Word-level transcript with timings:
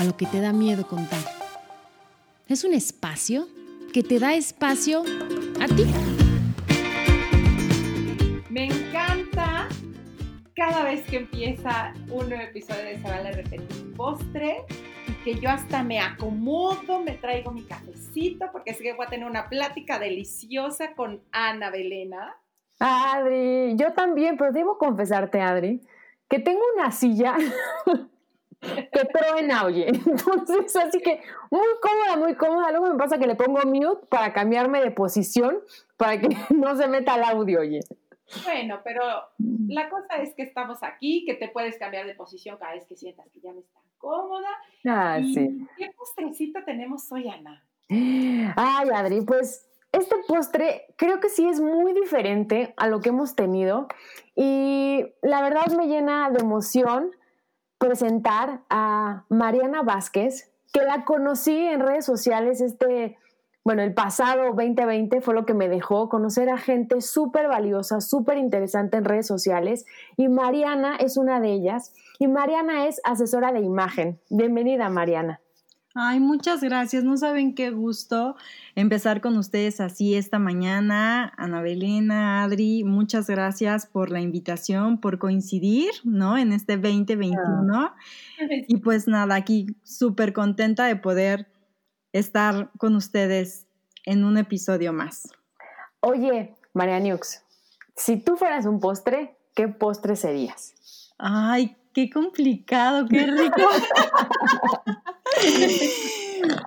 A 0.00 0.04
lo 0.04 0.16
que 0.16 0.24
te 0.24 0.40
da 0.40 0.54
miedo 0.54 0.86
contar. 0.86 1.20
Es 2.48 2.64
un 2.64 2.72
espacio 2.72 3.46
que 3.92 4.02
te 4.02 4.18
da 4.18 4.32
espacio 4.32 5.02
a 5.60 5.66
ti. 5.66 5.84
Me 8.48 8.64
encanta 8.64 9.68
cada 10.54 10.84
vez 10.84 11.04
que 11.04 11.18
empieza 11.18 11.92
un 12.08 12.30
nuevo 12.30 12.42
episodio 12.44 12.82
de 12.82 12.96
Se 12.96 13.02
vale 13.02 13.32
repetir 13.32 13.94
postre 13.94 14.64
y 15.06 15.12
que 15.22 15.38
yo 15.38 15.50
hasta 15.50 15.82
me 15.82 16.00
acomodo, 16.00 17.00
me 17.00 17.12
traigo 17.12 17.50
mi 17.50 17.64
cafecito 17.64 18.46
porque 18.52 18.72
sé 18.72 18.82
que 18.82 18.94
voy 18.94 19.04
a 19.04 19.10
tener 19.10 19.28
una 19.28 19.50
plática 19.50 19.98
deliciosa 19.98 20.94
con 20.94 21.22
Ana 21.30 21.68
Belena. 21.68 22.38
Adri, 22.78 23.76
yo 23.76 23.92
también, 23.92 24.38
pero 24.38 24.50
debo 24.50 24.78
confesarte, 24.78 25.42
Adri, 25.42 25.82
que 26.26 26.38
tengo 26.38 26.62
una 26.74 26.90
silla 26.90 27.36
que 28.60 29.04
truena, 29.12 29.64
oye. 29.64 29.88
Entonces, 29.88 30.76
así 30.76 31.00
que 31.00 31.20
muy 31.50 31.66
cómoda, 31.80 32.16
muy 32.16 32.34
cómoda. 32.34 32.70
Luego 32.70 32.90
me 32.92 32.98
pasa 32.98 33.18
que 33.18 33.26
le 33.26 33.34
pongo 33.34 33.60
mute 33.64 34.06
para 34.08 34.32
cambiarme 34.32 34.80
de 34.82 34.90
posición 34.90 35.58
para 35.96 36.20
que 36.20 36.28
no 36.54 36.76
se 36.76 36.88
meta 36.88 37.16
el 37.16 37.24
audio, 37.24 37.60
oye. 37.60 37.80
Bueno, 38.44 38.80
pero 38.84 39.02
la 39.68 39.90
cosa 39.90 40.16
es 40.22 40.34
que 40.34 40.42
estamos 40.42 40.82
aquí, 40.82 41.24
que 41.24 41.34
te 41.34 41.48
puedes 41.48 41.78
cambiar 41.78 42.06
de 42.06 42.14
posición 42.14 42.58
cada 42.58 42.74
vez 42.74 42.86
que 42.86 42.96
sientas 42.96 43.28
que 43.32 43.40
ya 43.40 43.52
no 43.52 43.58
estás 43.58 43.82
cómoda. 43.98 44.48
Ah, 44.86 45.18
Y 45.20 45.34
sí. 45.34 45.66
¿Qué 45.76 45.90
postrecito 45.96 46.60
tenemos 46.64 47.10
hoy, 47.10 47.28
Ana? 47.28 47.64
Ay, 47.88 48.88
Adri, 48.94 49.22
pues 49.22 49.68
este 49.92 50.14
postre 50.28 50.86
creo 50.96 51.18
que 51.18 51.28
sí 51.28 51.48
es 51.48 51.60
muy 51.60 51.92
diferente 51.92 52.72
a 52.76 52.86
lo 52.86 53.00
que 53.00 53.08
hemos 53.08 53.34
tenido 53.34 53.88
y 54.36 55.04
la 55.22 55.42
verdad 55.42 55.66
me 55.76 55.88
llena 55.88 56.30
de 56.30 56.38
emoción 56.40 57.10
presentar 57.80 58.60
a 58.68 59.24
Mariana 59.30 59.82
Vázquez, 59.82 60.52
que 60.72 60.82
la 60.82 61.04
conocí 61.04 61.56
en 61.56 61.80
redes 61.80 62.04
sociales 62.04 62.60
este, 62.60 63.16
bueno, 63.64 63.82
el 63.82 63.94
pasado 63.94 64.44
2020 64.54 65.22
fue 65.22 65.34
lo 65.34 65.46
que 65.46 65.54
me 65.54 65.68
dejó 65.68 66.10
conocer 66.10 66.50
a 66.50 66.58
gente 66.58 67.00
súper 67.00 67.48
valiosa, 67.48 68.02
súper 68.02 68.36
interesante 68.36 68.98
en 68.98 69.06
redes 69.06 69.26
sociales 69.26 69.86
y 70.18 70.28
Mariana 70.28 70.96
es 70.96 71.16
una 71.16 71.40
de 71.40 71.52
ellas 71.52 71.94
y 72.18 72.28
Mariana 72.28 72.86
es 72.86 73.00
asesora 73.02 73.50
de 73.50 73.60
imagen. 73.60 74.20
Bienvenida, 74.28 74.90
Mariana. 74.90 75.40
Ay, 75.94 76.20
muchas 76.20 76.60
gracias. 76.60 77.02
No 77.02 77.16
saben 77.16 77.54
qué 77.54 77.70
gusto 77.70 78.36
empezar 78.76 79.20
con 79.20 79.36
ustedes 79.36 79.80
así 79.80 80.14
esta 80.14 80.38
mañana. 80.38 81.32
Ana 81.36 81.62
Belena, 81.62 82.44
Adri, 82.44 82.84
muchas 82.84 83.26
gracias 83.26 83.86
por 83.86 84.10
la 84.10 84.20
invitación, 84.20 85.00
por 85.00 85.18
coincidir, 85.18 85.90
¿no? 86.04 86.38
En 86.38 86.52
este 86.52 86.76
2021. 86.76 87.92
Y 88.68 88.76
pues 88.76 89.08
nada, 89.08 89.34
aquí 89.34 89.66
súper 89.82 90.32
contenta 90.32 90.86
de 90.86 90.94
poder 90.94 91.48
estar 92.12 92.70
con 92.78 92.94
ustedes 92.94 93.66
en 94.06 94.24
un 94.24 94.38
episodio 94.38 94.92
más. 94.92 95.28
Oye, 96.00 96.54
Marianux, 96.72 97.42
si 97.96 98.16
tú 98.16 98.36
fueras 98.36 98.64
un 98.64 98.78
postre, 98.78 99.36
¿qué 99.54 99.66
postre 99.66 100.14
serías? 100.14 100.72
Ay, 101.18 101.76
qué 101.92 102.08
complicado, 102.08 103.08
qué 103.08 103.26
rico. 103.26 103.60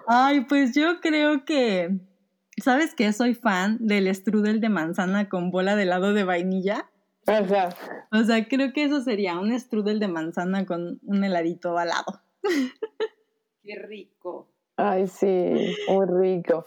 Ay, 0.07 0.41
pues 0.45 0.75
yo 0.75 0.99
creo 1.01 1.45
que, 1.45 1.99
¿sabes 2.61 2.93
qué? 2.95 3.11
Soy 3.13 3.33
fan 3.33 3.77
del 3.79 4.13
strudel 4.13 4.59
de 4.61 4.69
manzana 4.69 5.29
con 5.29 5.51
bola 5.51 5.75
de 5.75 5.83
helado 5.83 6.13
de 6.13 6.23
vainilla. 6.23 6.89
Ajá. 7.25 7.69
O 8.11 8.23
sea, 8.23 8.47
creo 8.47 8.73
que 8.73 8.83
eso 8.83 9.01
sería 9.01 9.39
un 9.39 9.57
strudel 9.59 9.99
de 9.99 10.07
manzana 10.07 10.65
con 10.65 10.99
un 11.03 11.23
heladito 11.23 11.77
al 11.77 11.89
lado. 11.89 12.21
Qué 13.63 13.75
rico. 13.87 14.49
Ay, 14.75 15.07
sí, 15.07 15.75
muy 15.87 16.05
rico. 16.05 16.65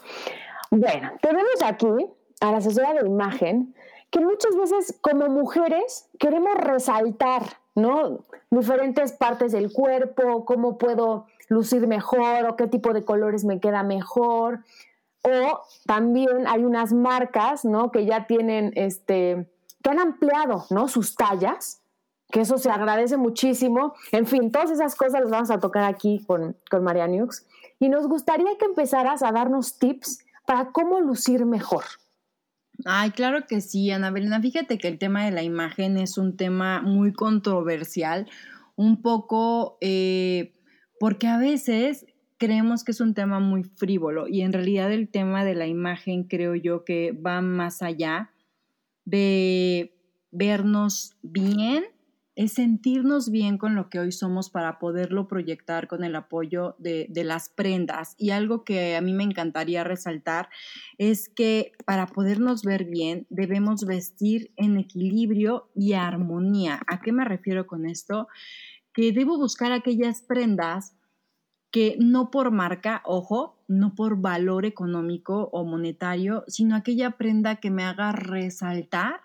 Bueno, 0.70 1.12
tenemos 1.20 1.62
aquí 1.64 1.86
a 2.40 2.52
la 2.52 2.58
asesora 2.58 2.94
de 2.94 3.06
imagen 3.06 3.74
que 4.10 4.20
muchas 4.20 4.56
veces 4.56 4.98
como 5.00 5.28
mujeres 5.28 6.08
queremos 6.18 6.54
resaltar, 6.54 7.42
¿no? 7.74 8.26
Diferentes 8.50 9.12
partes 9.12 9.52
del 9.52 9.72
cuerpo, 9.72 10.44
cómo 10.44 10.78
puedo 10.78 11.26
lucir 11.48 11.86
mejor 11.86 12.46
o 12.46 12.56
qué 12.56 12.66
tipo 12.66 12.92
de 12.92 13.04
colores 13.04 13.44
me 13.44 13.60
queda 13.60 13.82
mejor. 13.82 14.64
O 15.22 15.62
también 15.86 16.46
hay 16.46 16.64
unas 16.64 16.92
marcas, 16.92 17.64
¿no? 17.64 17.90
Que 17.90 18.06
ya 18.06 18.26
tienen, 18.26 18.72
este, 18.76 19.50
que 19.82 19.90
han 19.90 19.98
ampliado, 19.98 20.66
¿no? 20.70 20.88
Sus 20.88 21.16
tallas, 21.16 21.82
que 22.30 22.40
eso 22.40 22.58
se 22.58 22.70
agradece 22.70 23.16
muchísimo. 23.16 23.94
En 24.12 24.26
fin, 24.26 24.50
todas 24.52 24.70
esas 24.70 24.94
cosas 24.94 25.20
las 25.20 25.30
vamos 25.30 25.50
a 25.50 25.58
tocar 25.58 25.84
aquí 25.84 26.24
con, 26.26 26.56
con 26.70 26.84
María 26.84 27.08
Nux. 27.08 27.46
Y 27.78 27.88
nos 27.88 28.06
gustaría 28.06 28.56
que 28.58 28.64
empezaras 28.66 29.22
a 29.22 29.32
darnos 29.32 29.78
tips 29.78 30.24
para 30.46 30.70
cómo 30.70 31.00
lucir 31.00 31.44
mejor. 31.44 31.84
Ay, 32.84 33.10
claro 33.10 33.46
que 33.46 33.60
sí, 33.60 33.90
Ana 33.90 34.10
Belena. 34.10 34.40
Fíjate 34.40 34.78
que 34.78 34.88
el 34.88 34.98
tema 34.98 35.24
de 35.24 35.30
la 35.30 35.42
imagen 35.42 35.96
es 35.96 36.18
un 36.18 36.36
tema 36.36 36.82
muy 36.82 37.12
controversial, 37.12 38.28
un 38.76 39.00
poco 39.00 39.78
eh, 39.80 40.52
porque 40.98 41.26
a 41.26 41.38
veces 41.38 42.06
creemos 42.38 42.84
que 42.84 42.92
es 42.92 43.00
un 43.00 43.14
tema 43.14 43.40
muy 43.40 43.64
frívolo 43.64 44.28
y 44.28 44.42
en 44.42 44.52
realidad 44.52 44.92
el 44.92 45.08
tema 45.08 45.44
de 45.44 45.54
la 45.54 45.66
imagen 45.66 46.24
creo 46.24 46.54
yo 46.54 46.84
que 46.84 47.12
va 47.12 47.40
más 47.40 47.82
allá 47.82 48.30
de 49.04 49.94
vernos 50.30 51.16
bien, 51.22 51.84
es 52.34 52.52
sentirnos 52.52 53.30
bien 53.30 53.56
con 53.56 53.74
lo 53.74 53.88
que 53.88 53.98
hoy 53.98 54.12
somos 54.12 54.50
para 54.50 54.78
poderlo 54.78 55.26
proyectar 55.26 55.88
con 55.88 56.04
el 56.04 56.14
apoyo 56.14 56.76
de, 56.78 57.06
de, 57.08 57.24
las 57.24 57.48
prendas. 57.48 58.14
Y 58.18 58.28
algo 58.28 58.62
que 58.62 58.94
a 58.94 59.00
mí 59.00 59.14
me 59.14 59.24
encantaría 59.24 59.84
resaltar 59.84 60.50
es 60.98 61.30
que 61.30 61.72
para 61.86 62.06
podernos 62.06 62.62
ver 62.62 62.84
bien 62.84 63.26
debemos 63.30 63.86
vestir 63.86 64.52
en 64.56 64.76
equilibrio 64.76 65.70
y 65.74 65.94
armonía. 65.94 66.82
¿A 66.86 67.00
qué 67.00 67.10
me 67.10 67.24
refiero 67.24 67.66
con 67.66 67.86
esto? 67.86 68.28
Que 68.96 69.12
debo 69.12 69.36
buscar 69.36 69.72
aquellas 69.72 70.22
prendas 70.22 70.96
que 71.70 71.98
no 72.00 72.30
por 72.30 72.50
marca, 72.50 73.02
ojo, 73.04 73.62
no 73.68 73.94
por 73.94 74.18
valor 74.18 74.64
económico 74.64 75.50
o 75.52 75.64
monetario, 75.64 76.42
sino 76.48 76.74
aquella 76.74 77.18
prenda 77.18 77.56
que 77.56 77.70
me 77.70 77.84
haga 77.84 78.12
resaltar 78.12 79.20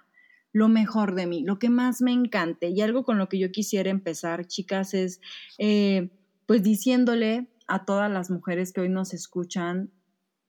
lo 0.51 0.67
mejor 0.67 1.15
de 1.15 1.27
mí, 1.27 1.43
lo 1.45 1.59
que 1.59 1.69
más 1.69 2.01
me 2.01 2.11
encante. 2.11 2.67
Y 2.67 2.81
algo 2.81 3.05
con 3.05 3.17
lo 3.17 3.29
que 3.29 3.39
yo 3.39 3.53
quisiera 3.53 3.89
empezar, 3.89 4.45
chicas, 4.47 4.93
es 4.93 5.21
eh, 5.59 6.09
pues 6.45 6.61
diciéndole 6.63 7.47
a 7.67 7.85
todas 7.85 8.11
las 8.11 8.29
mujeres 8.29 8.73
que 8.73 8.81
hoy 8.81 8.89
nos 8.89 9.13
escuchan 9.13 9.89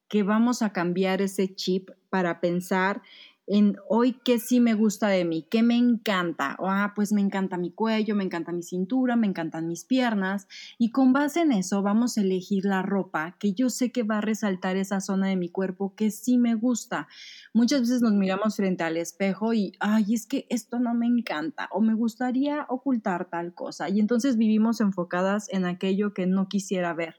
que 0.09 0.25
vamos 0.25 0.61
a 0.63 0.73
cambiar 0.73 1.23
ese 1.23 1.55
chip 1.55 1.91
para 2.11 2.41
pensar 2.41 3.01
en 3.47 3.77
hoy 3.89 4.17
qué 4.25 4.39
sí 4.39 4.61
me 4.61 4.75
gusta 4.75 5.09
de 5.09 5.25
mí, 5.25 5.47
qué 5.51 5.63
me 5.63 5.77
encanta. 5.77 6.57
Ah, 6.61 6.93
pues 6.95 7.13
me 7.13 7.21
encanta 7.21 7.57
mi 7.57 7.71
cuello, 7.71 8.15
me 8.15 8.25
encanta 8.25 8.53
mi 8.53 8.63
cintura, 8.63 9.17
me 9.17 9.27
encantan 9.27 9.67
mis 9.67 9.85
piernas. 9.85 10.47
Y 10.79 10.91
con 10.91 11.13
base 11.13 11.41
en 11.41 11.53
eso 11.53 11.83
vamos 11.83 12.17
a 12.17 12.21
elegir 12.21 12.65
la 12.65 12.83
ropa 12.83 13.37
que 13.39 13.53
yo 13.53 13.69
sé 13.71 13.91
que 13.91 14.05
va 14.05 14.19
a 14.19 14.21
resaltar 14.21 14.77
esa 14.77 15.01
zona 15.01 15.29
de 15.29 15.37
mi 15.37 15.49
cuerpo 15.49 15.95
que 15.97 16.11
sí 16.11 16.39
me 16.39 16.55
gusta. 16.55 17.09
Muchas 17.53 17.81
veces 17.81 18.03
nos 18.03 18.13
miramos 18.13 18.57
frente 18.57 18.85
al 18.85 18.97
espejo 18.97 19.53
y, 19.53 19.73
ay, 19.81 20.15
es 20.15 20.27
que 20.27 20.47
esto 20.49 20.79
no 20.79 20.95
me 20.95 21.07
encanta 21.07 21.69
o 21.73 21.81
me 21.81 21.95
gustaría 21.95 22.67
ocultar 22.69 23.29
tal 23.29 23.55
cosa. 23.55 23.89
Y 23.89 23.99
entonces 23.99 24.37
vivimos 24.37 24.81
enfocadas 24.81 25.49
en 25.51 25.65
aquello 25.65 26.15
que 26.15 26.27
no 26.27 26.49
quisiera 26.49 26.95
ver. 26.95 27.17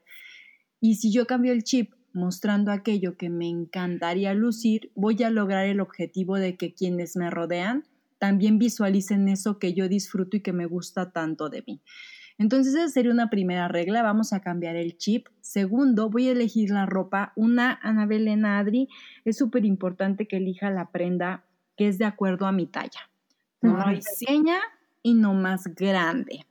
Y 0.79 0.95
si 0.95 1.11
yo 1.11 1.27
cambio 1.27 1.53
el 1.53 1.63
chip 1.63 1.93
mostrando 2.13 2.71
aquello 2.71 3.17
que 3.17 3.29
me 3.29 3.47
encantaría 3.47 4.33
lucir, 4.33 4.91
voy 4.95 5.21
a 5.23 5.29
lograr 5.29 5.65
el 5.65 5.79
objetivo 5.79 6.37
de 6.37 6.55
que 6.55 6.73
quienes 6.73 7.15
me 7.15 7.29
rodean 7.29 7.83
también 8.19 8.57
visualicen 8.57 9.27
eso 9.27 9.59
que 9.59 9.73
yo 9.73 9.89
disfruto 9.89 10.37
y 10.37 10.41
que 10.41 10.53
me 10.53 10.65
gusta 10.65 11.11
tanto 11.11 11.49
de 11.49 11.63
mí. 11.67 11.81
Entonces 12.37 12.73
esa 12.73 12.87
sería 12.87 13.11
una 13.11 13.29
primera 13.29 13.67
regla, 13.67 14.01
vamos 14.01 14.31
a 14.31 14.39
cambiar 14.39 14.75
el 14.75 14.97
chip. 14.97 15.27
Segundo, 15.41 16.09
voy 16.09 16.29
a 16.29 16.31
elegir 16.31 16.69
la 16.69 16.85
ropa. 16.85 17.33
Una, 17.35 17.79
Anabel 17.81 18.27
en 18.27 18.45
Adri, 18.45 18.87
es 19.25 19.37
súper 19.37 19.65
importante 19.65 20.27
que 20.27 20.37
elija 20.37 20.69
la 20.71 20.89
prenda 20.91 21.43
que 21.75 21.87
es 21.87 21.97
de 21.97 22.05
acuerdo 22.05 22.45
a 22.45 22.51
mi 22.51 22.65
talla. 22.65 23.09
No 23.61 23.73
más 23.73 24.05
pequeña 24.19 24.59
y 25.01 25.15
no 25.15 25.33
más 25.33 25.65
grande. 25.75 26.45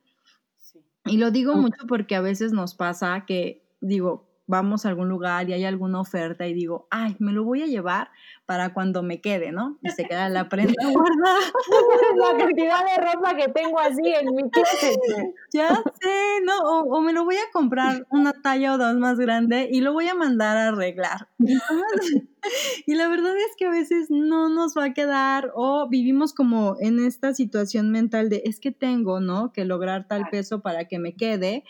Sí. 0.56 0.80
Y 1.06 1.16
lo 1.16 1.30
digo 1.30 1.56
mucho 1.56 1.86
porque 1.88 2.16
a 2.16 2.20
veces 2.20 2.52
nos 2.52 2.74
pasa 2.74 3.24
que, 3.26 3.64
digo, 3.80 4.31
vamos 4.46 4.84
a 4.84 4.88
algún 4.88 5.08
lugar 5.08 5.48
y 5.48 5.52
hay 5.52 5.64
alguna 5.64 6.00
oferta 6.00 6.46
y 6.46 6.54
digo, 6.54 6.86
ay, 6.90 7.16
me 7.18 7.32
lo 7.32 7.44
voy 7.44 7.62
a 7.62 7.66
llevar 7.66 8.10
para 8.46 8.74
cuando 8.74 9.02
me 9.02 9.20
quede, 9.20 9.52
¿no? 9.52 9.78
Y 9.82 9.90
se 9.90 10.04
queda 10.04 10.28
la 10.28 10.48
prenda 10.48 10.74
guardada. 10.92 11.38
la 12.16 12.38
cantidad 12.38 12.84
de 12.84 13.02
ropa 13.02 13.36
que 13.36 13.48
tengo 13.48 13.78
así 13.78 14.02
en 14.04 14.34
mi 14.34 14.50
closet. 14.50 14.98
Ya 15.52 15.68
sé, 16.00 16.40
¿no? 16.44 16.58
O, 16.58 17.00
me 17.00 17.12
lo 17.12 17.24
voy 17.24 17.36
a 17.36 17.50
comprar 17.52 18.06
una 18.10 18.32
talla 18.32 18.74
o 18.74 18.78
dos 18.78 18.96
más 18.96 19.18
grande 19.18 19.68
y 19.70 19.80
lo 19.80 19.92
voy 19.92 20.08
a 20.08 20.14
mandar 20.14 20.56
a 20.56 20.68
arreglar. 20.68 21.28
Y 22.86 22.96
la 22.96 23.06
verdad 23.06 23.36
es 23.36 23.54
que 23.56 23.66
a 23.66 23.70
veces 23.70 24.08
no 24.10 24.48
nos 24.48 24.76
va 24.76 24.86
a 24.86 24.94
quedar 24.94 25.52
o 25.54 25.88
vivimos 25.88 26.34
como 26.34 26.74
en 26.80 26.98
esta 26.98 27.34
situación 27.34 27.92
mental 27.92 28.30
de 28.30 28.42
es 28.44 28.58
que 28.58 28.72
tengo, 28.72 29.20
¿no? 29.20 29.52
Que 29.52 29.64
lograr 29.64 30.08
tal 30.08 30.26
peso 30.28 30.60
para 30.60 30.88
que 30.88 30.98
me 30.98 31.14
quede 31.14 31.62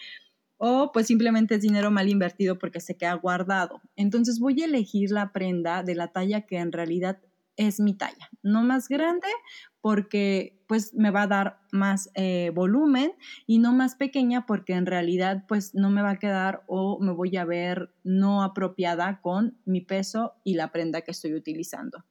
o 0.65 0.93
pues 0.93 1.09
simplemente 1.09 1.57
es 1.57 1.61
dinero 1.61 1.91
mal 1.91 2.09
invertido 2.09 2.57
porque 2.57 2.79
se 2.79 2.97
queda 2.97 3.15
guardado. 3.15 3.81
Entonces 3.97 4.39
voy 4.39 4.63
a 4.63 4.67
elegir 4.67 5.11
la 5.11 5.33
prenda 5.33 5.83
de 5.83 5.97
la 5.97 6.13
talla 6.13 6.43
que 6.43 6.59
en 6.59 6.71
realidad 6.71 7.19
es 7.57 7.81
mi 7.81 7.95
talla, 7.95 8.31
no 8.45 8.63
más 8.63 8.89
grande 8.89 9.27
porque 9.81 10.63
pues 10.69 10.95
me 10.95 11.11
va 11.11 11.23
a 11.23 11.27
dar 11.27 11.59
más 11.73 12.11
eh, 12.15 12.53
volumen 12.55 13.13
y 13.45 13.59
no 13.59 13.73
más 13.73 13.97
pequeña 13.97 14.47
porque 14.47 14.75
en 14.75 14.87
realidad 14.87 15.47
pues 15.49 15.75
no 15.75 15.91
me 15.91 16.01
va 16.01 16.11
a 16.11 16.19
quedar 16.21 16.63
o 16.69 17.01
me 17.01 17.11
voy 17.11 17.37
a 17.37 17.45
ver 17.45 17.93
no 18.05 18.45
apropiada 18.45 19.21
con 19.21 19.59
mi 19.65 19.81
peso 19.81 20.35
y 20.45 20.55
la 20.55 20.71
prenda 20.71 21.01
que 21.01 21.11
estoy 21.11 21.35
utilizando. 21.35 22.05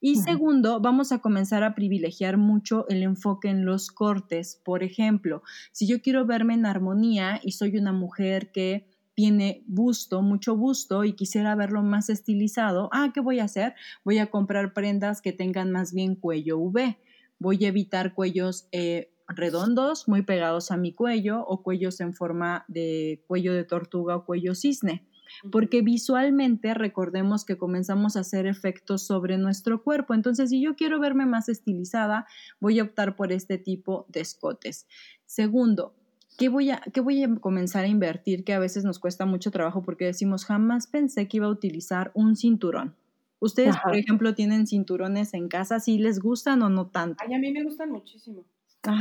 Y 0.00 0.16
segundo, 0.16 0.80
vamos 0.80 1.12
a 1.12 1.18
comenzar 1.18 1.62
a 1.62 1.74
privilegiar 1.74 2.36
mucho 2.36 2.86
el 2.88 3.02
enfoque 3.02 3.48
en 3.48 3.64
los 3.64 3.90
cortes. 3.90 4.60
Por 4.64 4.82
ejemplo, 4.82 5.42
si 5.72 5.86
yo 5.86 6.00
quiero 6.00 6.26
verme 6.26 6.54
en 6.54 6.66
armonía 6.66 7.40
y 7.42 7.52
soy 7.52 7.76
una 7.76 7.92
mujer 7.92 8.52
que 8.52 8.88
tiene 9.14 9.64
busto, 9.66 10.20
mucho 10.20 10.56
busto 10.56 11.04
y 11.04 11.14
quisiera 11.14 11.54
verlo 11.54 11.82
más 11.82 12.10
estilizado, 12.10 12.90
ah, 12.92 13.10
¿qué 13.14 13.20
voy 13.20 13.40
a 13.40 13.44
hacer? 13.44 13.74
Voy 14.04 14.18
a 14.18 14.30
comprar 14.30 14.74
prendas 14.74 15.22
que 15.22 15.32
tengan 15.32 15.72
más 15.72 15.94
bien 15.94 16.16
cuello 16.16 16.58
V. 16.58 16.98
Voy 17.38 17.64
a 17.64 17.68
evitar 17.68 18.14
cuellos 18.14 18.68
eh, 18.72 19.12
redondos, 19.28 20.06
muy 20.06 20.22
pegados 20.22 20.70
a 20.70 20.76
mi 20.76 20.92
cuello, 20.92 21.44
o 21.46 21.62
cuellos 21.62 22.00
en 22.00 22.14
forma 22.14 22.64
de 22.68 23.24
cuello 23.26 23.54
de 23.54 23.64
tortuga 23.64 24.16
o 24.16 24.24
cuello 24.24 24.54
cisne 24.54 25.06
porque 25.50 25.82
visualmente 25.82 26.74
recordemos 26.74 27.44
que 27.44 27.56
comenzamos 27.56 28.16
a 28.16 28.20
hacer 28.20 28.46
efectos 28.46 29.06
sobre 29.06 29.38
nuestro 29.38 29.82
cuerpo. 29.82 30.14
Entonces, 30.14 30.50
si 30.50 30.60
yo 30.60 30.76
quiero 30.76 31.00
verme 31.00 31.26
más 31.26 31.48
estilizada, 31.48 32.26
voy 32.60 32.78
a 32.78 32.84
optar 32.84 33.16
por 33.16 33.32
este 33.32 33.58
tipo 33.58 34.06
de 34.08 34.20
escotes. 34.20 34.86
Segundo, 35.24 35.94
¿qué 36.38 36.48
voy 36.48 36.70
a, 36.70 36.80
qué 36.92 37.00
voy 37.00 37.22
a 37.22 37.34
comenzar 37.36 37.84
a 37.84 37.88
invertir? 37.88 38.44
Que 38.44 38.54
a 38.54 38.58
veces 38.58 38.84
nos 38.84 38.98
cuesta 38.98 39.26
mucho 39.26 39.50
trabajo 39.50 39.82
porque 39.82 40.04
decimos, 40.04 40.44
jamás 40.44 40.86
pensé 40.86 41.28
que 41.28 41.38
iba 41.38 41.46
a 41.46 41.50
utilizar 41.50 42.10
un 42.14 42.36
cinturón. 42.36 42.94
Ustedes, 43.38 43.76
por 43.82 43.94
ejemplo, 43.94 44.34
tienen 44.34 44.66
cinturones 44.66 45.34
en 45.34 45.48
casa, 45.48 45.78
¿sí 45.78 45.98
les 45.98 46.20
gustan 46.20 46.62
o 46.62 46.70
no 46.70 46.86
tanto? 46.86 47.22
Ay, 47.24 47.34
a 47.34 47.38
mí 47.38 47.52
me 47.52 47.62
gustan 47.64 47.90
muchísimo. 47.90 48.44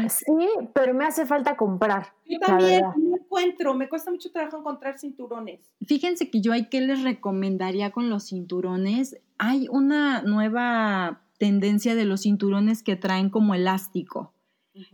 sí, 0.09 0.47
pero 0.73 0.93
me 0.93 1.05
hace 1.05 1.25
falta 1.25 1.55
comprar. 1.55 2.07
Yo 2.25 2.39
también, 2.39 2.83
encuentro, 3.35 3.73
me 3.73 3.89
cuesta 3.89 4.11
mucho 4.11 4.31
trabajo 4.31 4.57
encontrar 4.57 4.97
cinturones. 4.97 5.59
Fíjense 5.85 6.29
que 6.29 6.41
yo 6.41 6.53
hay 6.53 6.69
que 6.69 6.81
les 6.81 7.03
recomendaría 7.03 7.91
con 7.91 8.09
los 8.09 8.27
cinturones. 8.27 9.17
Hay 9.37 9.67
una 9.69 10.21
nueva 10.21 11.21
tendencia 11.37 11.95
de 11.95 12.05
los 12.05 12.21
cinturones 12.21 12.83
que 12.83 12.95
traen 12.95 13.29
como 13.29 13.53
elástico. 13.53 14.33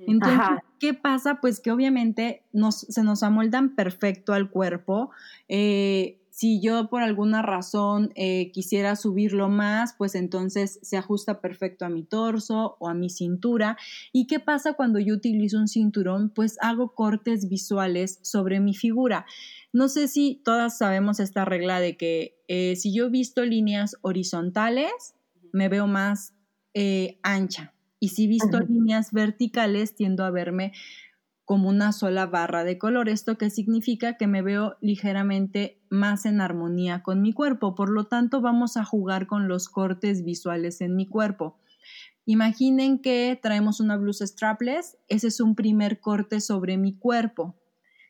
Entonces, 0.06 0.40
¿qué 0.80 0.94
pasa? 0.94 1.40
Pues 1.42 1.60
que 1.60 1.72
obviamente 1.72 2.44
nos, 2.54 2.82
se 2.82 3.04
nos 3.04 3.24
amoldan 3.24 3.76
perfecto 3.76 4.34
al 4.34 4.52
cuerpo. 4.52 5.10
Eh, 5.48 6.21
si 6.42 6.60
yo 6.60 6.90
por 6.90 7.04
alguna 7.04 7.44
razón 7.44 8.14
eh, 8.16 8.50
quisiera 8.52 8.96
subirlo 8.96 9.48
más, 9.48 9.94
pues 9.96 10.16
entonces 10.16 10.80
se 10.82 10.98
ajusta 10.98 11.40
perfecto 11.40 11.86
a 11.86 11.90
mi 11.90 12.02
torso 12.02 12.78
o 12.80 12.90
a 12.90 12.96
mi 12.96 13.12
cintura. 13.12 13.78
¿Y 14.12 14.26
qué 14.26 14.40
pasa 14.40 14.74
cuando 14.74 14.98
yo 14.98 15.14
utilizo 15.14 15.60
un 15.60 15.68
cinturón? 15.68 16.32
Pues 16.32 16.58
hago 16.60 16.96
cortes 16.96 17.48
visuales 17.48 18.18
sobre 18.24 18.60
mi 18.60 18.74
figura. 18.74 19.28
No 19.72 19.88
sé 19.88 20.08
si 20.08 20.42
todas 20.44 20.80
sabemos 20.80 21.20
esta 21.20 21.46
regla 21.46 21.80
de 21.80 21.96
que 21.96 22.42
eh, 22.48 22.76
si 22.76 22.92
yo 22.92 23.06
he 23.06 23.10
visto 23.12 23.46
líneas 23.46 23.98
horizontales, 24.02 25.14
me 25.54 25.70
veo 25.70 25.86
más 25.86 26.34
eh, 26.74 27.20
ancha. 27.22 27.76
Y 28.00 28.10
si 28.10 28.26
he 28.26 28.28
visto 28.28 28.62
líneas 28.62 29.12
verticales, 29.12 29.94
tiendo 29.94 30.24
a 30.24 30.32
verme 30.32 30.72
como 31.46 31.70
una 31.70 31.92
sola 31.92 32.26
barra 32.26 32.64
de 32.64 32.78
color. 32.78 33.10
Esto 33.10 33.38
que 33.38 33.50
significa 33.50 34.18
que 34.18 34.28
me 34.28 34.42
veo 34.42 34.78
ligeramente 34.82 35.82
más 35.90 36.26
en 36.26 36.42
armonía 36.42 37.04
con 37.04 37.22
mi 37.22 37.34
cuerpo. 37.34 37.76
Por 37.76 37.90
lo 37.90 38.06
tanto, 38.06 38.42
vamos 38.42 38.78
a 38.78 38.86
jugar 38.86 39.28
con 39.28 39.48
los 39.48 39.70
cortes 39.70 40.24
visuales 40.24 40.82
en 40.82 40.96
mi 40.96 41.08
cuerpo. 41.08 41.58
Imaginen 42.26 43.00
que 43.00 43.40
traemos 43.42 43.80
una 43.80 43.98
blusa 43.98 44.26
strapless. 44.26 44.98
Ese 45.08 45.28
es 45.28 45.42
un 45.42 45.56
primer 45.56 46.00
corte 46.00 46.40
sobre 46.40 46.78
mi 46.78 46.98
cuerpo. 46.98 47.56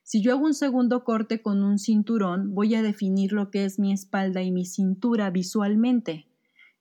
Si 0.03 0.21
yo 0.21 0.33
hago 0.33 0.45
un 0.45 0.53
segundo 0.53 1.03
corte 1.03 1.41
con 1.41 1.63
un 1.63 1.79
cinturón, 1.79 2.53
voy 2.53 2.75
a 2.75 2.81
definir 2.81 3.31
lo 3.31 3.49
que 3.49 3.65
es 3.65 3.79
mi 3.79 3.93
espalda 3.93 4.41
y 4.41 4.51
mi 4.51 4.65
cintura 4.65 5.29
visualmente. 5.29 6.27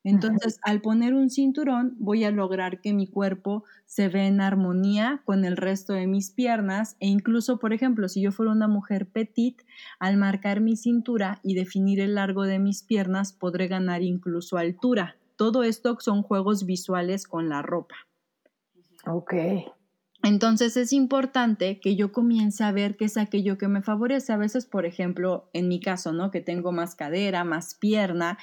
Entonces, 0.02 0.58
al 0.62 0.80
poner 0.80 1.12
un 1.14 1.28
cinturón, 1.28 1.94
voy 1.98 2.24
a 2.24 2.30
lograr 2.30 2.80
que 2.80 2.94
mi 2.94 3.06
cuerpo 3.06 3.64
se 3.84 4.08
vea 4.08 4.26
en 4.26 4.40
armonía 4.40 5.20
con 5.26 5.44
el 5.44 5.58
resto 5.58 5.92
de 5.92 6.06
mis 6.06 6.30
piernas 6.30 6.96
e 7.00 7.08
incluso, 7.08 7.58
por 7.58 7.74
ejemplo, 7.74 8.08
si 8.08 8.22
yo 8.22 8.32
fuera 8.32 8.52
una 8.52 8.68
mujer 8.68 9.06
petit, 9.06 9.60
al 9.98 10.16
marcar 10.16 10.60
mi 10.60 10.76
cintura 10.76 11.40
y 11.42 11.54
definir 11.54 12.00
el 12.00 12.14
largo 12.14 12.44
de 12.44 12.58
mis 12.58 12.82
piernas, 12.82 13.34
podré 13.34 13.68
ganar 13.68 14.02
incluso 14.02 14.56
altura. 14.56 15.16
Todo 15.36 15.64
esto 15.64 15.96
son 16.00 16.22
juegos 16.22 16.64
visuales 16.64 17.26
con 17.26 17.48
la 17.50 17.60
ropa. 17.60 17.96
Ok. 19.06 19.34
Entonces 20.22 20.76
es 20.76 20.92
importante 20.92 21.80
que 21.80 21.96
yo 21.96 22.12
comience 22.12 22.62
a 22.62 22.72
ver 22.72 22.96
qué 22.96 23.06
es 23.06 23.16
aquello 23.16 23.56
que 23.56 23.68
me 23.68 23.82
favorece. 23.82 24.32
A 24.32 24.36
veces, 24.36 24.66
por 24.66 24.84
ejemplo, 24.84 25.48
en 25.54 25.68
mi 25.68 25.80
caso, 25.80 26.12
¿no? 26.12 26.30
Que 26.30 26.40
tengo 26.40 26.72
más 26.72 26.94
cadera, 26.94 27.44
más 27.44 27.74
pierna. 27.74 28.38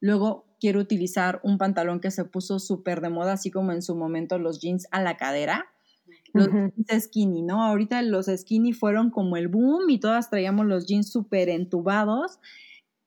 Luego 0.00 0.49
quiero 0.60 0.80
utilizar 0.80 1.40
un 1.42 1.58
pantalón 1.58 2.00
que 2.00 2.10
se 2.10 2.24
puso 2.24 2.58
súper 2.58 3.00
de 3.00 3.08
moda, 3.08 3.32
así 3.32 3.50
como 3.50 3.72
en 3.72 3.82
su 3.82 3.96
momento 3.96 4.38
los 4.38 4.60
jeans 4.60 4.86
a 4.90 5.02
la 5.02 5.16
cadera. 5.16 5.66
Los 6.32 6.48
jeans 6.48 7.04
skinny, 7.04 7.42
¿no? 7.42 7.64
Ahorita 7.64 8.02
los 8.02 8.26
skinny 8.26 8.72
fueron 8.72 9.10
como 9.10 9.36
el 9.36 9.48
boom 9.48 9.90
y 9.90 9.98
todas 9.98 10.30
traíamos 10.30 10.66
los 10.66 10.86
jeans 10.86 11.10
súper 11.10 11.48
entubados. 11.48 12.38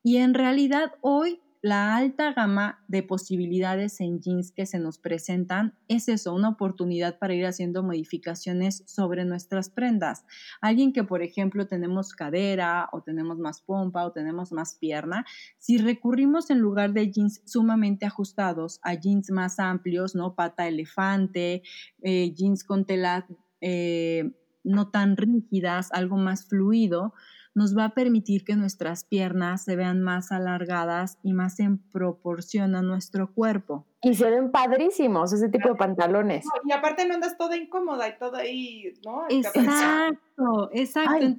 Y 0.04 0.18
en 0.18 0.34
realidad 0.34 0.92
hoy 1.00 1.40
la 1.64 1.96
alta 1.96 2.34
gama 2.34 2.84
de 2.90 3.04
posibilidades 3.04 4.02
en 4.02 4.20
jeans 4.20 4.52
que 4.52 4.66
se 4.66 4.80
nos 4.80 4.98
presentan 4.98 5.74
es 5.88 6.10
eso, 6.10 6.34
una 6.34 6.50
oportunidad 6.50 7.18
para 7.20 7.36
ir 7.36 7.46
haciendo 7.46 7.84
modificaciones 7.84 8.84
sobre 8.86 9.24
nuestras 9.24 9.70
prendas. 9.70 10.26
Alguien 10.60 10.92
que, 10.92 11.06
por 11.06 11.24
ejemplo, 11.24 11.66
tenemos 11.66 12.16
cadera 12.16 12.90
o 12.92 13.02
tenemos 13.02 13.40
más 13.40 13.62
pompa 13.62 14.04
o 14.04 14.12
tenemos 14.12 14.52
más 14.52 14.76
pierna, 14.76 15.26
si 15.58 15.78
recurrimos 15.78 16.50
en 16.50 16.60
lugar 16.60 16.92
de 16.92 17.10
jeans 17.10 17.42
sumamente 17.46 18.06
ajustados 18.06 18.82
a 18.84 18.96
jeans 18.96 19.32
más 19.32 19.58
amplios, 19.58 20.16
¿no? 20.16 20.36
Pata 20.36 20.68
elefante, 20.68 21.64
eh, 22.02 22.34
jeans 22.34 22.66
con 22.66 22.84
tela 22.84 23.26
eh, 23.62 24.34
no 24.66 24.92
tan 24.92 25.16
rígidas, 25.16 25.94
algo 25.94 26.18
más 26.18 26.46
fluido, 26.46 27.14
nos 27.56 27.78
va 27.78 27.86
a 27.86 27.90
permitir 27.90 28.44
que 28.44 28.56
nuestras 28.56 29.04
piernas 29.04 29.64
se 29.64 29.76
vean 29.76 30.02
más 30.02 30.32
alargadas 30.32 31.18
y 31.22 31.34
más 31.34 31.60
en 31.60 31.78
proporción 31.78 32.76
a 32.76 32.82
nuestro 32.82 33.32
cuerpo. 33.32 33.86
Y 34.02 34.16
se 34.16 34.30
ven 34.30 34.52
padrísimos 34.52 35.32
ese 35.32 35.50
tipo 35.50 35.70
de 35.70 35.76
pantalones. 35.76 36.46
y 36.66 36.72
aparte 36.72 37.08
no 37.08 37.14
andas 37.14 37.38
toda 37.38 37.56
incómoda 37.56 38.08
y 38.08 38.18
todo 38.18 38.38
ahí, 38.38 38.94
¿no? 39.06 39.26
Exacto, 39.30 40.70
exacto. 40.74 41.38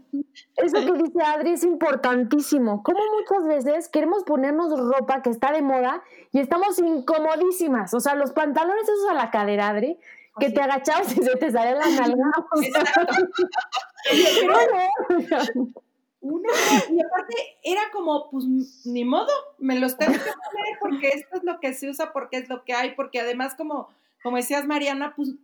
eso 0.57 0.87
que 0.87 1.03
dice 1.03 1.23
Adri 1.23 1.51
es 1.51 1.65
importantísimo. 1.65 2.83
Como 2.83 3.01
muchas 3.19 3.47
veces 3.47 3.89
queremos 3.89 4.23
ponernos 4.25 4.79
ropa 4.79 5.21
que 5.21 5.31
está 5.31 5.53
de 5.53 5.63
moda 5.63 6.03
y 6.33 6.39
estamos 6.39 6.79
incomodísimas. 6.79 7.93
O 7.93 8.01
sea, 8.01 8.15
los 8.15 8.33
pantalones 8.33 8.85
esos 8.85 9.11
a 9.11 9.15
la 9.15 9.31
cadera, 9.31 9.69
Adri, 9.69 9.99
que 10.39 10.51
te 10.51 10.63
agachabas 10.63 11.15
y 11.17 11.23
se 11.23 11.37
te 11.37 11.51
sale 11.51 11.73
la 11.73 11.91
nalga. 11.91 12.31
Uno, 16.27 16.49
y 16.91 17.03
aparte 17.03 17.35
era 17.63 17.83
como, 17.93 18.31
pues 18.31 18.47
ni 18.87 19.05
modo, 19.05 19.31
me 19.59 19.79
los 19.79 19.99
tengo 19.99 20.15
que 20.15 20.19
poner 20.19 20.79
porque 20.81 21.09
esto 21.09 21.37
es 21.37 21.45
lo 21.45 21.61
que 21.61 21.75
se 21.75 21.91
usa, 21.91 22.15
porque 22.15 22.39
es 22.39 22.49
lo 22.49 22.65
que 22.65 22.73
hay, 22.73 22.95
porque 22.95 23.21
además, 23.21 23.55
como, 23.55 23.91
como 24.23 24.39
decías 24.39 24.67
Mariana, 24.67 25.13
pues 25.15 25.35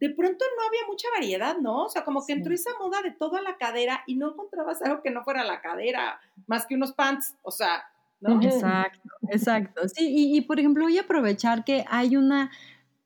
de 0.00 0.08
pronto 0.08 0.42
no 0.56 0.66
había 0.66 0.80
mucha 0.88 1.08
variedad, 1.14 1.58
¿no? 1.58 1.84
O 1.84 1.88
sea, 1.90 2.04
como 2.04 2.24
que 2.24 2.32
entró 2.32 2.54
esa 2.54 2.70
moda 2.78 3.02
de 3.02 3.10
todo 3.10 3.36
a 3.36 3.42
la 3.42 3.58
cadera 3.58 4.02
y 4.06 4.16
no 4.16 4.30
encontrabas 4.30 4.80
algo 4.80 5.02
que 5.02 5.10
no 5.10 5.24
fuera 5.24 5.44
la 5.44 5.60
cadera, 5.60 6.18
más 6.46 6.64
que 6.64 6.74
unos 6.74 6.92
pants, 6.92 7.36
o 7.42 7.50
sea, 7.50 7.84
¿no? 8.20 8.40
Exacto, 8.42 9.10
exacto. 9.28 9.88
Sí, 9.90 10.08
y, 10.08 10.38
y 10.38 10.40
por 10.40 10.58
ejemplo, 10.58 10.84
voy 10.84 10.96
a 10.96 11.02
aprovechar 11.02 11.64
que 11.64 11.84
hay 11.86 12.16
una 12.16 12.50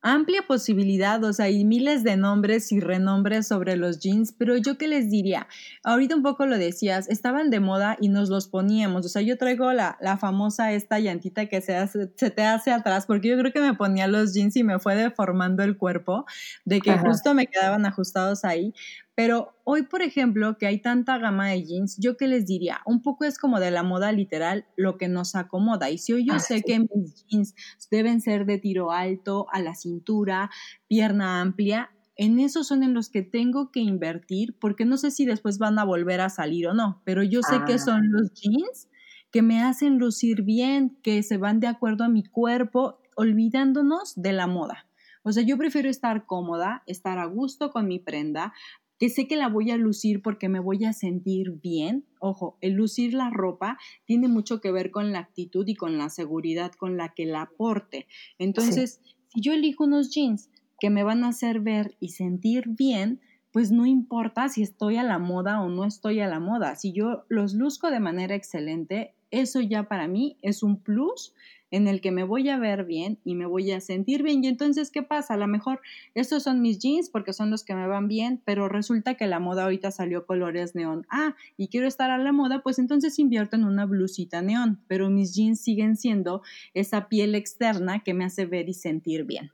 amplia 0.07 0.43
posibilidad, 0.47 1.23
o 1.23 1.33
sea, 1.33 1.45
hay 1.47 1.65
miles 1.65 2.03
de 2.03 2.15
nombres 2.15 2.71
y 2.71 2.79
renombres 2.79 3.47
sobre 3.47 3.75
los 3.75 3.99
jeans, 3.99 4.33
pero 4.37 4.55
yo 4.55 4.77
qué 4.77 4.87
les 4.87 5.09
diría, 5.09 5.47
ahorita 5.83 6.15
un 6.15 6.21
poco 6.21 6.45
lo 6.45 6.57
decías, 6.59 7.09
estaban 7.09 7.49
de 7.49 7.59
moda 7.59 7.97
y 7.99 8.09
nos 8.09 8.29
los 8.29 8.47
poníamos, 8.47 9.03
o 9.05 9.09
sea, 9.09 9.23
yo 9.23 9.37
traigo 9.37 9.73
la, 9.73 9.97
la 9.99 10.17
famosa 10.17 10.71
esta 10.73 10.99
llantita 10.99 11.47
que 11.47 11.59
se, 11.59 11.75
hace, 11.75 12.11
se 12.15 12.29
te 12.29 12.43
hace 12.43 12.71
atrás, 12.71 13.07
porque 13.07 13.29
yo 13.29 13.37
creo 13.39 13.51
que 13.51 13.61
me 13.61 13.73
ponía 13.73 14.07
los 14.07 14.33
jeans 14.35 14.55
y 14.55 14.63
me 14.63 14.77
fue 14.77 14.95
deformando 14.95 15.63
el 15.63 15.75
cuerpo, 15.75 16.25
de 16.65 16.81
que 16.81 16.97
justo 16.99 17.33
me 17.33 17.47
quedaban 17.47 17.85
ajustados 17.87 18.45
ahí, 18.45 18.73
pero 19.15 19.55
hoy, 19.63 19.83
por 19.83 20.01
ejemplo, 20.01 20.57
que 20.57 20.67
hay 20.67 20.81
tanta 20.81 21.17
gama 21.17 21.49
de 21.49 21.63
jeans, 21.63 21.97
yo 21.99 22.17
qué 22.17 22.27
les 22.27 22.45
diría, 22.45 22.81
un 22.85 23.01
poco 23.01 23.23
es 23.23 23.39
como 23.39 23.61
de 23.61 23.71
la 23.71 23.81
moda 23.81 24.11
literal 24.11 24.65
lo 24.75 24.97
que 24.97 25.07
nos 25.07 25.35
acomoda. 25.35 25.89
Y 25.89 25.97
si 25.97 26.11
hoy 26.11 26.25
yo 26.25 26.33
ah, 26.33 26.39
sé 26.39 26.61
que 26.61 26.79
mis 26.79 27.25
jeans 27.25 27.55
deben 27.89 28.19
ser 28.19 28.45
de 28.45 28.57
tiro 28.57 28.91
alto, 28.91 29.47
a 29.53 29.61
la 29.61 29.73
cintura, 29.73 30.49
pierna 30.87 31.39
amplia, 31.39 31.91
en 32.17 32.39
esos 32.39 32.67
son 32.67 32.83
en 32.83 32.93
los 32.93 33.09
que 33.09 33.21
tengo 33.21 33.71
que 33.71 33.79
invertir 33.79 34.57
porque 34.59 34.85
no 34.85 34.97
sé 34.97 35.11
si 35.11 35.25
después 35.25 35.57
van 35.57 35.79
a 35.79 35.83
volver 35.85 36.21
a 36.21 36.29
salir 36.29 36.67
o 36.67 36.73
no, 36.73 37.01
pero 37.05 37.23
yo 37.23 37.41
sé 37.41 37.61
que 37.65 37.73
ah. 37.73 37.79
son 37.79 38.11
los 38.11 38.33
jeans 38.33 38.89
que 39.31 39.41
me 39.41 39.61
hacen 39.61 39.97
lucir 39.97 40.43
bien, 40.43 40.97
que 41.03 41.23
se 41.23 41.37
van 41.37 41.59
de 41.59 41.67
acuerdo 41.67 42.05
a 42.05 42.09
mi 42.09 42.23
cuerpo, 42.23 42.99
olvidándonos 43.15 44.13
de 44.15 44.31
la 44.31 44.47
moda. 44.47 44.87
O 45.23 45.31
sea, 45.31 45.43
yo 45.43 45.57
prefiero 45.57 45.89
estar 45.89 46.25
cómoda, 46.25 46.83
estar 46.85 47.17
a 47.17 47.25
gusto 47.25 47.71
con 47.71 47.87
mi 47.87 47.99
prenda, 47.99 48.53
que 48.99 49.09
sé 49.09 49.27
que 49.27 49.35
la 49.35 49.49
voy 49.49 49.71
a 49.71 49.77
lucir 49.77 50.21
porque 50.21 50.49
me 50.49 50.59
voy 50.59 50.85
a 50.85 50.93
sentir 50.93 51.51
bien. 51.61 52.05
Ojo, 52.19 52.57
el 52.61 52.73
lucir 52.73 53.13
la 53.13 53.29
ropa 53.29 53.77
tiene 54.05 54.27
mucho 54.27 54.61
que 54.61 54.71
ver 54.71 54.91
con 54.91 55.11
la 55.11 55.19
actitud 55.19 55.67
y 55.67 55.75
con 55.75 55.97
la 55.97 56.09
seguridad 56.09 56.71
con 56.71 56.97
la 56.97 57.13
que 57.13 57.25
la 57.25 57.43
aporte. 57.43 58.07
Entonces, 58.37 59.01
si 59.29 59.41
yo 59.41 59.53
elijo 59.53 59.83
unos 59.83 60.13
jeans 60.13 60.49
que 60.79 60.89
me 60.89 61.03
van 61.03 61.23
a 61.23 61.29
hacer 61.29 61.59
ver 61.59 61.95
y 61.99 62.09
sentir 62.09 62.65
bien, 62.67 63.21
pues 63.51 63.71
no 63.71 63.85
importa 63.85 64.49
si 64.49 64.61
estoy 64.61 64.97
a 64.97 65.03
la 65.03 65.17
moda 65.17 65.61
o 65.61 65.69
no 65.69 65.85
estoy 65.85 66.19
a 66.19 66.27
la 66.27 66.39
moda. 66.39 66.75
Si 66.75 66.91
yo 66.91 67.23
los 67.29 67.53
luzco 67.53 67.89
de 67.89 68.01
manera 68.01 68.35
excelente, 68.35 69.15
eso 69.31 69.61
ya 69.61 69.87
para 69.87 70.07
mí 70.07 70.37
es 70.41 70.61
un 70.61 70.81
plus 70.81 71.33
en 71.71 71.87
el 71.87 72.01
que 72.01 72.11
me 72.11 72.23
voy 72.23 72.49
a 72.49 72.57
ver 72.57 72.85
bien 72.85 73.19
y 73.23 73.35
me 73.35 73.45
voy 73.45 73.71
a 73.71 73.81
sentir 73.81 74.23
bien. 74.23 74.43
Y 74.43 74.47
entonces, 74.47 74.91
¿qué 74.91 75.03
pasa? 75.03 75.33
A 75.33 75.37
lo 75.37 75.47
mejor 75.47 75.81
estos 76.13 76.43
son 76.43 76.61
mis 76.61 76.79
jeans 76.79 77.09
porque 77.09 77.33
son 77.33 77.49
los 77.49 77.63
que 77.63 77.75
me 77.75 77.87
van 77.87 78.07
bien, 78.07 78.41
pero 78.45 78.69
resulta 78.69 79.15
que 79.15 79.27
la 79.27 79.39
moda 79.39 79.63
ahorita 79.63 79.91
salió 79.91 80.25
colores 80.25 80.75
neón. 80.75 81.05
Ah, 81.09 81.35
y 81.57 81.67
quiero 81.67 81.87
estar 81.87 82.11
a 82.11 82.17
la 82.17 82.31
moda, 82.31 82.61
pues 82.61 82.79
entonces 82.79 83.19
invierto 83.19 83.55
en 83.55 83.65
una 83.65 83.85
blusita 83.85 84.41
neón, 84.41 84.83
pero 84.87 85.09
mis 85.09 85.35
jeans 85.35 85.61
siguen 85.61 85.95
siendo 85.97 86.41
esa 86.73 87.07
piel 87.07 87.35
externa 87.35 88.03
que 88.03 88.13
me 88.13 88.25
hace 88.25 88.45
ver 88.45 88.69
y 88.69 88.73
sentir 88.73 89.25
bien. 89.25 89.51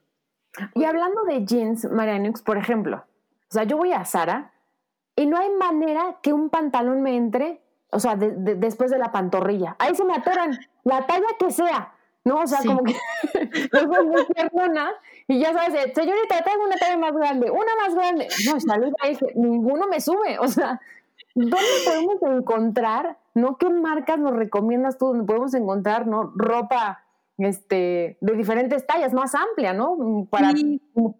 Y 0.75 0.83
hablando 0.83 1.23
de 1.23 1.45
jeans, 1.45 1.89
Marianux, 1.89 2.41
por 2.41 2.57
ejemplo, 2.57 3.05
o 3.49 3.53
sea, 3.53 3.63
yo 3.63 3.77
voy 3.77 3.93
a 3.93 4.03
Sara 4.05 4.53
y 5.15 5.25
no 5.25 5.37
hay 5.37 5.49
manera 5.49 6.19
que 6.21 6.33
un 6.33 6.49
pantalón 6.49 7.01
me 7.01 7.15
entre, 7.15 7.61
o 7.91 7.99
sea, 7.99 8.15
después 8.15 8.91
de 8.91 8.97
la 8.97 9.11
pantorrilla. 9.11 9.75
Ahí 9.79 9.95
se 9.95 10.05
me 10.05 10.13
atoran, 10.13 10.57
la 10.83 11.05
talla 11.05 11.27
que 11.39 11.51
sea. 11.51 11.93
¿No? 12.23 12.41
O 12.41 12.47
sea, 12.47 12.59
como 12.65 12.83
que 12.83 12.93
soy 13.71 13.87
muy 13.87 14.25
y 15.27 15.39
ya 15.39 15.53
sabes, 15.53 15.85
eh, 15.85 15.91
señorita, 15.95 16.43
tengo 16.43 16.65
una 16.65 16.75
talla 16.75 16.97
más 16.97 17.13
grande, 17.13 17.49
una 17.49 17.75
más 17.79 17.95
grande. 17.95 18.27
No, 18.45 18.59
salud, 18.59 18.93
dije, 19.07 19.25
ninguno 19.35 19.87
me 19.87 20.01
sube, 20.01 20.37
o 20.39 20.47
sea, 20.47 20.81
¿dónde 21.35 21.57
podemos 21.85 22.21
encontrar, 22.21 23.17
no? 23.33 23.57
¿Qué 23.57 23.69
marcas 23.69 24.19
nos 24.19 24.35
recomiendas 24.35 24.97
tú 24.97 25.07
donde 25.07 25.25
podemos 25.25 25.53
encontrar, 25.53 26.07
no? 26.07 26.33
Ropa 26.35 27.03
este, 27.37 28.17
de 28.19 28.33
diferentes 28.33 28.85
tallas, 28.85 29.13
más 29.13 29.33
amplia, 29.35 29.73
¿no? 29.73 30.27
Para 30.29 30.51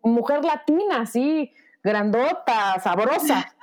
mujer 0.04 0.44
latina, 0.44 1.02
así, 1.02 1.52
grandota, 1.84 2.80
sabrosa. 2.82 3.54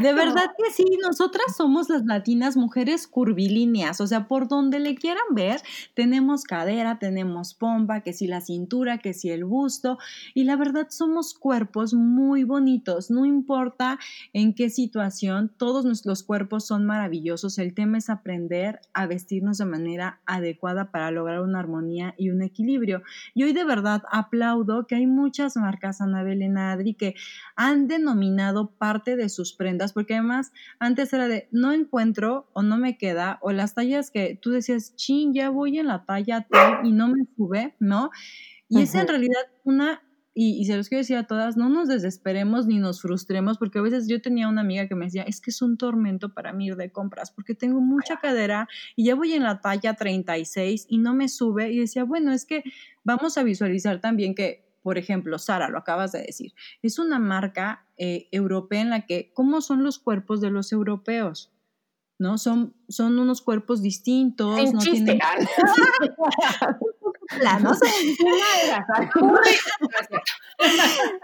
De 0.00 0.12
verdad 0.14 0.50
que 0.56 0.72
sí, 0.72 0.84
nosotras 1.02 1.56
somos 1.56 1.88
las 1.88 2.04
latinas 2.04 2.56
mujeres 2.56 3.06
curvilíneas, 3.06 4.00
o 4.00 4.06
sea, 4.06 4.26
por 4.26 4.48
donde 4.48 4.80
le 4.80 4.94
quieran 4.94 5.22
ver, 5.32 5.60
tenemos 5.94 6.44
cadera, 6.44 6.98
tenemos 6.98 7.54
pompa, 7.54 8.00
que 8.00 8.12
si 8.12 8.26
la 8.26 8.40
cintura, 8.40 8.98
que 8.98 9.12
si 9.12 9.30
el 9.30 9.44
busto, 9.44 9.98
y 10.34 10.44
la 10.44 10.56
verdad 10.56 10.88
somos 10.90 11.34
cuerpos 11.34 11.92
muy 11.94 12.44
bonitos, 12.44 13.10
no 13.10 13.26
importa 13.26 13.98
en 14.32 14.54
qué 14.54 14.70
situación, 14.70 15.52
todos 15.56 15.84
nuestros 15.84 16.22
cuerpos 16.22 16.66
son 16.66 16.86
maravillosos, 16.86 17.58
el 17.58 17.74
tema 17.74 17.98
es 17.98 18.10
aprender 18.10 18.80
a 18.94 19.06
vestirnos 19.06 19.58
de 19.58 19.66
manera 19.66 20.20
adecuada 20.26 20.90
para 20.90 21.10
lograr 21.10 21.42
una 21.42 21.58
armonía 21.58 22.14
y 22.16 22.30
un 22.30 22.42
equilibrio. 22.42 23.02
Y 23.34 23.44
hoy 23.44 23.52
de 23.52 23.64
verdad 23.64 24.02
aplaudo 24.10 24.86
que 24.86 24.94
hay 24.94 25.06
muchas 25.06 25.56
marcas, 25.56 26.00
Anabel 26.00 26.42
y 26.42 26.50
Adri, 26.56 26.94
que 26.94 27.14
han 27.56 27.86
denominado 27.86 28.70
parte 28.70 29.16
de 29.16 29.28
sus 29.28 29.49
prendas, 29.54 29.92
porque 29.92 30.14
además 30.14 30.52
antes 30.78 31.12
era 31.12 31.28
de 31.28 31.48
no 31.50 31.72
encuentro 31.72 32.50
o 32.52 32.62
no 32.62 32.78
me 32.78 32.98
queda, 32.98 33.38
o 33.42 33.52
las 33.52 33.74
tallas 33.74 34.10
que 34.10 34.38
tú 34.40 34.50
decías, 34.50 34.94
chin, 34.96 35.34
ya 35.34 35.50
voy 35.50 35.78
en 35.78 35.86
la 35.86 36.04
talla 36.04 36.46
tal 36.50 36.86
y 36.86 36.92
no 36.92 37.08
me 37.08 37.24
sube, 37.36 37.74
¿no? 37.80 38.10
Y 38.68 38.82
es 38.82 38.94
en 38.94 39.08
realidad 39.08 39.42
una 39.64 40.00
y, 40.32 40.64
se 40.64 40.76
los 40.76 40.88
quiero 40.88 41.00
decir 41.00 41.16
a 41.16 41.26
todas, 41.26 41.56
no 41.56 41.68
nos 41.68 41.88
desesperemos 41.88 42.66
ni 42.66 42.78
nos 42.78 43.02
frustremos, 43.02 43.58
porque 43.58 43.80
a 43.80 43.82
veces 43.82 44.06
yo 44.08 44.22
tenía 44.22 44.48
una 44.48 44.60
amiga 44.60 44.86
que 44.86 44.94
me 44.94 45.06
decía, 45.06 45.22
es 45.24 45.40
que 45.40 45.50
es 45.50 45.60
un 45.60 45.76
tormento 45.76 46.32
para 46.32 46.52
mí 46.52 46.66
ir 46.68 46.76
de 46.76 46.92
compras, 46.92 47.32
porque 47.32 47.54
tengo 47.54 47.80
mucha 47.80 48.18
cadera 48.18 48.68
y 48.94 49.04
ya 49.04 49.16
voy 49.16 49.32
en 49.32 49.42
la 49.42 49.60
talla 49.60 49.94
36 49.94 50.86
y 50.88 50.98
no 50.98 51.14
me 51.14 51.28
sube. 51.28 51.72
Y 51.72 51.80
decía, 51.80 52.04
bueno, 52.04 52.32
es 52.32 52.46
que 52.46 52.62
vamos 53.02 53.38
a 53.38 53.42
visualizar 53.42 54.00
también 54.00 54.34
que 54.34 54.69
por 54.82 54.98
ejemplo, 54.98 55.38
Sara, 55.38 55.68
lo 55.68 55.78
acabas 55.78 56.12
de 56.12 56.22
decir, 56.22 56.54
es 56.82 56.98
una 56.98 57.18
marca 57.18 57.86
eh, 57.96 58.28
europea 58.32 58.80
en 58.80 58.90
la 58.90 59.06
que, 59.06 59.32
¿cómo 59.34 59.60
son 59.60 59.82
los 59.82 59.98
cuerpos 59.98 60.40
de 60.40 60.50
los 60.50 60.72
europeos? 60.72 61.52
¿No? 62.18 62.36
Son, 62.38 62.74
son 62.88 63.18
unos 63.18 63.40
cuerpos 63.42 63.82
distintos. 63.82 64.72
no 64.72 64.80
tienen... 64.80 65.18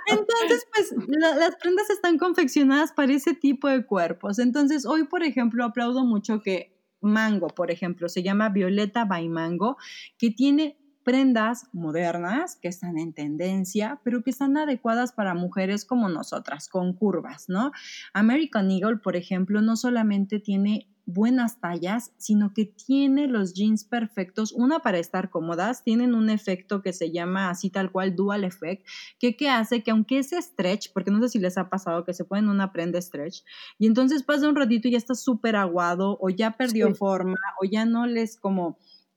Entonces, 0.06 0.66
pues 0.74 0.94
las 1.08 1.56
prendas 1.56 1.90
están 1.90 2.16
confeccionadas 2.16 2.92
para 2.92 3.12
ese 3.12 3.34
tipo 3.34 3.68
de 3.68 3.84
cuerpos. 3.84 4.38
Entonces, 4.38 4.86
hoy, 4.86 5.04
por 5.04 5.22
ejemplo, 5.22 5.64
aplaudo 5.64 6.04
mucho 6.04 6.40
que 6.40 6.76
Mango, 7.00 7.48
por 7.48 7.70
ejemplo, 7.70 8.08
se 8.08 8.22
llama 8.22 8.48
Violeta 8.48 9.04
by 9.04 9.28
Mango, 9.28 9.76
que 10.18 10.30
tiene 10.30 10.78
prendas 11.06 11.68
modernas 11.72 12.56
que 12.56 12.66
están 12.66 12.98
en 12.98 13.12
tendencia, 13.12 14.00
pero 14.02 14.24
que 14.24 14.30
están 14.30 14.56
adecuadas 14.56 15.12
para 15.12 15.34
mujeres 15.34 15.84
como 15.84 16.08
nosotras, 16.08 16.68
con 16.68 16.94
curvas, 16.94 17.48
¿no? 17.48 17.70
American 18.12 18.72
Eagle, 18.72 18.96
por 18.96 19.14
ejemplo, 19.14 19.62
no 19.62 19.76
solamente 19.76 20.40
tiene 20.40 20.88
buenas 21.04 21.60
tallas, 21.60 22.12
sino 22.16 22.52
que 22.52 22.64
tiene 22.64 23.28
los 23.28 23.54
jeans 23.54 23.84
perfectos, 23.84 24.50
una 24.50 24.80
para 24.80 24.98
estar 24.98 25.30
cómodas, 25.30 25.84
tienen 25.84 26.12
un 26.12 26.28
efecto 26.28 26.82
que 26.82 26.92
se 26.92 27.12
llama 27.12 27.50
así 27.50 27.70
tal 27.70 27.92
cual 27.92 28.16
dual 28.16 28.42
effect, 28.42 28.84
que, 29.20 29.36
que 29.36 29.48
hace 29.48 29.84
que 29.84 29.92
aunque 29.92 30.18
es 30.18 30.30
stretch, 30.32 30.92
porque 30.92 31.12
no 31.12 31.22
sé 31.22 31.28
si 31.28 31.38
les 31.38 31.56
ha 31.56 31.70
pasado 31.70 32.04
que 32.04 32.14
se 32.14 32.24
ponen 32.24 32.48
una 32.48 32.72
prenda 32.72 33.00
stretch, 33.00 33.44
y 33.78 33.86
entonces 33.86 34.24
pasa 34.24 34.48
un 34.48 34.56
ratito 34.56 34.88
y 34.88 34.90
ya 34.90 34.98
está 34.98 35.14
súper 35.14 35.54
aguado 35.54 36.18
o 36.20 36.30
ya 36.30 36.56
perdió 36.56 36.92
forma 36.96 37.38
o 37.62 37.64
ya 37.64 37.84
no 37.84 38.08
les 38.08 38.36
como 38.36 38.76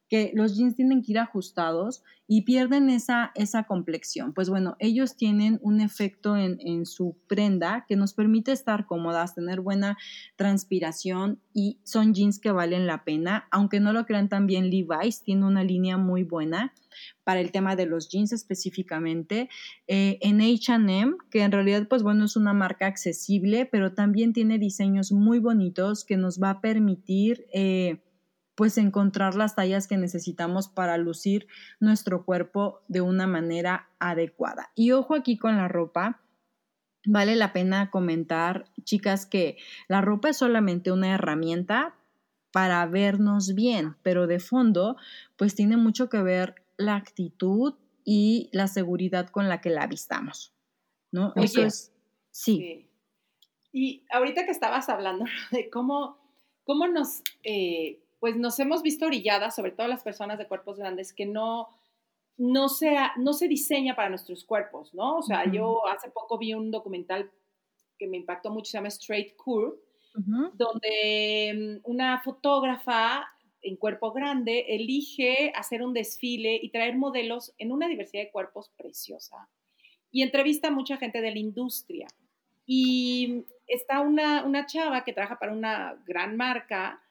que 0.09 0.31
los 0.33 0.57
jeans 0.57 0.75
tienen 0.75 1.03
que 1.03 1.11
ir 1.13 1.19
ajustados 1.19 2.03
y 2.27 2.41
pierden 2.41 2.89
esa, 2.89 3.31
esa 3.35 3.63
complexión. 3.63 4.33
Pues 4.33 4.49
bueno, 4.49 4.75
ellos 4.79 5.15
tienen 5.15 5.59
un 5.61 5.81
efecto 5.81 6.35
en, 6.35 6.59
en, 6.61 6.85
su 6.85 7.17
prenda 7.27 7.85
que 7.87 7.95
nos 7.95 8.13
permite 8.13 8.51
estar 8.51 8.85
cómodas, 8.85 9.35
tener 9.35 9.61
buena 9.61 9.97
transpiración 10.35 11.39
y 11.53 11.79
son 11.83 12.13
jeans 12.13 12.39
que 12.39 12.51
valen 12.51 12.87
la 12.87 13.03
pena. 13.03 13.47
Aunque 13.51 13.79
no 13.79 13.93
lo 13.93 14.05
crean 14.05 14.29
también, 14.29 14.69
Levi's 14.69 15.21
tiene 15.23 15.45
una 15.45 15.63
línea 15.63 15.97
muy 15.97 16.23
buena 16.23 16.73
para 17.23 17.39
el 17.39 17.51
tema 17.51 17.75
de 17.75 17.85
los 17.85 18.09
jeans 18.09 18.31
específicamente. 18.31 19.49
Eh, 19.87 20.17
en 20.21 20.39
HM, 20.39 21.17
que 21.29 21.43
en 21.43 21.51
realidad, 21.51 21.87
pues 21.87 22.03
bueno, 22.03 22.25
es 22.25 22.35
una 22.35 22.53
marca 22.53 22.87
accesible, 22.87 23.65
pero 23.65 23.93
también 23.93 24.33
tiene 24.33 24.57
diseños 24.57 25.11
muy 25.11 25.39
bonitos 25.39 26.03
que 26.03 26.17
nos 26.17 26.41
va 26.41 26.51
a 26.51 26.61
permitir... 26.61 27.45
Eh, 27.53 28.01
pues 28.59 28.77
encontrar 28.77 29.35
las 29.35 29.55
tallas 29.55 29.87
que 29.87 29.95
necesitamos 29.95 30.67
para 30.67 30.97
lucir 30.97 31.47
nuestro 31.79 32.25
cuerpo 32.25 32.81
de 32.89 32.99
una 32.99 33.25
manera 33.25 33.87
adecuada. 33.99 34.69
Y 34.75 34.91
ojo 34.91 35.15
aquí 35.15 35.37
con 35.37 35.55
la 35.55 35.69
ropa. 35.69 36.19
Vale 37.05 37.37
la 37.37 37.53
pena 37.53 37.89
comentar, 37.89 38.65
chicas, 38.83 39.25
que 39.25 39.55
la 39.87 40.01
ropa 40.01 40.27
es 40.27 40.35
solamente 40.35 40.91
una 40.91 41.13
herramienta 41.13 41.95
para 42.51 42.85
vernos 42.85 43.55
bien, 43.55 43.95
pero 44.03 44.27
de 44.27 44.41
fondo, 44.41 44.97
pues 45.37 45.55
tiene 45.55 45.77
mucho 45.77 46.09
que 46.09 46.21
ver 46.21 46.55
la 46.75 46.97
actitud 46.97 47.75
y 48.03 48.49
la 48.51 48.67
seguridad 48.67 49.29
con 49.29 49.47
la 49.47 49.61
que 49.61 49.69
la 49.69 49.87
vistamos, 49.87 50.53
¿no? 51.13 51.31
Eso 51.37 51.61
es, 51.61 51.93
sí. 52.29 52.89
Y 53.71 54.03
ahorita 54.11 54.43
que 54.43 54.51
estabas 54.51 54.89
hablando 54.89 55.23
de 55.51 55.69
cómo, 55.69 56.17
cómo 56.65 56.89
nos 56.89 57.21
eh, 57.45 58.03
pues 58.19 58.35
nos 58.35 58.59
hemos 58.59 58.81
visto 58.81 59.05
orilladas, 59.05 59.55
sobre 59.55 59.71
todo 59.71 59.87
las 59.87 60.03
personas 60.03 60.37
de 60.37 60.47
cuerpos 60.47 60.77
grandes, 60.77 61.13
que 61.13 61.25
no, 61.25 61.69
no 62.37 62.69
se, 62.69 62.95
no 63.17 63.33
se 63.33 63.47
diseña 63.47 63.95
para 63.95 64.09
nuestros 64.09 64.43
cuerpos, 64.43 64.93
¿no? 64.93 65.17
O 65.17 65.21
sea, 65.21 65.49
yo 65.51 65.87
hace 65.87 66.09
poco 66.09 66.37
vi 66.37 66.53
un 66.53 66.71
documental 66.71 67.31
que 67.97 68.07
me 68.07 68.17
impactó 68.17 68.49
mucho, 68.49 68.71
se 68.71 68.77
llama 68.77 68.87
Straight 68.89 69.35
Curve, 69.35 69.77
donde 70.53 71.79
mm, 71.83 71.89
una 71.89 72.19
fotógrafa 72.21 73.27
en 73.61 73.75
cuerpo 73.77 74.11
grande 74.11 74.65
elige 74.69 75.51
hacer 75.55 75.81
un 75.81 75.93
desfile 75.93 76.59
y 76.61 76.69
traer 76.69 76.97
modelos 76.97 77.53
en 77.57 77.71
una 77.71 77.87
diversidad 77.87 78.23
de 78.23 78.31
cuerpos 78.31 78.71
preciosa. 78.77 79.49
Y 80.11 80.23
entrevista 80.23 80.69
a 80.69 80.71
mucha 80.71 80.97
gente 80.97 81.21
de 81.21 81.31
la 81.31 81.39
industria. 81.39 82.07
Y 82.65 83.45
está 83.67 84.01
una, 84.01 84.43
una 84.43 84.65
chava 84.65 85.03
que 85.03 85.13
trabaja 85.13 85.39
para 85.39 85.53
una 85.53 86.01
gran 86.05 86.35
marca 86.35 87.01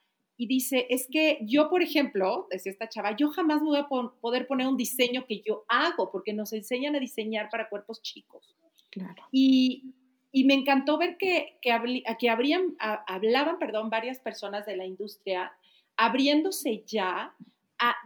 y 0.40 0.46
dice, 0.46 0.86
es 0.88 1.08
que 1.10 1.40
yo, 1.42 1.68
por 1.68 1.82
ejemplo, 1.82 2.46
decía 2.48 2.70
esta 2.70 2.88
chava, 2.88 3.16
yo 3.16 3.28
jamás 3.30 3.60
me 3.60 3.70
voy 3.70 3.78
a 3.80 3.88
poder 3.88 4.46
poner 4.46 4.68
un 4.68 4.76
diseño 4.76 5.26
que 5.26 5.42
yo 5.44 5.64
hago, 5.68 6.12
porque 6.12 6.32
nos 6.32 6.52
enseñan 6.52 6.94
a 6.94 7.00
diseñar 7.00 7.50
para 7.50 7.68
cuerpos 7.68 8.00
chicos. 8.02 8.56
Claro. 8.90 9.24
Y, 9.32 9.94
y 10.30 10.44
me 10.44 10.54
encantó 10.54 10.96
ver 10.96 11.16
que, 11.18 11.58
que, 11.60 12.04
que 12.20 12.30
habrían, 12.30 12.76
hablaban 12.78 13.58
perdón, 13.58 13.90
varias 13.90 14.20
personas 14.20 14.64
de 14.64 14.76
la 14.76 14.86
industria 14.86 15.52
abriéndose 15.96 16.84
ya 16.86 17.34
a, 17.80 17.96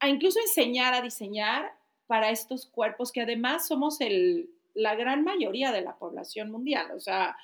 a, 0.00 0.08
incluso 0.08 0.40
enseñar 0.40 0.94
a 0.94 1.00
diseñar 1.00 1.70
para 2.08 2.30
estos 2.30 2.66
cuerpos 2.66 3.12
que 3.12 3.20
además 3.20 3.68
somos 3.68 4.00
el, 4.00 4.50
la 4.74 4.96
gran 4.96 5.22
mayoría 5.22 5.70
de 5.70 5.82
la 5.82 5.96
población 5.96 6.50
mundial. 6.50 6.90
O 6.90 6.98
sea, 6.98 7.36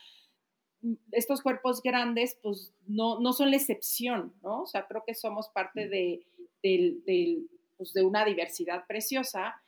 estos 1.13 1.43
cuerpos 1.43 1.83
grandes, 1.83 2.39
pues 2.43 2.73
no, 2.87 3.21
no 3.21 3.33
son 3.33 3.51
la 3.51 3.57
excepción, 3.57 4.35
¿no? 4.43 4.63
O 4.63 4.67
sea, 4.67 4.87
creo 4.87 5.03
que 5.07 5.15
somos 5.15 5.49
parte 5.49 5.89
de, 5.89 6.27
pues, 7.77 7.93
de 7.93 8.03
una 8.05 8.25
diversidad 8.25 8.87
preciosa, 8.87 9.61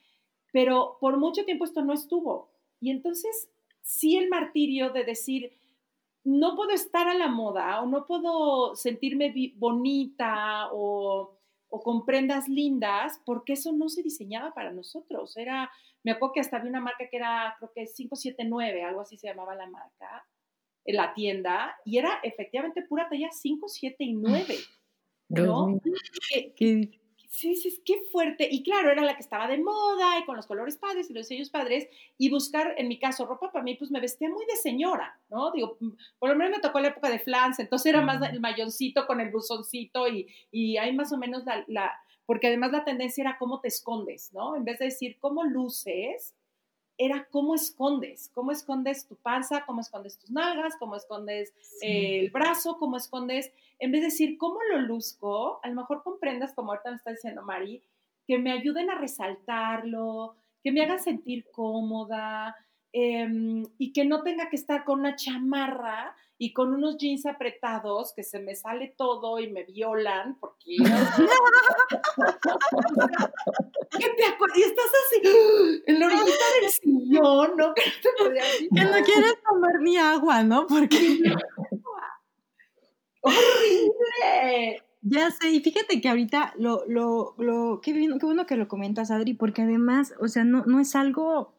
pero 0.52 0.96
por 1.00 1.18
mucho 1.18 1.44
tiempo 1.44 1.64
esto 1.64 1.82
no 1.82 1.92
estuvo. 1.92 2.50
Y 2.80 2.90
entonces, 2.90 3.48
sí 3.82 4.16
el 4.16 4.28
martirio 4.28 4.90
de 4.90 5.04
decir, 5.04 5.52
no 6.24 6.56
puedo 6.56 6.70
estar 6.70 7.08
a 7.08 7.14
la 7.14 7.28
moda 7.28 7.80
o 7.82 7.86
no 7.86 8.06
puedo 8.06 8.76
sentirme 8.76 9.32
bonita 9.56 10.68
o, 10.72 11.38
o 11.70 11.80
con 11.80 12.04
prendas 12.04 12.48
lindas, 12.48 13.20
porque 13.24 13.54
eso 13.54 13.72
no 13.72 13.88
se 13.88 14.02
diseñaba 14.02 14.52
para 14.54 14.72
nosotros. 14.72 15.36
Era, 15.36 15.70
me 16.02 16.12
acuerdo 16.12 16.34
que 16.34 16.40
hasta 16.40 16.56
había 16.56 16.70
una 16.70 16.80
marca 16.80 17.08
que 17.10 17.16
era, 17.16 17.54
creo 17.58 17.72
que 17.72 17.84
579, 17.84 18.82
algo 18.82 19.00
así 19.00 19.16
se 19.16 19.28
llamaba 19.28 19.54
la 19.54 19.66
marca, 19.66 20.26
en 20.88 20.96
la 20.96 21.12
tienda 21.12 21.76
y 21.84 21.98
era 21.98 22.18
efectivamente 22.22 22.82
pura 22.82 23.08
talla 23.10 23.28
5, 23.30 23.68
7 23.68 24.04
y 24.04 24.14
9. 24.14 24.54
¿No? 25.28 25.78
¿Qué? 26.56 26.98
Sí, 27.28 27.56
sí, 27.56 27.82
qué 27.84 28.00
fuerte. 28.10 28.48
Y 28.50 28.62
claro, 28.62 28.90
era 28.90 29.04
la 29.04 29.14
que 29.14 29.20
estaba 29.20 29.46
de 29.46 29.58
moda 29.58 30.18
y 30.18 30.24
con 30.24 30.36
los 30.36 30.46
colores 30.46 30.78
padres 30.78 31.10
y 31.10 31.12
los 31.12 31.28
sellos 31.28 31.50
padres. 31.50 31.86
Y 32.16 32.30
buscar, 32.30 32.74
en 32.78 32.88
mi 32.88 32.98
caso, 32.98 33.26
ropa 33.26 33.52
para 33.52 33.62
mí, 33.62 33.74
pues 33.74 33.90
me 33.90 34.00
vestía 34.00 34.30
muy 34.30 34.46
de 34.46 34.56
señora, 34.56 35.20
¿no? 35.28 35.52
Digo, 35.52 35.76
mm, 35.78 35.90
por 36.18 36.30
lo 36.30 36.36
menos 36.36 36.56
me 36.56 36.62
tocó 36.62 36.80
la 36.80 36.88
época 36.88 37.10
de 37.10 37.18
flans, 37.18 37.58
entonces 37.58 37.84
era 37.92 38.00
más 38.00 38.26
el 38.32 38.40
mayoncito 38.40 39.06
con 39.06 39.20
el 39.20 39.30
buzoncito 39.30 40.08
y, 40.08 40.26
y 40.50 40.78
hay 40.78 40.94
más 40.96 41.12
o 41.12 41.18
menos 41.18 41.44
la, 41.44 41.64
la, 41.68 41.92
porque 42.24 42.46
además 42.46 42.72
la 42.72 42.84
tendencia 42.86 43.20
era 43.20 43.36
cómo 43.38 43.60
te 43.60 43.68
escondes, 43.68 44.32
¿no? 44.32 44.56
En 44.56 44.64
vez 44.64 44.78
de 44.78 44.86
decir 44.86 45.18
cómo 45.20 45.44
luces, 45.44 46.34
era 46.98 47.28
cómo 47.30 47.54
escondes, 47.54 48.30
cómo 48.34 48.50
escondes 48.50 49.06
tu 49.06 49.14
panza, 49.14 49.64
cómo 49.64 49.80
escondes 49.80 50.18
tus 50.18 50.30
nalgas, 50.30 50.74
cómo 50.78 50.96
escondes 50.96 51.54
el 51.80 52.30
brazo, 52.30 52.76
cómo 52.78 52.96
escondes, 52.96 53.52
en 53.78 53.92
vez 53.92 54.00
de 54.00 54.06
decir 54.06 54.36
cómo 54.36 54.58
lo 54.64 54.80
luzco, 54.80 55.60
a 55.62 55.68
lo 55.68 55.76
mejor 55.76 56.02
comprendas, 56.02 56.52
como 56.52 56.72
ahorita 56.72 56.90
me 56.90 56.96
está 56.96 57.12
diciendo 57.12 57.42
Mari, 57.42 57.82
que 58.26 58.38
me 58.38 58.52
ayuden 58.52 58.90
a 58.90 58.96
resaltarlo, 58.96 60.34
que 60.62 60.72
me 60.72 60.82
hagan 60.82 60.98
sentir 60.98 61.46
cómoda 61.52 62.56
em, 62.92 63.64
y 63.78 63.92
que 63.92 64.04
no 64.04 64.22
tenga 64.22 64.48
que 64.48 64.56
estar 64.56 64.84
con 64.84 65.00
una 65.00 65.16
chamarra 65.16 66.14
y 66.38 66.52
con 66.52 66.72
unos 66.72 66.96
jeans 66.98 67.26
apretados 67.26 68.12
que 68.14 68.22
se 68.22 68.38
me 68.38 68.54
sale 68.54 68.94
todo 68.96 69.40
y 69.40 69.50
me 69.50 69.64
violan 69.64 70.38
porque 70.38 70.76
¿Qué 73.90 73.98
te 73.98 74.22
y 74.56 74.62
estás 74.62 74.92
así 75.04 75.20
en 75.86 75.98
la 75.98 76.06
orillita 76.06 76.44
del 76.60 76.70
sillón, 76.70 77.56
¿no? 77.56 77.74
Que 77.74 77.82
no, 78.70 79.02
quieres 79.04 79.34
tomar 79.48 79.80
ni 79.80 79.96
agua, 79.96 80.44
¿no? 80.44 80.66
Porque 80.66 81.18
horrible. 83.20 84.82
Ya 85.02 85.30
sé, 85.30 85.50
y 85.50 85.60
fíjate 85.60 86.00
que 86.00 86.08
ahorita 86.08 86.54
lo, 86.58 86.84
lo, 86.86 87.34
lo, 87.38 87.80
qué, 87.80 87.92
bien, 87.92 88.18
qué 88.18 88.26
bueno 88.26 88.46
que 88.46 88.56
lo 88.56 88.68
comentas, 88.68 89.10
Adri, 89.10 89.34
porque 89.34 89.62
además, 89.62 90.14
o 90.20 90.28
sea, 90.28 90.44
no, 90.44 90.64
no 90.66 90.80
es 90.80 90.94
algo, 90.96 91.54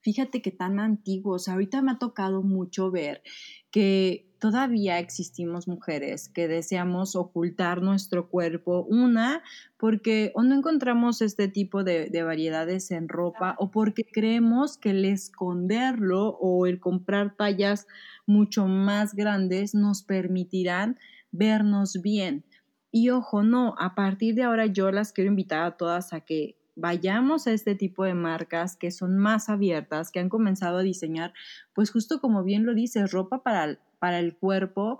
fíjate 0.00 0.42
que 0.42 0.50
tan 0.50 0.80
antiguo, 0.80 1.34
o 1.34 1.38
sea, 1.38 1.54
ahorita 1.54 1.82
me 1.82 1.92
ha 1.92 1.98
tocado 1.98 2.42
mucho 2.42 2.90
ver 2.90 3.22
que 3.70 4.26
todavía 4.38 4.98
existimos 4.98 5.68
mujeres 5.68 6.28
que 6.28 6.48
deseamos 6.48 7.14
ocultar 7.14 7.82
nuestro 7.82 8.28
cuerpo, 8.28 8.84
una, 8.88 9.42
porque 9.76 10.32
o 10.34 10.42
no 10.42 10.56
encontramos 10.56 11.20
este 11.20 11.46
tipo 11.48 11.84
de, 11.84 12.08
de, 12.08 12.22
variedades 12.22 12.90
en 12.90 13.08
ropa 13.08 13.54
o 13.58 13.70
porque 13.70 14.04
creemos 14.04 14.78
que 14.78 14.90
el 14.90 15.04
esconderlo 15.04 16.30
o 16.40 16.66
el 16.66 16.80
comprar 16.80 17.36
tallas 17.36 17.86
mucho 18.26 18.66
más 18.66 19.14
grandes 19.14 19.74
nos 19.74 20.02
permitirán 20.02 20.98
vernos 21.30 22.00
bien. 22.02 22.44
Y 22.90 23.10
ojo, 23.10 23.42
no, 23.42 23.74
a 23.78 23.94
partir 23.94 24.34
de 24.34 24.42
ahora 24.42 24.66
yo 24.66 24.90
las 24.90 25.12
quiero 25.12 25.30
invitar 25.30 25.62
a 25.62 25.76
todas 25.76 26.12
a 26.12 26.22
que 26.22 26.59
vayamos 26.80 27.46
a 27.46 27.52
este 27.52 27.74
tipo 27.74 28.04
de 28.04 28.14
marcas 28.14 28.76
que 28.76 28.90
son 28.90 29.18
más 29.18 29.48
abiertas, 29.48 30.10
que 30.10 30.20
han 30.20 30.28
comenzado 30.28 30.78
a 30.78 30.82
diseñar, 30.82 31.32
pues 31.74 31.90
justo 31.90 32.20
como 32.20 32.42
bien 32.42 32.64
lo 32.64 32.74
dices, 32.74 33.12
ropa 33.12 33.42
para, 33.42 33.78
para 33.98 34.18
el 34.18 34.36
cuerpo, 34.36 34.98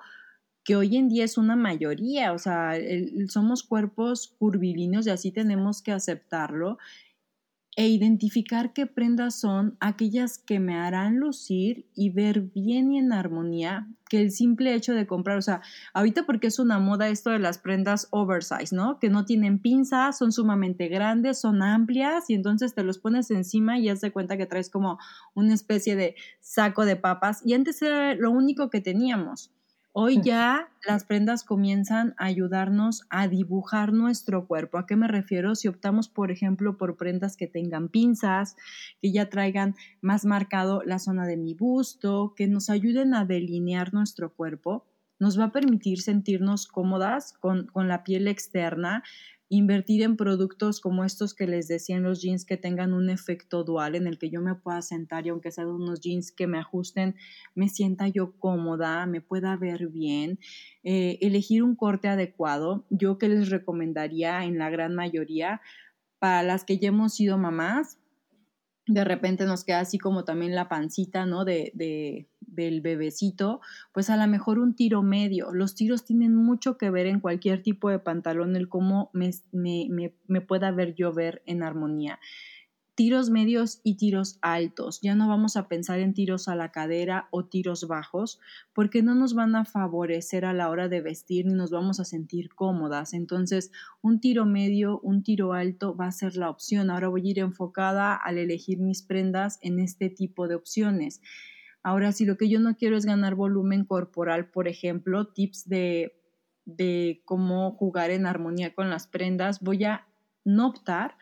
que 0.63 0.77
hoy 0.77 0.97
en 0.97 1.09
día 1.09 1.25
es 1.25 1.39
una 1.39 1.57
mayoría, 1.57 2.33
o 2.33 2.39
sea, 2.39 2.75
somos 3.29 3.63
cuerpos 3.63 4.35
curvilíneos 4.39 5.07
y 5.07 5.11
así 5.11 5.33
tenemos 5.33 5.83
que 5.83 5.93
aceptarlo 5.93 6.79
e 7.77 7.89
identificar 7.89 8.73
qué 8.73 8.87
prendas 8.87 9.35
son 9.41 9.77
aquellas 9.81 10.39
que 10.39 10.59
me 10.59 10.75
harán 10.75 11.19
lucir 11.19 11.87
y 11.95 12.11
ver 12.11 12.41
bien 12.41 12.93
y 12.93 12.99
en 12.99 13.13
armonía 13.13 13.89
que 14.09 14.21
el 14.21 14.33
simple 14.33 14.75
hecho 14.75 14.93
de 14.93 15.07
comprar, 15.07 15.39
o 15.39 15.43
sea, 15.43 15.63
ahorita 15.95 16.25
porque 16.27 16.49
es 16.49 16.59
una 16.59 16.81
moda 16.81 17.09
esto 17.09 17.31
de 17.31 17.39
las 17.39 17.59
prendas 17.59 18.09
oversize, 18.11 18.75
¿no? 18.75 18.99
Que 18.99 19.09
no 19.09 19.25
tienen 19.25 19.61
pinzas, 19.61 20.19
son 20.19 20.33
sumamente 20.33 20.89
grandes, 20.89 21.41
son 21.41 21.63
amplias 21.63 22.29
y 22.29 22.35
entonces 22.35 22.75
te 22.75 22.83
los 22.83 22.99
pones 22.99 23.31
encima 23.31 23.79
y 23.79 23.85
ya 23.85 23.95
de 23.95 24.13
cuenta 24.13 24.37
que 24.37 24.47
traes 24.47 24.69
como 24.69 24.99
una 25.35 25.55
especie 25.55 25.95
de 25.95 26.17
saco 26.41 26.85
de 26.85 26.97
papas 26.97 27.41
y 27.45 27.55
antes 27.55 27.81
era 27.83 28.15
lo 28.15 28.33
único 28.33 28.69
que 28.69 28.81
teníamos. 28.81 29.53
Hoy 29.93 30.21
ya 30.23 30.69
las 30.87 31.05
prendas 31.05 31.43
comienzan 31.43 32.15
a 32.17 32.27
ayudarnos 32.27 33.03
a 33.11 33.27
dibujar 33.27 33.93
nuestro 33.93 34.47
cuerpo. 34.47 34.79
¿A 34.79 34.87
qué 34.87 34.95
me 34.95 35.09
refiero? 35.09 35.57
Si 35.57 35.67
optamos, 35.67 36.09
por 36.09 36.31
ejemplo, 36.31 36.77
por 36.77 36.97
prendas 36.97 37.37
que 37.37 37.49
tengan 37.49 37.89
pinzas, 37.89 38.55
que 39.03 39.11
ya 39.11 39.29
traigan 39.29 39.75
más 40.01 40.25
marcado 40.25 40.83
la 40.85 41.01
zona 41.01 41.27
de 41.27 41.37
mi 41.37 41.55
busto, 41.55 42.35
que 42.37 42.47
nos 42.47 42.71
ayuden 42.71 43.15
a 43.15 43.25
delinear 43.25 43.93
nuestro 43.93 44.33
cuerpo, 44.33 44.87
nos 45.19 45.39
va 45.39 45.47
a 45.47 45.53
permitir 45.53 46.01
sentirnos 46.01 46.69
cómodas 46.69 47.33
con, 47.33 47.67
con 47.67 47.89
la 47.89 48.05
piel 48.05 48.29
externa, 48.29 49.03
invertir 49.51 50.03
en 50.03 50.17
productos 50.17 50.81
como 50.81 51.05
estos 51.05 51.35
que 51.35 51.49
les 51.49 51.67
decía 51.67 51.99
los 51.99 52.23
jeans 52.23 52.45
que 52.45 52.57
tengan 52.57 52.95
un 52.95 53.11
efecto 53.11 53.65
dual 53.65 53.97
en 53.97 54.07
el 54.07 54.17
que 54.17 54.31
yo 54.31 54.41
me 54.41 54.55
pueda 54.55 54.81
sentar 54.81 55.27
y 55.27 55.31
aunque 55.31 55.51
sean 55.51 55.67
unos 55.67 56.01
jeans 56.01 56.31
que 56.31 56.47
me 56.47 56.59
ajusten, 56.59 57.17
me 57.57 57.69
sienta 57.69 58.07
yo 58.07 58.33
cómoda, 58.39 59.05
me 59.07 59.21
pueda 59.21 59.57
ver 59.57 59.89
bien, 59.89 60.39
eh, 60.85 61.19
elegir 61.21 61.65
un 61.65 61.75
corte 61.75 62.07
adecuado. 62.07 62.87
Yo 62.91 63.19
que 63.19 63.29
les 63.29 63.51
recomendaría 63.51 64.45
en 64.45 64.57
la 64.57 64.71
gran 64.71 64.95
mayoría 64.95 65.61
para 66.21 66.45
las 66.45 66.65
que 66.65 66.79
ya 66.79 66.89
hemos 66.89 67.15
sido 67.15 67.37
mamás, 67.37 67.99
de 68.93 69.05
repente 69.05 69.45
nos 69.45 69.65
queda 69.65 69.81
así 69.81 69.99
como 69.99 70.25
también 70.25 70.55
la 70.55 70.69
pancita, 70.69 71.27
¿no? 71.27 71.45
De, 71.45 71.73
de, 71.75 72.29
del 72.41 72.81
bebecito, 72.81 73.61
pues 73.93 74.11
a 74.11 74.17
lo 74.17 74.27
mejor 74.27 74.59
un 74.59 74.75
tiro 74.75 75.03
medio. 75.03 75.53
Los 75.53 75.75
tiros 75.75 76.05
tienen 76.05 76.35
mucho 76.35 76.77
que 76.77 76.91
ver 76.91 77.07
en 77.07 77.21
cualquier 77.21 77.63
tipo 77.63 77.91
de 77.91 77.99
pantalón, 77.99 78.57
el 78.57 78.69
cómo 78.69 79.11
me, 79.13 79.31
me, 79.53 79.87
me, 79.91 80.15
me 80.27 80.41
pueda 80.41 80.71
ver 80.71 80.95
yo 80.95 81.13
ver 81.13 81.43
en 81.47 81.63
armonía 81.63 82.19
tiros 83.01 83.31
medios 83.31 83.81
y 83.83 83.95
tiros 83.97 84.39
altos. 84.43 85.01
Ya 85.01 85.15
no 85.15 85.27
vamos 85.27 85.57
a 85.57 85.69
pensar 85.69 86.01
en 86.01 86.13
tiros 86.13 86.49
a 86.49 86.55
la 86.55 86.71
cadera 86.71 87.29
o 87.31 87.47
tiros 87.47 87.89
bajos 87.89 88.41
porque 88.75 89.03
no 89.03 89.15
nos 89.15 89.33
van 89.33 89.57
a 89.57 89.65
favorecer 89.65 90.45
a 90.45 90.53
la 90.53 90.69
hora 90.69 90.87
de 90.87 91.01
vestir 91.01 91.47
ni 91.47 91.55
nos 91.55 91.71
vamos 91.71 91.99
a 91.99 92.05
sentir 92.05 92.55
cómodas. 92.55 93.15
Entonces, 93.15 93.73
un 94.03 94.21
tiro 94.21 94.45
medio, 94.45 95.01
un 95.01 95.23
tiro 95.23 95.55
alto 95.55 95.97
va 95.97 96.09
a 96.09 96.13
ser 96.13 96.37
la 96.37 96.51
opción. 96.51 96.91
Ahora 96.91 97.09
voy 97.09 97.27
a 97.27 97.31
ir 97.31 97.39
enfocada 97.39 98.15
al 98.15 98.37
elegir 98.37 98.81
mis 98.81 99.01
prendas 99.01 99.59
en 99.63 99.79
este 99.79 100.11
tipo 100.11 100.47
de 100.47 100.57
opciones. 100.57 101.23
Ahora, 101.83 102.13
si 102.13 102.27
lo 102.27 102.37
que 102.37 102.51
yo 102.51 102.61
no 102.61 102.77
quiero 102.77 102.99
es 102.99 103.07
ganar 103.07 103.35
volumen 103.35 103.87
corporal, 103.87 104.51
por 104.51 104.69
ejemplo, 104.69 105.29
tips 105.29 105.67
de, 105.67 106.21
de 106.67 107.23
cómo 107.25 107.73
jugar 107.73 108.11
en 108.11 108.27
armonía 108.27 108.75
con 108.75 108.91
las 108.91 109.07
prendas, 109.07 109.61
voy 109.61 109.85
a 109.85 110.07
no 110.45 110.69
optar 110.69 111.17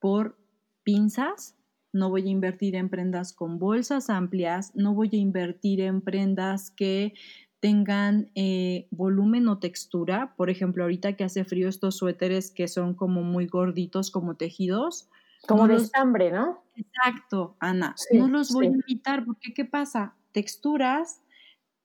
por 0.00 0.41
pinzas, 0.84 1.56
no 1.92 2.10
voy 2.10 2.26
a 2.26 2.30
invertir 2.30 2.74
en 2.74 2.88
prendas 2.88 3.32
con 3.32 3.58
bolsas 3.58 4.10
amplias, 4.10 4.74
no 4.74 4.94
voy 4.94 5.10
a 5.12 5.16
invertir 5.16 5.80
en 5.80 6.00
prendas 6.00 6.70
que 6.70 7.14
tengan 7.60 8.30
eh, 8.34 8.88
volumen 8.90 9.46
o 9.46 9.58
textura. 9.58 10.34
Por 10.36 10.50
ejemplo, 10.50 10.82
ahorita 10.82 11.14
que 11.14 11.24
hace 11.24 11.44
frío, 11.44 11.68
estos 11.68 11.96
suéteres 11.96 12.50
que 12.50 12.66
son 12.66 12.94
como 12.94 13.22
muy 13.22 13.46
gorditos, 13.46 14.10
como 14.10 14.34
tejidos. 14.34 15.08
Como 15.46 15.68
de 15.68 15.76
estambre, 15.76 16.32
¿no? 16.32 16.64
Exacto, 16.74 17.56
Ana. 17.60 17.94
no 18.12 18.28
los 18.28 18.52
voy 18.52 18.66
a 18.66 18.70
evitar 18.70 19.24
porque 19.24 19.54
¿qué 19.54 19.64
pasa? 19.64 20.14
Texturas 20.32 21.21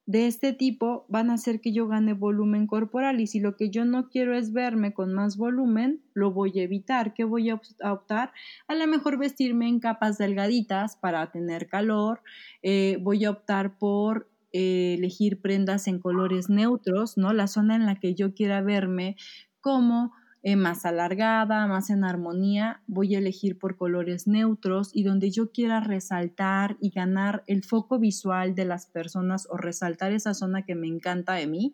de 0.08 0.26
este 0.26 0.54
tipo 0.54 1.06
van 1.10 1.30
a 1.30 1.34
hacer 1.34 1.60
que 1.60 1.74
yo 1.74 1.89
gane 1.89 2.13
volumen 2.13 2.65
corporal 2.65 3.20
y 3.20 3.28
si 3.28 3.41
lo 3.41 3.58
que 3.58 3.70
yo 3.70 3.84
no 3.84 4.08
quiero 4.08 4.36
es 4.38 4.54
verme 4.54 4.93
con 4.93 5.13
más 5.13 5.36
volumen, 5.36 6.02
lo 6.13 6.32
voy 6.32 6.58
a 6.60 6.63
evitar. 6.63 7.13
¿Qué 7.13 7.26
voy 7.26 7.50
a 7.50 7.60
optar? 7.91 8.32
A 8.70 8.76
lo 8.76 8.88
mejor 8.88 9.20
vestirme 9.20 9.67
en 9.67 9.82
capas 9.82 10.17
delgaditas 10.17 10.96
para 10.96 11.30
tener 11.30 11.67
calor. 11.67 12.22
Eh, 12.63 12.98
voy 13.02 13.26
a 13.26 13.32
optar 13.32 13.78
por 13.78 14.30
eh, 14.54 14.96
elegir 14.98 15.41
prendas 15.41 15.88
en 15.88 16.00
colores 16.00 16.50
neutros, 16.50 17.17
¿no? 17.17 17.34
La 17.34 17.48
zona 17.48 17.76
en 17.76 17.86
la 17.86 18.00
que 18.00 18.15
yo 18.15 18.34
quiera 18.34 18.62
verme 18.62 19.17
como 19.60 20.13
eh, 20.43 20.56
más 20.56 20.86
alargada, 20.86 21.67
más 21.67 21.89
en 21.89 22.04
armonía, 22.04 22.82
voy 22.88 23.15
a 23.15 23.19
elegir 23.19 23.58
por 23.58 23.76
colores 23.76 24.28
neutros 24.28 24.91
y 24.93 25.04
donde 25.04 25.32
yo 25.32 25.52
quiera 25.52 25.80
resaltar 25.80 26.78
y 26.80 26.91
ganar 26.91 27.43
el 27.47 27.63
foco 27.63 28.00
visual 28.00 28.56
de 28.56 28.65
las 28.65 28.86
personas 28.86 29.47
o 29.50 29.58
resaltar 29.58 30.12
esa 30.12 30.34
zona 30.34 30.63
que 30.63 30.76
me 30.76 30.88
encanta 30.88 31.34
de 31.34 31.47
mí, 31.47 31.73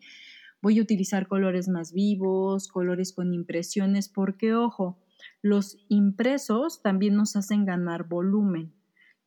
voy 0.61 0.79
a 0.79 0.81
utilizar 0.81 1.27
colores 1.27 1.67
más 1.67 1.91
vivos, 1.91 2.69
colores 2.69 3.11
con 3.11 3.33
impresiones, 3.33 4.07
porque 4.07 4.53
ojo, 4.55 4.97
los 5.41 5.77
impresos 5.89 6.81
también 6.81 7.15
nos 7.15 7.35
hacen 7.35 7.65
ganar 7.65 8.07
volumen. 8.07 8.73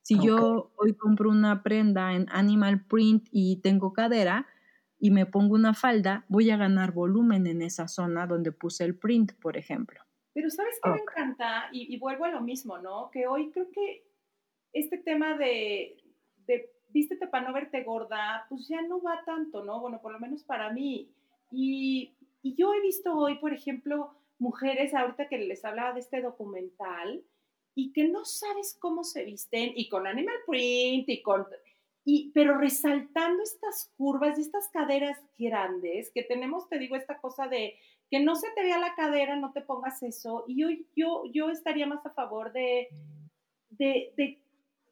Si 0.01 0.19
yo 0.19 0.71
hoy 0.77 0.95
compro 0.95 1.29
una 1.29 1.63
prenda 1.63 2.13
en 2.13 2.27
animal 2.31 2.85
print 2.85 3.27
y 3.29 3.57
tengo 3.57 3.93
cadera, 3.93 4.47
y 4.99 5.11
me 5.11 5.25
pongo 5.25 5.55
una 5.55 5.73
falda, 5.73 6.25
voy 6.27 6.49
a 6.49 6.57
ganar 6.57 6.91
volumen 6.91 7.47
en 7.47 7.61
esa 7.61 7.87
zona 7.87 8.25
donde 8.25 8.51
puse 8.51 8.83
el 8.83 8.97
print, 8.97 9.33
por 9.39 9.57
ejemplo. 9.57 10.01
Pero 10.33 10.49
sabes 10.49 10.79
qué 10.83 10.89
me 10.89 10.99
encanta, 10.99 11.69
y, 11.71 11.97
vuelvo 11.97 12.25
a 12.25 12.31
lo 12.31 12.41
mismo, 12.41 12.77
¿no? 12.77 13.09
Que 13.11 13.27
hoy 13.27 13.51
creo 13.51 13.69
que 13.71 14.05
este 14.73 14.97
tema 14.97 15.37
de, 15.37 15.97
de 16.45 16.71
vístete 16.89 17.27
para 17.27 17.47
no 17.47 17.53
verte 17.53 17.83
gorda, 17.83 18.45
pues 18.49 18.67
ya 18.67 18.81
no 18.81 19.01
va 19.01 19.23
tanto, 19.25 19.63
¿no? 19.63 19.79
Bueno, 19.79 19.99
por 20.01 20.11
lo 20.11 20.19
menos 20.19 20.43
para 20.43 20.71
mí. 20.71 21.11
Y, 21.51 22.15
y 22.41 22.55
yo 22.55 22.73
he 22.73 22.81
visto 22.81 23.15
hoy, 23.15 23.39
por 23.39 23.53
ejemplo, 23.53 24.15
mujeres, 24.39 24.93
ahorita 24.93 25.27
que 25.27 25.39
les 25.39 25.63
hablaba 25.65 25.93
de 25.93 26.01
este 26.01 26.21
documental, 26.21 27.23
y 27.75 27.91
que 27.93 28.07
no 28.07 28.25
sabes 28.25 28.75
cómo 28.79 29.03
se 29.03 29.23
visten, 29.23 29.71
y 29.75 29.89
con 29.89 30.07
animal 30.07 30.35
print, 30.47 31.09
y 31.09 31.21
con 31.21 31.45
y, 32.09 32.31
pero 32.33 32.57
resaltando 32.57 33.43
estas 33.43 33.91
curvas 33.97 34.37
y 34.37 34.41
estas 34.41 34.69
caderas 34.69 35.19
grandes, 35.37 36.09
que 36.13 36.23
tenemos, 36.23 36.69
te 36.69 36.79
digo, 36.79 36.95
esta 36.95 37.17
cosa 37.17 37.49
de 37.49 37.75
que 38.09 38.21
no 38.21 38.37
se 38.37 38.47
te 38.51 38.63
vea 38.63 38.79
la 38.79 38.95
cadera, 38.95 39.35
no 39.35 39.51
te 39.51 39.59
pongas 39.59 40.01
eso. 40.03 40.45
Y 40.47 40.61
yo, 40.61 40.69
yo, 40.95 41.23
yo 41.33 41.49
estaría 41.49 41.85
más 41.85 42.05
a 42.05 42.11
favor 42.11 42.53
de, 42.53 42.87
de, 43.71 44.13
de, 44.15 44.41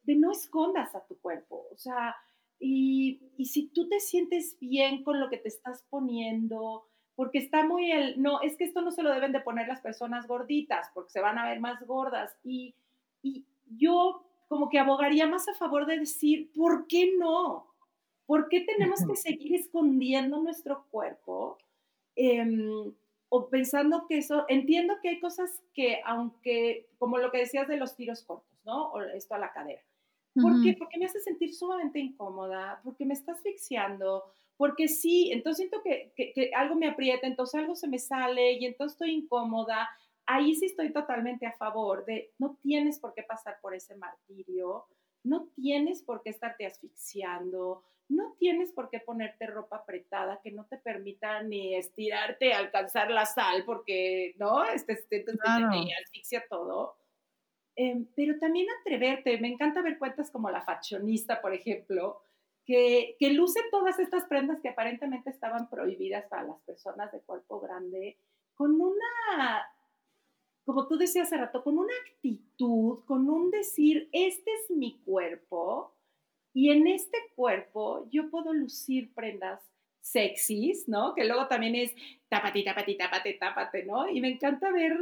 de 0.02 0.14
no 0.14 0.30
escondas 0.30 0.94
a 0.94 1.06
tu 1.06 1.18
cuerpo. 1.18 1.66
O 1.72 1.78
sea, 1.78 2.14
y, 2.60 3.22
y, 3.38 3.46
si 3.46 3.68
tú 3.68 3.88
te 3.88 3.98
sientes 3.98 4.58
bien 4.60 5.02
con 5.02 5.18
lo 5.18 5.30
que 5.30 5.38
te 5.38 5.48
estás 5.48 5.86
poniendo, 5.88 6.84
porque 7.14 7.38
está 7.38 7.64
muy 7.64 7.92
el, 7.92 8.20
no, 8.20 8.42
es 8.42 8.58
que 8.58 8.64
esto 8.64 8.82
no 8.82 8.90
se 8.90 9.02
lo 9.02 9.10
deben 9.10 9.32
de 9.32 9.40
poner 9.40 9.68
las 9.68 9.80
personas 9.80 10.26
gorditas, 10.26 10.90
porque 10.92 11.12
se 11.12 11.22
van 11.22 11.38
a 11.38 11.48
ver 11.48 11.60
más 11.60 11.82
gordas. 11.86 12.36
Y, 12.44 12.74
y 13.22 13.46
yo 13.64 14.25
como 14.48 14.68
que 14.68 14.78
abogaría 14.78 15.26
más 15.26 15.48
a 15.48 15.54
favor 15.54 15.86
de 15.86 15.98
decir, 15.98 16.50
¿por 16.52 16.86
qué 16.86 17.12
no? 17.18 17.66
¿Por 18.26 18.48
qué 18.48 18.60
tenemos 18.60 19.00
que 19.06 19.16
seguir 19.16 19.54
escondiendo 19.54 20.40
nuestro 20.40 20.84
cuerpo? 20.90 21.58
Em, 22.14 22.92
o 23.28 23.48
pensando 23.48 24.06
que 24.08 24.18
eso, 24.18 24.44
entiendo 24.48 24.94
que 25.02 25.10
hay 25.10 25.20
cosas 25.20 25.62
que, 25.74 26.00
aunque, 26.04 26.88
como 26.98 27.18
lo 27.18 27.30
que 27.30 27.38
decías 27.38 27.68
de 27.68 27.76
los 27.76 27.96
tiros 27.96 28.22
cortos, 28.22 28.58
¿no? 28.64 28.92
O 28.92 29.00
esto 29.02 29.34
a 29.34 29.38
la 29.38 29.52
cadera. 29.52 29.82
¿Por 30.34 30.62
qué? 30.62 30.74
Porque 30.78 30.98
me 30.98 31.06
hace 31.06 31.20
sentir 31.20 31.54
sumamente 31.54 31.98
incómoda, 31.98 32.80
porque 32.84 33.06
me 33.06 33.14
está 33.14 33.32
asfixiando, 33.32 34.24
porque 34.58 34.86
sí, 34.86 35.30
entonces 35.32 35.56
siento 35.56 35.82
que, 35.82 36.12
que, 36.14 36.50
algo 36.54 36.74
me 36.74 36.88
aprieta, 36.88 37.26
entonces 37.26 37.54
algo 37.58 37.74
se 37.74 37.88
me 37.88 37.98
sale 37.98 38.52
y 38.52 38.66
entonces 38.66 38.94
estoy 38.94 39.12
incómoda 39.12 39.88
ahí 40.26 40.54
sí 40.54 40.66
estoy 40.66 40.92
totalmente 40.92 41.46
a 41.46 41.52
favor 41.52 42.04
de 42.04 42.32
no 42.38 42.58
tienes 42.62 42.98
por 42.98 43.14
qué 43.14 43.22
pasar 43.22 43.58
por 43.60 43.74
ese 43.74 43.96
martirio, 43.96 44.86
no 45.24 45.48
tienes 45.54 46.02
por 46.02 46.22
qué 46.22 46.30
estarte 46.30 46.66
asfixiando, 46.66 47.82
no 48.08 48.34
tienes 48.38 48.72
por 48.72 48.88
qué 48.88 49.00
ponerte 49.00 49.46
ropa 49.46 49.78
apretada 49.78 50.40
que 50.42 50.52
no 50.52 50.66
te 50.66 50.78
permita 50.78 51.42
ni 51.42 51.74
estirarte, 51.74 52.52
alcanzar 52.52 53.10
la 53.10 53.26
sal, 53.26 53.64
porque, 53.64 54.34
¿no? 54.38 54.64
Este, 54.64 54.92
este, 54.92 55.18
este 55.18 55.34
asfixia 55.40 56.44
todo. 56.48 56.96
Em, 57.74 58.06
pero 58.14 58.38
también 58.38 58.68
atreverte, 58.80 59.38
me 59.38 59.48
encanta 59.48 59.82
ver 59.82 59.98
cuentas 59.98 60.30
como 60.30 60.50
la 60.50 60.64
fashionista, 60.64 61.42
por 61.42 61.52
ejemplo, 61.52 62.22
que, 62.64 63.16
que 63.18 63.30
luce 63.30 63.60
todas 63.70 63.98
estas 63.98 64.24
prendas 64.24 64.60
que 64.60 64.70
aparentemente 64.70 65.30
estaban 65.30 65.68
prohibidas 65.68 66.26
para 66.26 66.44
las 66.44 66.60
personas 66.62 67.12
de 67.12 67.20
cuerpo 67.20 67.60
grande, 67.60 68.18
con 68.54 68.80
una 68.80 69.66
como 70.66 70.88
tú 70.88 70.98
decías 70.98 71.28
hace 71.28 71.36
rato, 71.36 71.62
con 71.62 71.78
una 71.78 71.94
actitud, 72.10 73.04
con 73.04 73.30
un 73.30 73.52
decir, 73.52 74.08
este 74.12 74.50
es 74.52 74.76
mi 74.76 74.98
cuerpo 75.04 75.94
y 76.52 76.70
en 76.70 76.88
este 76.88 77.16
cuerpo 77.36 78.08
yo 78.10 78.28
puedo 78.30 78.52
lucir 78.52 79.14
prendas 79.14 79.62
sexys, 80.00 80.88
¿no? 80.88 81.14
Que 81.14 81.24
luego 81.24 81.46
también 81.46 81.76
es 81.76 81.94
tapati, 82.28 82.64
tapati, 82.64 82.96
tapate, 82.96 83.34
tápate, 83.34 83.84
¿no? 83.84 84.08
Y 84.08 84.20
me 84.20 84.28
encanta 84.28 84.72
ver 84.72 84.98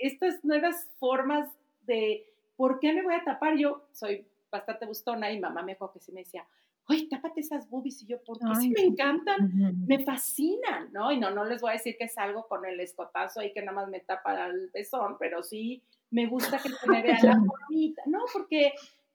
estas 0.00 0.44
nuevas 0.44 0.86
formas 0.98 1.48
de 1.86 2.30
por 2.56 2.78
qué 2.78 2.92
me 2.92 3.02
voy 3.02 3.14
a 3.14 3.24
tapar. 3.24 3.56
Yo 3.56 3.88
soy 3.92 4.26
bastante 4.50 4.84
bustona 4.84 5.32
y 5.32 5.40
mamá 5.40 5.62
me 5.62 5.72
acuerdo 5.72 5.94
que 5.94 6.00
se 6.00 6.12
me 6.12 6.20
decía, 6.20 6.46
¡ay, 6.88 7.08
tápate 7.08 7.40
esas 7.40 7.68
boobies! 7.68 8.02
Y 8.02 8.06
yo, 8.06 8.22
¿por 8.22 8.38
qué 8.38 8.60
sí 8.60 8.70
me 8.70 8.82
encantan? 8.82 9.50
Me 9.86 10.04
fascinan, 10.04 10.92
¿no? 10.92 11.12
Y 11.12 11.18
no, 11.18 11.30
no 11.30 11.44
les 11.44 11.60
voy 11.60 11.70
a 11.70 11.74
decir 11.74 11.96
que 11.98 12.04
es 12.04 12.16
algo 12.18 12.46
con 12.46 12.64
el 12.64 12.78
escotazo 12.80 13.40
ahí 13.40 13.52
que 13.52 13.60
nada 13.60 13.72
más 13.72 13.88
me 13.88 14.00
tapa 14.00 14.46
el 14.46 14.70
pezón, 14.70 15.16
pero 15.18 15.42
sí 15.42 15.82
me 16.10 16.26
gusta 16.26 16.58
que 16.58 16.68
se 16.68 16.88
me 16.88 17.02
vea 17.02 17.18
la 17.22 17.38
bonita, 17.38 18.02
¿no? 18.06 18.20
Porque, 18.32 18.72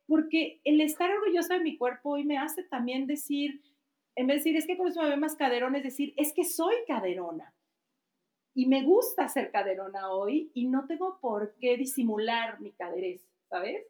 porque 0.08 0.60
el 0.64 0.82
estar 0.82 1.10
orgullosa 1.10 1.56
de 1.56 1.64
mi 1.64 1.78
cuerpo 1.78 2.12
hoy 2.12 2.26
me 2.26 2.38
hace 2.38 2.64
también 2.64 3.08
decir, 3.08 3.62
en 4.16 4.28
vez 4.28 4.44
de 4.44 4.52
decir, 4.52 4.58
es 4.58 4.68
que 4.68 4.76
por 4.76 4.90
eso 4.90 5.02
me 5.02 5.10
ve 5.10 5.18
más 5.18 5.36
caderón, 5.36 5.76
es 5.76 5.84
decir, 5.84 6.14
es 6.18 6.34
que 6.34 6.44
soy 6.44 6.76
caderona. 6.88 7.54
Y 8.54 8.66
me 8.66 8.84
gusta 8.84 9.30
ser 9.30 9.50
caderona 9.50 10.12
hoy 10.12 10.52
y 10.54 10.68
no 10.68 10.86
tengo 10.86 11.20
por 11.22 11.56
qué 11.56 11.78
disimular 11.78 12.60
mi 12.60 12.74
caderez, 12.74 13.26
¿sabes? 13.50 13.88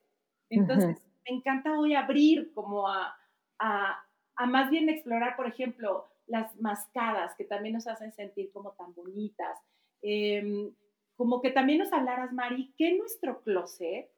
Entonces, 0.52 1.02
me 1.28 1.38
encanta 1.38 1.80
hoy 1.80 1.96
abrir 1.96 2.54
como 2.54 2.88
a, 2.88 3.16
a, 3.62 4.06
más 4.48 4.70
bien 4.72 4.90
explorar, 4.90 5.36
por 5.36 5.48
ejemplo, 5.48 6.08
las 6.26 6.60
mascadas 6.60 7.36
que 7.36 7.46
también 7.46 7.76
nos 7.76 7.88
hacen 7.88 8.12
sentir 8.12 8.52
como 8.52 8.72
tan 8.72 8.94
bonitas. 8.96 9.58
Em, 10.02 10.74
como 11.16 11.42
que 11.42 11.52
también 11.52 11.80
nos 11.80 11.94
hablaras, 11.94 12.34
Mari, 12.34 12.74
que 12.78 12.98
nuestro 12.98 13.42
closet, 13.44 14.10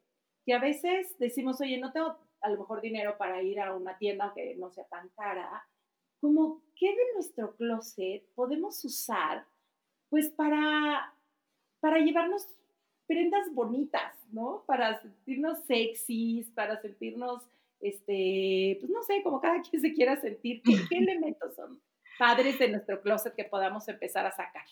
que 0.46 0.54
a 0.54 0.60
veces 0.60 1.18
decimos, 1.20 1.60
oye, 1.60 1.78
no 1.78 1.92
tengo 1.92 2.18
a 2.42 2.50
lo 2.50 2.60
mejor 2.60 2.82
dinero 2.82 3.18
para 3.18 3.42
ir 3.42 3.60
a 3.60 3.76
una 3.76 3.98
tienda 3.98 4.26
aunque 4.26 4.56
no 4.56 4.70
sea 4.70 4.86
tan 4.86 5.10
cara, 5.10 5.66
como 6.20 6.62
qué 6.76 6.88
de 6.88 7.14
nuestro 7.14 7.56
closet 7.56 8.24
podemos 8.36 8.84
usar 8.86 9.46
pues 10.10 10.30
para, 10.30 11.14
para 11.80 11.98
llevarnos 12.00 12.48
prendas 13.08 13.54
bonitas, 13.54 14.14
¿no? 14.32 14.64
Para 14.68 15.02
sentirnos 15.02 15.60
sexys, 15.66 16.50
para 16.52 16.80
sentirnos 16.82 17.44
este, 17.84 18.78
pues 18.80 18.92
no 18.92 19.04
sé, 19.04 19.22
como 19.24 19.40
cada 19.40 19.62
quien 19.70 19.82
se 19.82 19.94
quiera 19.94 20.20
sentir, 20.20 20.62
¿qué, 20.64 20.74
elementos 20.98 21.56
son 21.56 21.82
padres 22.18 22.58
de 22.60 22.70
nuestro 22.70 23.02
closet 23.02 23.36
que 23.36 23.44
podamos 23.44 23.88
empezar 23.88 24.26
a 24.26 24.32
sacar? 24.32 24.66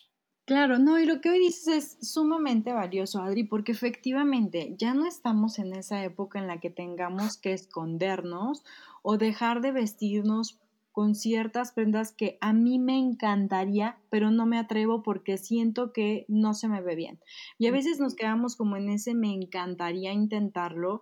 Claro, 0.45 0.79
no, 0.79 0.99
y 0.99 1.05
lo 1.05 1.21
que 1.21 1.29
hoy 1.29 1.39
dices 1.39 1.67
es 2.01 2.11
sumamente 2.11 2.73
valioso, 2.73 3.21
Adri, 3.21 3.43
porque 3.43 3.71
efectivamente 3.71 4.73
ya 4.77 4.93
no 4.93 5.05
estamos 5.05 5.59
en 5.59 5.73
esa 5.73 6.03
época 6.03 6.39
en 6.39 6.47
la 6.47 6.59
que 6.59 6.69
tengamos 6.69 7.37
que 7.37 7.53
escondernos 7.53 8.63
o 9.03 9.17
dejar 9.17 9.61
de 9.61 9.71
vestirnos 9.71 10.59
con 10.91 11.15
ciertas 11.15 11.71
prendas 11.71 12.11
que 12.11 12.37
a 12.41 12.53
mí 12.53 12.79
me 12.79 12.97
encantaría, 12.97 13.97
pero 14.09 14.29
no 14.29 14.45
me 14.45 14.57
atrevo 14.57 15.03
porque 15.03 15.37
siento 15.37 15.93
que 15.93 16.25
no 16.27 16.53
se 16.53 16.67
me 16.67 16.81
ve 16.81 16.95
bien. 16.95 17.19
Y 17.57 17.67
a 17.67 17.71
veces 17.71 17.99
nos 17.99 18.15
quedamos 18.15 18.55
como 18.55 18.75
en 18.75 18.89
ese 18.89 19.13
me 19.13 19.33
encantaría 19.33 20.11
intentarlo 20.11 21.01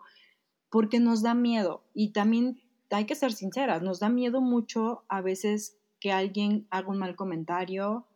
porque 0.69 0.99
nos 0.99 1.21
da 1.21 1.33
miedo 1.33 1.83
y 1.93 2.11
también 2.11 2.61
hay 2.91 3.05
que 3.05 3.15
ser 3.15 3.33
sinceras, 3.33 3.81
nos 3.81 3.99
da 3.99 4.09
miedo 4.09 4.41
mucho 4.41 5.03
a 5.09 5.21
veces 5.21 5.77
que 5.99 6.11
alguien 6.11 6.67
haga 6.69 6.89
un 6.89 6.97
mal 6.97 7.15
comentario 7.15 8.07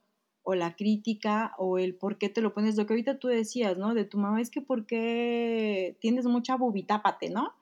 o 0.43 0.55
la 0.55 0.75
crítica 0.75 1.53
o 1.57 1.77
el 1.77 1.95
por 1.95 2.17
qué 2.17 2.29
te 2.29 2.41
lo 2.41 2.53
pones, 2.53 2.75
lo 2.75 2.85
que 2.85 2.93
ahorita 2.93 3.19
tú 3.19 3.27
decías, 3.27 3.77
¿no? 3.77 3.93
De 3.93 4.05
tu 4.05 4.17
mamá 4.17 4.41
es 4.41 4.49
que 4.49 4.61
por 4.61 4.85
qué 4.85 5.97
tienes 6.01 6.25
mucha 6.25 6.55
bubitápate, 6.55 7.29
¿no? 7.29 7.53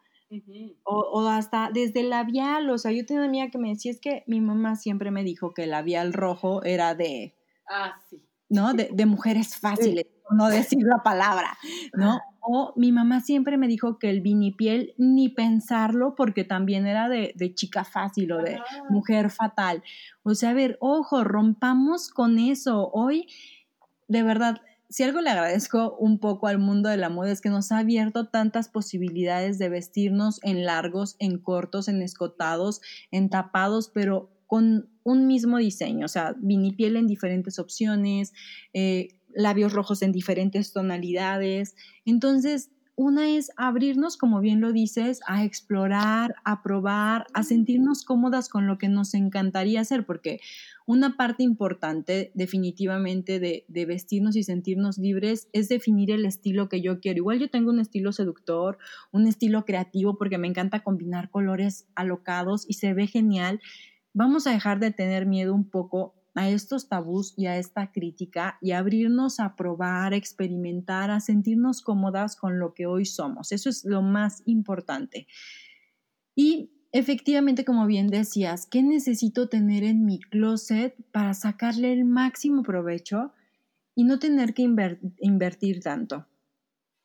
o, 0.84 0.96
o, 0.96 1.28
hasta 1.28 1.70
desde 1.74 2.00
el 2.00 2.10
labial, 2.10 2.70
o 2.70 2.78
sea, 2.78 2.92
yo 2.92 3.06
tenía 3.06 3.22
una 3.22 3.28
amiga 3.28 3.50
que 3.50 3.58
me 3.58 3.70
decía, 3.70 3.92
es 3.92 4.00
que 4.00 4.24
mi 4.28 4.40
mamá 4.40 4.78
siempre 4.78 5.12
me 5.12 5.24
dijo 5.24 5.54
que 5.54 5.64
el 5.64 5.72
labial 5.72 6.14
rojo 6.14 6.64
era 6.64 6.96
de... 6.96 7.36
Ah, 7.70 7.96
sí. 8.10 8.26
¿No? 8.48 8.74
De, 8.74 8.90
de 8.92 9.06
mujeres 9.06 9.58
fáciles, 9.58 10.06
no 10.30 10.48
decir 10.48 10.84
la 10.84 11.04
palabra, 11.04 11.58
¿no? 11.94 12.20
O 12.42 12.74
mi 12.76 12.92
mamá 12.92 13.22
siempre 13.22 13.58
me 13.58 13.68
dijo 13.68 14.00
que 14.00 14.10
el 14.10 14.22
vinipiel 14.22 14.94
ni 14.98 15.30
pensarlo 15.30 16.16
porque 16.16 16.44
también 16.44 16.88
era 16.88 17.08
de, 17.08 17.34
de 17.36 17.54
chica 17.54 17.84
fácil 17.84 18.32
o 18.32 18.42
de 18.42 18.60
mujer 18.90 19.30
fatal. 19.30 19.84
O 20.24 20.36
sea, 20.36 20.50
a 20.50 20.54
ver, 20.54 20.78
ojo, 20.80 21.24
rompamos 21.24 22.10
con 22.10 22.40
eso. 22.40 22.90
Hoy, 22.94 23.28
de 24.08 24.24
verdad, 24.24 24.62
si 24.92 25.04
algo 25.04 25.22
le 25.22 25.30
agradezco 25.30 25.96
un 26.00 26.20
poco 26.20 26.48
al 26.48 26.58
mundo 26.58 26.90
de 26.90 26.98
la 26.98 27.08
moda 27.08 27.32
es 27.32 27.40
que 27.40 27.50
nos 27.50 27.72
ha 27.72 27.78
abierto 27.78 28.28
tantas 28.28 28.68
posibilidades 28.68 29.58
de 29.58 29.70
vestirnos 29.70 30.40
en 30.44 30.66
largos, 30.66 31.16
en 31.20 31.38
cortos, 31.38 31.88
en 31.88 32.02
escotados, 32.02 32.82
en 33.10 33.30
tapados, 33.30 33.90
pero 33.94 34.30
con 34.48 34.90
un 35.04 35.28
mismo 35.28 35.60
diseño, 35.60 36.06
o 36.06 36.10
sea, 36.10 36.36
vinipiel 36.38 36.98
en 36.98 37.08
diferentes 37.08 37.58
opciones, 37.58 38.34
eh, 38.74 39.08
labios 39.36 39.74
rojos 39.74 40.02
en 40.02 40.12
diferentes 40.12 40.74
tonalidades. 40.74 41.76
Entonces, 42.06 42.72
una 42.96 43.32
es 43.32 43.52
abrirnos, 43.58 44.16
como 44.18 44.42
bien 44.42 44.62
lo 44.62 44.74
dices, 44.74 45.22
a 45.26 45.44
explorar, 45.44 46.36
a 46.44 46.62
probar, 46.62 47.26
a 47.34 47.42
sentirnos 47.42 48.04
cómodas 48.04 48.48
con 48.48 48.68
lo 48.68 48.78
que 48.78 48.90
nos 48.90 49.14
encantaría 49.14 49.82
hacer, 49.82 50.06
porque 50.06 50.40
una 50.86 51.16
parte 51.18 51.42
importante 51.42 52.32
definitivamente 52.36 53.40
de, 53.40 53.66
de, 53.68 53.86
vestirnos 53.86 54.36
y 54.36 54.44
sentirnos 54.44 54.98
libres 54.98 55.48
es 55.54 55.70
definir 55.70 56.12
el 56.12 56.26
estilo 56.26 56.70
que 56.70 56.82
yo 56.82 57.00
quiero. 57.00 57.18
Igual 57.18 57.40
yo 57.40 57.50
tengo 57.50 57.72
un 57.72 57.80
estilo 57.80 58.12
seductor, 58.12 58.78
un 59.12 59.26
estilo 59.26 59.66
creativo, 59.66 60.18
porque 60.18 60.38
me 60.38 60.48
encanta 60.48 60.84
combinar 60.84 61.32
colores 61.32 61.88
alocados 61.96 62.66
y 62.68 62.74
se 62.74 62.94
ve 62.94 63.08
genial. 63.08 63.62
Vamos 64.14 64.46
a 64.46 64.52
dejar 64.52 64.80
de 64.80 64.92
tener 64.92 65.26
miedo 65.26 65.56
un 65.56 65.68
poco 65.68 66.21
a 66.34 66.50
estos 66.50 66.88
tabús 66.88 67.34
y 67.38 67.48
a 67.48 67.58
esta 67.58 67.92
crítica 67.92 68.58
y 68.62 68.72
abrirnos 68.72 69.40
a 69.40 69.56
probar, 69.56 70.14
a 70.14 70.16
experimentar, 70.16 71.12
a 71.12 71.20
sentirnos 71.20 71.82
cómodas 71.82 72.36
con 72.36 72.60
lo 72.60 72.74
que 72.74 72.86
hoy 72.86 73.06
somos. 73.06 73.52
Eso 73.52 73.70
es 73.70 73.84
lo 73.84 74.02
más 74.02 74.42
importante. 74.46 75.28
Y 76.36 76.72
efectivamente, 76.92 77.66
como 77.66 77.86
bien 77.86 78.08
decías, 78.08 78.66
¿qué 78.66 78.82
necesito 78.82 79.50
tener 79.50 79.84
en 79.84 80.06
mi 80.06 80.20
closet 80.20 80.96
para 81.12 81.34
sacarle 81.34 81.92
el 81.94 82.06
máximo 82.06 82.64
provecho 82.64 83.34
y 83.96 84.06
no 84.06 84.20
tener 84.20 84.54
que 84.54 84.64
invertir 85.20 85.82
tanto? 85.82 86.28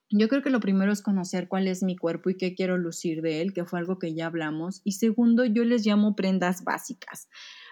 Yo 0.08 0.28
creo 0.28 0.40
que 0.40 0.50
lo 0.50 0.60
primero 0.60 0.92
es 0.92 1.02
conocer 1.02 1.48
cuál 1.48 1.66
es 1.66 1.82
mi 1.82 1.96
cuerpo 1.96 2.30
y 2.30 2.36
qué 2.36 2.54
quiero 2.54 2.78
lucir 2.78 3.22
de 3.22 3.40
él, 3.42 3.52
que 3.52 3.64
fue 3.64 3.80
algo 3.80 3.98
que 3.98 4.14
ya 4.14 4.26
hablamos. 4.26 4.80
Y 4.84 4.92
segundo, 4.92 5.44
yo 5.44 5.64
les 5.64 5.84
llamo 5.84 6.14
prendas 6.14 6.62
básicas. 6.62 7.28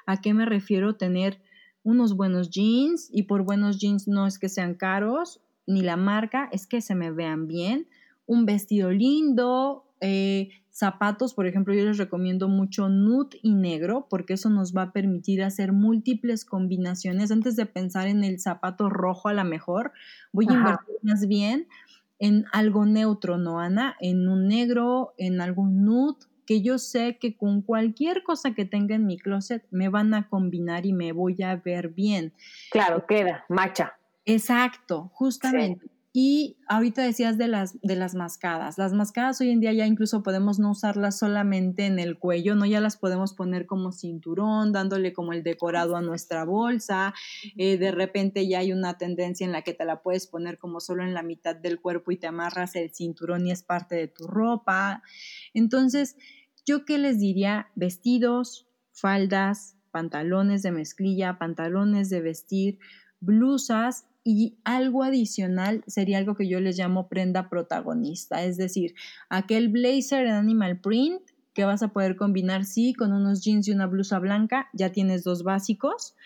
¿A 0.07 0.21
qué 0.21 0.35
me 0.35 0.47
refiero? 0.47 0.97
Tener 0.97 1.41
unos 1.83 2.17
buenos 2.17 2.51
jeans 2.51 3.09
y 3.13 3.25
por 3.25 3.43
buenos 3.43 3.79
jeans 3.79 4.09
no 4.09 4.27
es 4.27 4.39
que 4.39 4.49
sean 4.49 4.75
caros, 4.75 5.41
ni 5.67 5.83
la 5.83 5.97
marca, 5.97 6.49
es 6.53 6.67
que 6.67 6.81
se 6.81 6.95
me 6.95 7.11
vean 7.11 7.47
bien. 7.47 7.89
Un 8.27 8.47
vestido 8.47 8.91
lindo, 8.91 9.85
eh, 10.01 10.51
zapatos, 10.71 11.35
por 11.35 11.47
ejemplo, 11.47 11.73
yo 11.73 11.85
les 11.85 11.99
recomiendo 11.99 12.49
mucho 12.49 12.89
nude 12.89 13.39
y 13.43 13.55
negro 13.55 14.07
porque 14.11 14.35
eso 14.35 14.51
nos 14.51 14.75
va 14.75 14.83
a 14.83 14.93
permitir 14.93 15.43
hacer 15.43 15.73
múltiples 15.73 16.45
combinaciones. 16.45 17.31
Antes 17.31 17.55
de 17.57 17.67
pensar 17.67 18.09
en 18.09 18.25
el 18.25 18.41
zapato 18.41 18.91
rojo 18.91 19.29
a 19.29 19.35
la 19.35 19.45
mejor, 19.45 19.93
voy 20.33 20.47
a 20.49 20.55
invertir 20.55 20.97
más 21.03 21.27
bien 21.29 21.69
en 22.19 22.45
algo 22.53 22.87
neutro, 22.87 23.39
¿no, 23.39 23.61
Ana? 23.61 23.97
En 24.01 24.29
un 24.29 24.49
negro, 24.49 25.15
en 25.17 25.41
algún 25.41 25.85
nude, 25.85 26.27
que 26.47 26.63
yo 26.63 26.79
sé 26.79 27.19
que 27.21 27.37
con 27.37 27.63
cualquier 27.63 28.23
cosa 28.23 28.55
que 28.55 28.65
tenga 28.65 28.95
en 28.95 29.07
mi 29.07 29.19
closet 29.19 29.65
me 29.71 29.89
van 29.89 30.15
a 30.15 30.29
combinar 30.29 30.87
y 30.87 30.93
me 30.93 31.13
voy 31.13 31.43
a 31.43 31.57
ver 31.57 31.89
bien. 31.89 32.33
Claro, 32.71 33.07
queda, 33.07 33.45
macha. 33.49 33.95
Exacto, 34.25 35.11
justamente. 35.15 35.87
Y 36.17 36.59
ahorita 36.69 37.03
decías 37.03 37.39
de 37.39 37.49
las, 37.49 37.81
de 37.83 37.97
las 37.97 38.15
mascadas. 38.15 38.79
Las 38.79 38.93
mascadas 38.93 39.41
hoy 39.41 39.51
en 39.51 39.59
día 39.59 39.73
ya 39.73 39.85
incluso 39.85 40.23
podemos 40.23 40.61
no 40.61 40.71
usarlas 40.71 41.19
solamente 41.19 41.87
en 41.87 41.99
el 41.99 42.21
cuello, 42.21 42.55
¿no? 42.55 42.67
Ya 42.67 42.81
las 42.81 42.97
podemos 42.97 43.35
poner 43.35 43.67
como 43.67 43.91
cinturón, 43.91 44.71
dándole 44.71 45.13
como 45.13 45.33
el 45.33 45.43
decorado 45.43 45.97
a 45.97 46.03
nuestra 46.03 46.45
bolsa. 46.45 47.15
Eh, 47.57 47.79
de 47.79 47.91
repente 47.91 48.47
ya 48.47 48.61
hay 48.61 48.73
una 48.73 48.97
tendencia 48.97 49.45
en 49.45 49.51
la 49.51 49.63
que 49.63 49.75
te 49.75 49.85
la 49.85 50.03
puedes 50.03 50.29
poner 50.29 50.57
como 50.57 50.79
solo 50.79 51.03
en 51.03 51.15
la 51.15 51.25
mitad 51.25 51.57
del 51.57 51.81
cuerpo 51.81 52.13
y 52.13 52.17
te 52.17 52.29
amarras 52.29 52.77
el 52.77 52.95
cinturón 52.95 53.49
y 53.49 53.51
es 53.51 53.65
parte 53.65 53.97
de 53.97 54.07
tu 54.07 54.29
ropa. 54.29 55.03
Entonces, 55.53 56.17
¿yo 56.65 56.85
qué 56.85 56.97
les 56.99 57.19
diría? 57.19 57.73
Vestidos, 57.75 58.69
faldas, 58.93 59.77
pantalones 59.91 60.63
de 60.63 60.71
mezclilla, 60.71 61.39
pantalones 61.39 62.09
de 62.09 62.21
vestir, 62.21 62.79
blusas 63.19 64.07
y 64.25 64.57
algo 64.65 65.03
adicional 65.03 65.85
sería 65.87 66.19
algo 66.19 66.35
que 66.35 66.49
yo 66.49 66.59
les 66.59 66.79
llamo 66.79 67.09
prenda 67.09 67.51
protagonista, 67.51 68.43
es 68.43 68.57
decir, 68.57 68.95
aquel 69.29 69.69
blazer 69.69 70.27
en 70.27 70.33
animal 70.33 70.81
print 70.81 71.21
que 71.53 71.65
vas 71.65 71.83
a 71.83 71.89
poder 71.89 72.17
combinar, 72.17 72.65
sí, 72.65 72.95
con 72.95 73.13
unos 73.13 73.45
jeans 73.45 73.69
y 73.69 73.73
una 73.73 73.87
blusa 73.87 74.19
blanca, 74.19 74.69
ya 74.73 74.91
tienes 74.91 75.23
dos 75.23 75.45
básicos, 75.45 76.17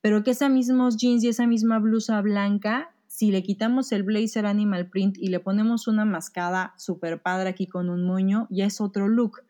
pero 0.00 0.22
que 0.22 0.30
esos 0.30 0.48
mismos 0.48 0.96
jeans 0.96 1.24
y 1.24 1.28
esa 1.28 1.46
misma 1.46 1.80
blusa 1.80 2.20
blanca, 2.22 2.94
si 3.06 3.30
le 3.30 3.42
quitamos 3.42 3.92
el 3.92 4.04
blazer 4.04 4.46
animal 4.46 4.88
print 4.88 5.18
y 5.18 5.26
le 5.26 5.40
ponemos 5.40 5.88
una 5.88 6.04
mascada 6.04 6.72
super 6.78 7.20
padre 7.20 7.50
aquí 7.50 7.66
con 7.66 7.90
un 7.90 8.06
moño, 8.06 8.46
ya 8.48 8.64
es 8.64 8.80
otro 8.80 9.08
look. 9.08 9.42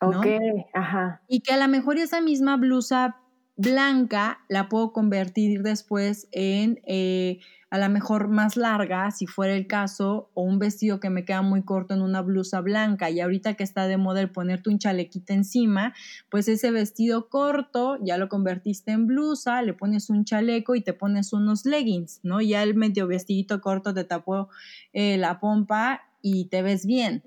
Ok, 0.00 0.26
ajá. 0.74 1.22
Y 1.28 1.40
que 1.42 1.52
a 1.52 1.58
lo 1.58 1.68
mejor 1.68 1.98
esa 1.98 2.20
misma 2.20 2.56
blusa 2.56 3.21
blanca 3.62 4.40
la 4.48 4.68
puedo 4.68 4.92
convertir 4.92 5.62
después 5.62 6.28
en 6.32 6.80
eh, 6.86 7.40
a 7.70 7.78
lo 7.78 7.88
mejor 7.88 8.28
más 8.28 8.58
larga, 8.58 9.10
si 9.12 9.26
fuera 9.26 9.54
el 9.54 9.66
caso, 9.66 10.28
o 10.34 10.42
un 10.42 10.58
vestido 10.58 11.00
que 11.00 11.08
me 11.08 11.24
queda 11.24 11.40
muy 11.40 11.62
corto 11.62 11.94
en 11.94 12.02
una 12.02 12.20
blusa 12.20 12.60
blanca. 12.60 13.08
Y 13.08 13.20
ahorita 13.20 13.54
que 13.54 13.64
está 13.64 13.86
de 13.86 13.96
moda 13.96 14.20
el 14.20 14.30
ponerte 14.30 14.68
un 14.68 14.78
chalequito 14.78 15.32
encima, 15.32 15.94
pues 16.30 16.48
ese 16.48 16.70
vestido 16.70 17.30
corto 17.30 17.96
ya 18.02 18.18
lo 18.18 18.28
convertiste 18.28 18.90
en 18.90 19.06
blusa, 19.06 19.62
le 19.62 19.72
pones 19.72 20.10
un 20.10 20.26
chaleco 20.26 20.74
y 20.74 20.82
te 20.82 20.92
pones 20.92 21.32
unos 21.32 21.64
leggings, 21.64 22.20
¿no? 22.22 22.42
Ya 22.42 22.62
el 22.62 22.74
medio 22.74 23.06
vestidito 23.06 23.62
corto 23.62 23.94
te 23.94 24.04
tapó 24.04 24.50
eh, 24.92 25.16
la 25.16 25.40
pompa 25.40 26.02
y 26.20 26.50
te 26.50 26.60
ves 26.60 26.84
bien. 26.84 27.24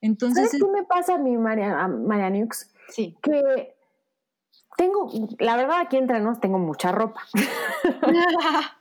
Entonces, 0.00 0.50
¿Sabes 0.50 0.62
qué 0.62 0.70
me 0.70 0.86
pasa 0.86 1.16
a 1.16 1.18
mí, 1.18 1.36
María, 1.36 1.88
Marianux? 1.88 2.70
Sí. 2.90 3.16
Que 3.22 3.74
tengo, 4.76 5.10
la 5.38 5.56
verdad 5.56 5.80
aquí 5.80 5.96
entre 5.96 6.20
nos 6.20 6.40
tengo 6.40 6.58
mucha 6.58 6.92
ropa. 6.92 7.22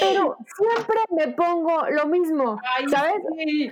Pero 0.00 0.38
siempre 0.56 0.98
me 1.10 1.28
pongo 1.34 1.86
lo 1.90 2.06
mismo, 2.06 2.58
¿sabes? 2.90 3.16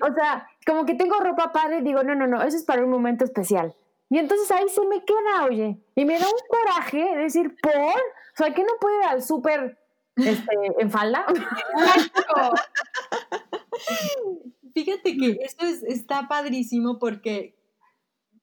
O 0.03 0.15
sea, 0.15 0.47
como 0.67 0.85
que 0.85 0.95
tengo 0.95 1.19
ropa 1.19 1.53
padre 1.53 1.79
y 1.79 1.83
digo, 1.83 2.03
no, 2.03 2.15
no, 2.15 2.27
no, 2.27 2.43
eso 2.43 2.57
es 2.57 2.65
para 2.65 2.85
un 2.85 2.91
momento 2.91 3.25
especial. 3.25 3.75
Y 4.11 4.19
entonces 4.19 4.51
ahí 4.51 4.69
se 4.69 4.85
me 4.87 5.05
queda, 5.05 5.45
oye. 5.45 5.79
Y 5.95 6.05
me 6.05 6.19
da 6.19 6.27
un 6.27 6.49
coraje 6.49 7.17
decir, 7.17 7.57
¿por? 7.63 7.75
O 7.75 8.37
sea, 8.37 8.53
que 8.55 8.63
no 8.63 8.73
puedo 8.81 8.99
ir 9.01 9.07
al 9.07 9.23
súper 9.23 9.79
este, 10.17 10.53
en 10.79 10.91
falda. 10.91 11.27
Fíjate 14.75 15.17
que 15.17 15.39
esto 15.43 15.67
es, 15.67 15.83
está 15.83 16.29
padrísimo 16.29 16.99
porque 16.99 17.59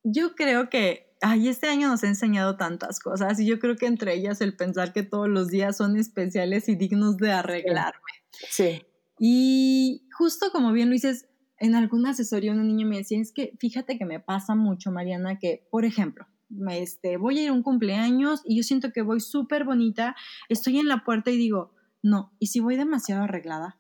yo 0.04 0.36
creo 0.36 0.70
que 0.70 1.05
ay, 1.22 1.48
este 1.48 1.68
año 1.68 1.88
nos 1.88 2.04
ha 2.04 2.08
enseñado 2.08 2.58
tantas 2.58 3.00
cosas 3.00 3.40
y 3.40 3.46
yo 3.46 3.60
creo 3.60 3.76
que 3.76 3.86
entre 3.86 4.14
ellas 4.14 4.42
el 4.42 4.56
pensar 4.56 4.94
que 4.94 5.04
todos 5.04 5.28
los 5.28 5.50
días 5.50 5.78
son 5.78 5.98
especiales 5.98 6.70
y 6.70 6.76
dignos 6.76 7.18
de 7.18 7.32
arreglarme. 7.32 8.12
Sí. 8.50 8.84
Y 9.20 10.08
justo 10.18 10.48
como 10.52 10.72
bien 10.72 10.90
lo 10.90 10.94
dices, 10.94 11.28
en 11.60 11.76
alguna 11.76 12.12
asesoría 12.12 12.52
una 12.52 12.64
niña 12.64 12.86
me 12.86 12.98
decía, 12.98 13.20
es 13.20 13.32
que 13.32 13.54
fíjate 13.60 13.98
que 13.98 14.06
me 14.06 14.20
pasa 14.20 14.56
mucho, 14.56 14.92
Mariana, 14.92 15.40
que, 15.40 15.68
por 15.72 15.86
ejemplo, 15.86 16.28
este, 16.70 17.18
voy 17.18 17.40
a 17.40 17.44
ir 17.44 17.50
a 17.50 17.54
un 17.54 17.64
cumpleaños 17.64 18.42
y 18.46 18.58
yo 18.58 18.64
siento 18.64 18.92
que 18.92 19.02
voy 19.02 19.20
súper 19.20 19.64
bonita, 19.64 20.16
estoy 20.50 20.80
en 20.80 20.88
la 20.88 21.04
puerta 21.04 21.32
y 21.32 21.38
digo, 21.38 21.74
no, 22.04 22.34
¿y 22.40 22.48
si 22.48 22.60
voy 22.60 22.76
demasiado 22.76 23.24
arreglada? 23.24 23.80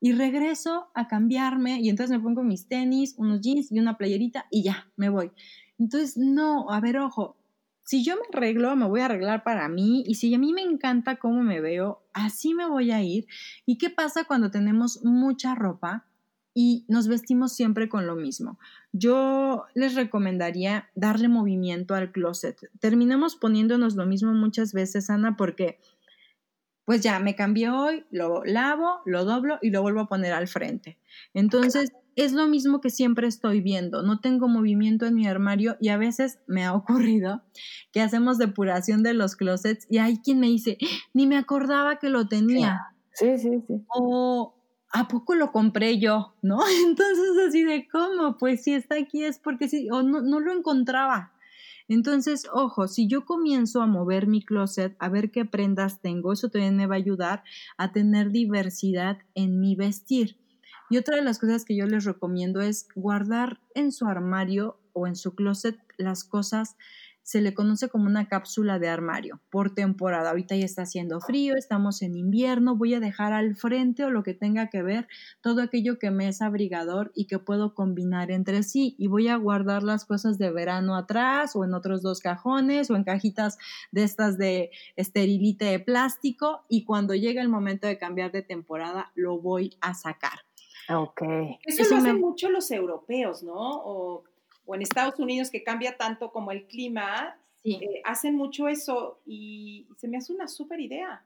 Y 0.00 0.12
regreso 0.12 0.88
a 0.94 1.08
cambiarme 1.08 1.80
y 1.80 1.88
entonces 1.88 2.16
me 2.16 2.22
pongo 2.22 2.42
mis 2.42 2.68
tenis, 2.68 3.14
unos 3.18 3.40
jeans 3.40 3.72
y 3.72 3.78
una 3.80 3.96
playerita 3.96 4.46
y 4.50 4.62
ya, 4.62 4.90
me 4.96 5.08
voy. 5.08 5.32
Entonces, 5.78 6.16
no, 6.16 6.70
a 6.70 6.80
ver, 6.80 6.98
ojo, 6.98 7.36
si 7.86 8.04
yo 8.04 8.16
me 8.16 8.22
arreglo, 8.32 8.74
me 8.74 8.86
voy 8.86 9.00
a 9.00 9.04
arreglar 9.04 9.44
para 9.44 9.68
mí 9.68 10.02
y 10.06 10.16
si 10.16 10.34
a 10.34 10.38
mí 10.38 10.52
me 10.52 10.62
encanta 10.62 11.16
cómo 11.16 11.42
me 11.42 11.60
veo, 11.60 12.02
así 12.12 12.52
me 12.52 12.68
voy 12.68 12.90
a 12.90 13.00
ir. 13.02 13.26
¿Y 13.64 13.78
qué 13.78 13.90
pasa 13.90 14.24
cuando 14.24 14.50
tenemos 14.50 15.04
mucha 15.04 15.54
ropa 15.54 16.04
y 16.52 16.84
nos 16.88 17.06
vestimos 17.06 17.52
siempre 17.52 17.88
con 17.88 18.08
lo 18.08 18.16
mismo? 18.16 18.58
Yo 18.92 19.66
les 19.74 19.94
recomendaría 19.94 20.90
darle 20.96 21.28
movimiento 21.28 21.94
al 21.94 22.10
closet. 22.10 22.58
Terminamos 22.80 23.36
poniéndonos 23.36 23.94
lo 23.94 24.04
mismo 24.04 24.32
muchas 24.32 24.72
veces, 24.72 25.08
Ana, 25.08 25.36
porque 25.36 25.78
pues 26.86 27.02
ya 27.02 27.18
me 27.18 27.34
cambié 27.34 27.68
hoy, 27.68 28.06
lo 28.10 28.44
lavo, 28.44 29.00
lo 29.04 29.24
doblo 29.24 29.58
y 29.60 29.70
lo 29.70 29.82
vuelvo 29.82 30.00
a 30.00 30.08
poner 30.08 30.32
al 30.32 30.48
frente. 30.48 30.98
Entonces, 31.34 31.92
es 32.14 32.32
lo 32.32 32.46
mismo 32.46 32.80
que 32.80 32.90
siempre 32.90 33.26
estoy 33.26 33.60
viendo. 33.60 34.02
No 34.02 34.20
tengo 34.20 34.48
movimiento 34.48 35.04
en 35.04 35.14
mi 35.14 35.26
armario 35.26 35.76
y 35.80 35.88
a 35.88 35.98
veces 35.98 36.38
me 36.46 36.64
ha 36.64 36.72
ocurrido 36.72 37.42
que 37.92 38.00
hacemos 38.00 38.38
depuración 38.38 39.02
de 39.02 39.14
los 39.14 39.36
closets 39.36 39.86
y 39.90 39.98
hay 39.98 40.18
quien 40.18 40.40
me 40.40 40.46
dice, 40.46 40.78
ni 41.12 41.26
me 41.26 41.36
acordaba 41.36 41.98
que 41.98 42.08
lo 42.08 42.28
tenía. 42.28 42.80
Sí, 43.12 43.36
sí, 43.36 43.50
sí. 43.66 43.84
O 43.88 44.54
¿a 44.92 45.08
poco 45.08 45.34
lo 45.34 45.52
compré 45.52 45.98
yo? 45.98 46.34
¿No? 46.40 46.58
Entonces 46.86 47.30
así 47.48 47.64
de 47.64 47.86
cómo, 47.88 48.38
pues 48.38 48.62
si 48.62 48.74
está 48.74 48.96
aquí 48.96 49.24
es 49.24 49.38
porque 49.38 49.68
sí, 49.68 49.88
o 49.90 50.02
no, 50.02 50.22
no 50.22 50.40
lo 50.40 50.52
encontraba. 50.52 51.32
Entonces, 51.88 52.48
ojo, 52.52 52.88
si 52.88 53.06
yo 53.06 53.24
comienzo 53.24 53.80
a 53.80 53.86
mover 53.86 54.26
mi 54.26 54.42
closet, 54.42 54.96
a 54.98 55.08
ver 55.08 55.30
qué 55.30 55.44
prendas 55.44 56.00
tengo, 56.00 56.32
eso 56.32 56.48
también 56.48 56.76
me 56.76 56.86
va 56.86 56.96
a 56.96 56.98
ayudar 56.98 57.44
a 57.76 57.92
tener 57.92 58.30
diversidad 58.30 59.18
en 59.34 59.60
mi 59.60 59.76
vestir. 59.76 60.36
Y 60.90 60.98
otra 60.98 61.16
de 61.16 61.22
las 61.22 61.38
cosas 61.38 61.64
que 61.64 61.76
yo 61.76 61.86
les 61.86 62.04
recomiendo 62.04 62.60
es 62.60 62.88
guardar 62.94 63.60
en 63.74 63.92
su 63.92 64.06
armario 64.06 64.78
o 64.92 65.06
en 65.06 65.16
su 65.16 65.34
closet 65.34 65.78
las 65.96 66.24
cosas 66.24 66.76
se 67.26 67.40
le 67.40 67.54
conoce 67.54 67.88
como 67.88 68.06
una 68.06 68.28
cápsula 68.28 68.78
de 68.78 68.88
armario 68.88 69.40
por 69.50 69.74
temporada. 69.74 70.30
Ahorita 70.30 70.54
ya 70.54 70.64
está 70.64 70.82
haciendo 70.82 71.20
frío, 71.20 71.56
estamos 71.56 72.00
en 72.02 72.14
invierno, 72.14 72.76
voy 72.76 72.94
a 72.94 73.00
dejar 73.00 73.32
al 73.32 73.56
frente 73.56 74.04
o 74.04 74.10
lo 74.10 74.22
que 74.22 74.32
tenga 74.32 74.70
que 74.70 74.84
ver 74.84 75.08
todo 75.40 75.60
aquello 75.60 75.98
que 75.98 76.12
me 76.12 76.28
es 76.28 76.40
abrigador 76.40 77.10
y 77.16 77.26
que 77.26 77.40
puedo 77.40 77.74
combinar 77.74 78.30
entre 78.30 78.62
sí 78.62 78.94
y 78.96 79.08
voy 79.08 79.26
a 79.26 79.34
guardar 79.34 79.82
las 79.82 80.04
cosas 80.04 80.38
de 80.38 80.52
verano 80.52 80.94
atrás 80.94 81.56
o 81.56 81.64
en 81.64 81.74
otros 81.74 82.00
dos 82.00 82.20
cajones 82.20 82.92
o 82.92 82.94
en 82.94 83.02
cajitas 83.02 83.58
de 83.90 84.04
estas 84.04 84.38
de 84.38 84.70
esterilite 84.94 85.64
de 85.64 85.80
plástico 85.80 86.64
y 86.68 86.84
cuando 86.84 87.16
llegue 87.16 87.40
el 87.40 87.48
momento 87.48 87.88
de 87.88 87.98
cambiar 87.98 88.30
de 88.30 88.42
temporada 88.42 89.10
lo 89.16 89.40
voy 89.40 89.76
a 89.80 89.94
sacar. 89.94 90.38
Ok. 90.88 91.22
Eso, 91.64 91.90
lo 91.90 91.96
hacen 91.96 92.20
mucho 92.20 92.50
los 92.50 92.70
europeos, 92.70 93.42
¿no? 93.42 93.56
O 93.56 94.22
o 94.66 94.74
en 94.74 94.82
Estados 94.82 95.18
Unidos 95.18 95.50
que 95.50 95.64
cambia 95.64 95.96
tanto 95.96 96.30
como 96.30 96.50
el 96.50 96.66
clima, 96.66 97.38
eh, 97.64 98.02
hacen 98.04 98.36
mucho 98.36 98.68
eso 98.68 99.20
y 99.24 99.88
se 99.96 100.08
me 100.08 100.18
hace 100.18 100.32
una 100.32 100.48
súper 100.48 100.80
idea. 100.80 101.24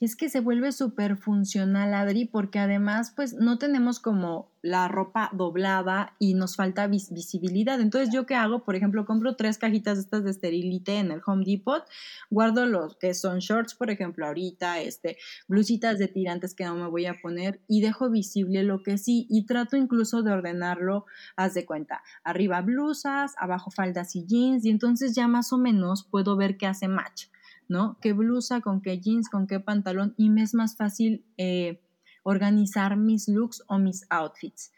Es 0.00 0.16
que 0.16 0.28
se 0.28 0.40
vuelve 0.40 0.72
súper 0.72 1.16
funcional, 1.16 1.94
Adri, 1.94 2.24
porque 2.24 2.58
además, 2.58 3.12
pues 3.14 3.34
no 3.34 3.58
tenemos 3.58 4.00
como 4.00 4.50
la 4.62 4.88
ropa 4.88 5.30
doblada 5.32 6.14
y 6.18 6.34
nos 6.34 6.56
falta 6.56 6.86
visibilidad. 6.86 7.80
Entonces, 7.80 8.12
¿yo 8.12 8.26
qué 8.26 8.34
hago? 8.34 8.64
Por 8.64 8.76
ejemplo, 8.76 9.06
compro 9.06 9.36
tres 9.36 9.58
cajitas 9.58 9.98
estas 9.98 10.24
de 10.24 10.30
esterilite 10.30 10.98
en 10.98 11.10
el 11.10 11.20
Home 11.24 11.44
Depot, 11.46 11.84
guardo 12.30 12.66
los 12.66 12.96
que 12.96 13.14
son 13.14 13.38
shorts, 13.38 13.74
por 13.74 13.90
ejemplo, 13.90 14.26
ahorita, 14.26 14.80
este, 14.80 15.16
blusitas 15.48 15.98
de 15.98 16.08
tirantes 16.08 16.54
que 16.54 16.64
no 16.64 16.74
me 16.74 16.88
voy 16.88 17.06
a 17.06 17.20
poner 17.20 17.60
y 17.68 17.80
dejo 17.80 18.10
visible 18.10 18.62
lo 18.62 18.82
que 18.82 18.98
sí 18.98 19.26
y 19.30 19.46
trato 19.46 19.76
incluso 19.76 20.22
de 20.22 20.32
ordenarlo, 20.32 21.06
haz 21.36 21.54
de 21.54 21.64
cuenta, 21.64 22.02
arriba 22.24 22.60
blusas, 22.60 23.34
abajo 23.38 23.70
faldas 23.70 24.14
y 24.16 24.26
jeans 24.26 24.64
y 24.64 24.70
entonces 24.70 25.14
ya 25.14 25.28
más 25.28 25.52
o 25.52 25.58
menos 25.58 26.04
puedo 26.04 26.36
ver 26.36 26.56
qué 26.56 26.66
hace 26.66 26.88
match. 26.88 27.26
¿No? 27.70 27.96
¿Qué 28.02 28.12
blusa, 28.12 28.60
con 28.60 28.82
qué 28.82 29.00
jeans, 29.00 29.30
con 29.30 29.46
qué 29.46 29.60
pantalón? 29.60 30.12
Y 30.16 30.28
me 30.28 30.42
es 30.42 30.54
más 30.54 30.76
fácil 30.76 31.24
eh, 31.38 31.80
organizar 32.24 32.96
mis 32.96 33.28
looks 33.28 33.62
o 33.68 33.78
mis 33.78 34.04
outfits. 34.10 34.72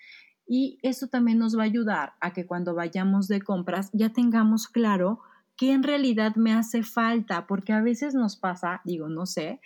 Y 0.47 0.79
eso 0.83 1.09
también 1.09 1.39
nos 1.39 1.57
va 1.57 1.63
a 1.63 1.67
ayudar 1.67 2.13
a 2.21 2.33
que 2.33 2.47
cuando 2.47 2.75
vayamos 2.75 3.29
de 3.29 3.41
compras 3.41 3.89
ya 3.95 4.13
tengamos 4.13 4.69
claro 4.69 5.21
qué 5.57 5.73
en 5.73 5.83
realidad 5.83 6.37
me 6.37 6.53
hace 6.53 6.83
falta, 6.83 7.47
porque 7.47 7.73
a 7.73 7.81
veces 7.81 8.15
nos 8.15 8.37
pasa, 8.37 8.83
digo, 8.85 9.09
no 9.09 9.25
sé, 9.25 9.61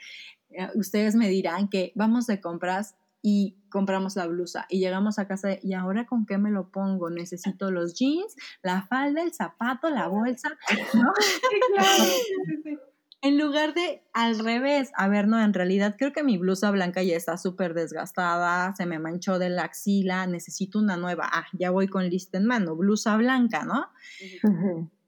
eh, 0.51 0.69
ustedes 0.77 1.17
me 1.17 1.29
dirán 1.29 1.69
que 1.69 1.93
vamos 1.97 2.27
de 2.27 2.41
compras 2.41 2.95
y 3.23 3.57
compramos 3.71 4.15
la 4.15 4.29
blusa 4.29 4.67
y 4.69 4.79
llegamos 4.79 5.19
a 5.19 5.27
casa 5.27 5.59
y 5.61 5.73
ahora 5.73 6.07
con 6.07 6.27
qué 6.27 6.39
me 6.39 6.53
lo 6.53 6.71
pongo 6.71 7.11
necesito 7.11 7.73
los 7.73 7.95
jeans 7.95 8.37
la 8.63 8.87
falda 8.87 9.21
el 9.23 9.33
zapato 9.33 9.91
la 9.91 10.07
bolsa 10.07 10.57
¿no? 10.95 11.13
En 13.23 13.39
lugar 13.39 13.75
de 13.75 14.03
al 14.13 14.39
revés, 14.39 14.91
a 14.95 15.09
ver, 15.09 15.27
no, 15.27 15.43
en 15.43 15.53
realidad 15.53 15.97
creo 15.99 16.13
que 16.13 16.23
mi 16.23 16.39
blusa 16.39 16.71
blanca 16.71 17.03
ya 17.03 17.17
está 17.17 17.39
súper 17.39 17.75
desgastada, 17.75 18.75
se 18.77 18.87
me 18.87 18.99
manchó 18.99 19.39
de 19.39 19.49
la 19.51 19.65
axila, 19.65 20.27
necesito 20.27 20.79
una 20.79 20.97
nueva. 20.97 21.29
Ah, 21.33 21.47
ya 21.53 21.71
voy 21.71 21.89
con 21.89 22.09
lista 22.09 22.39
en 22.39 22.47
mano, 22.47 22.77
blusa 22.77 23.17
blanca, 23.17 23.65
¿no? 23.65 23.89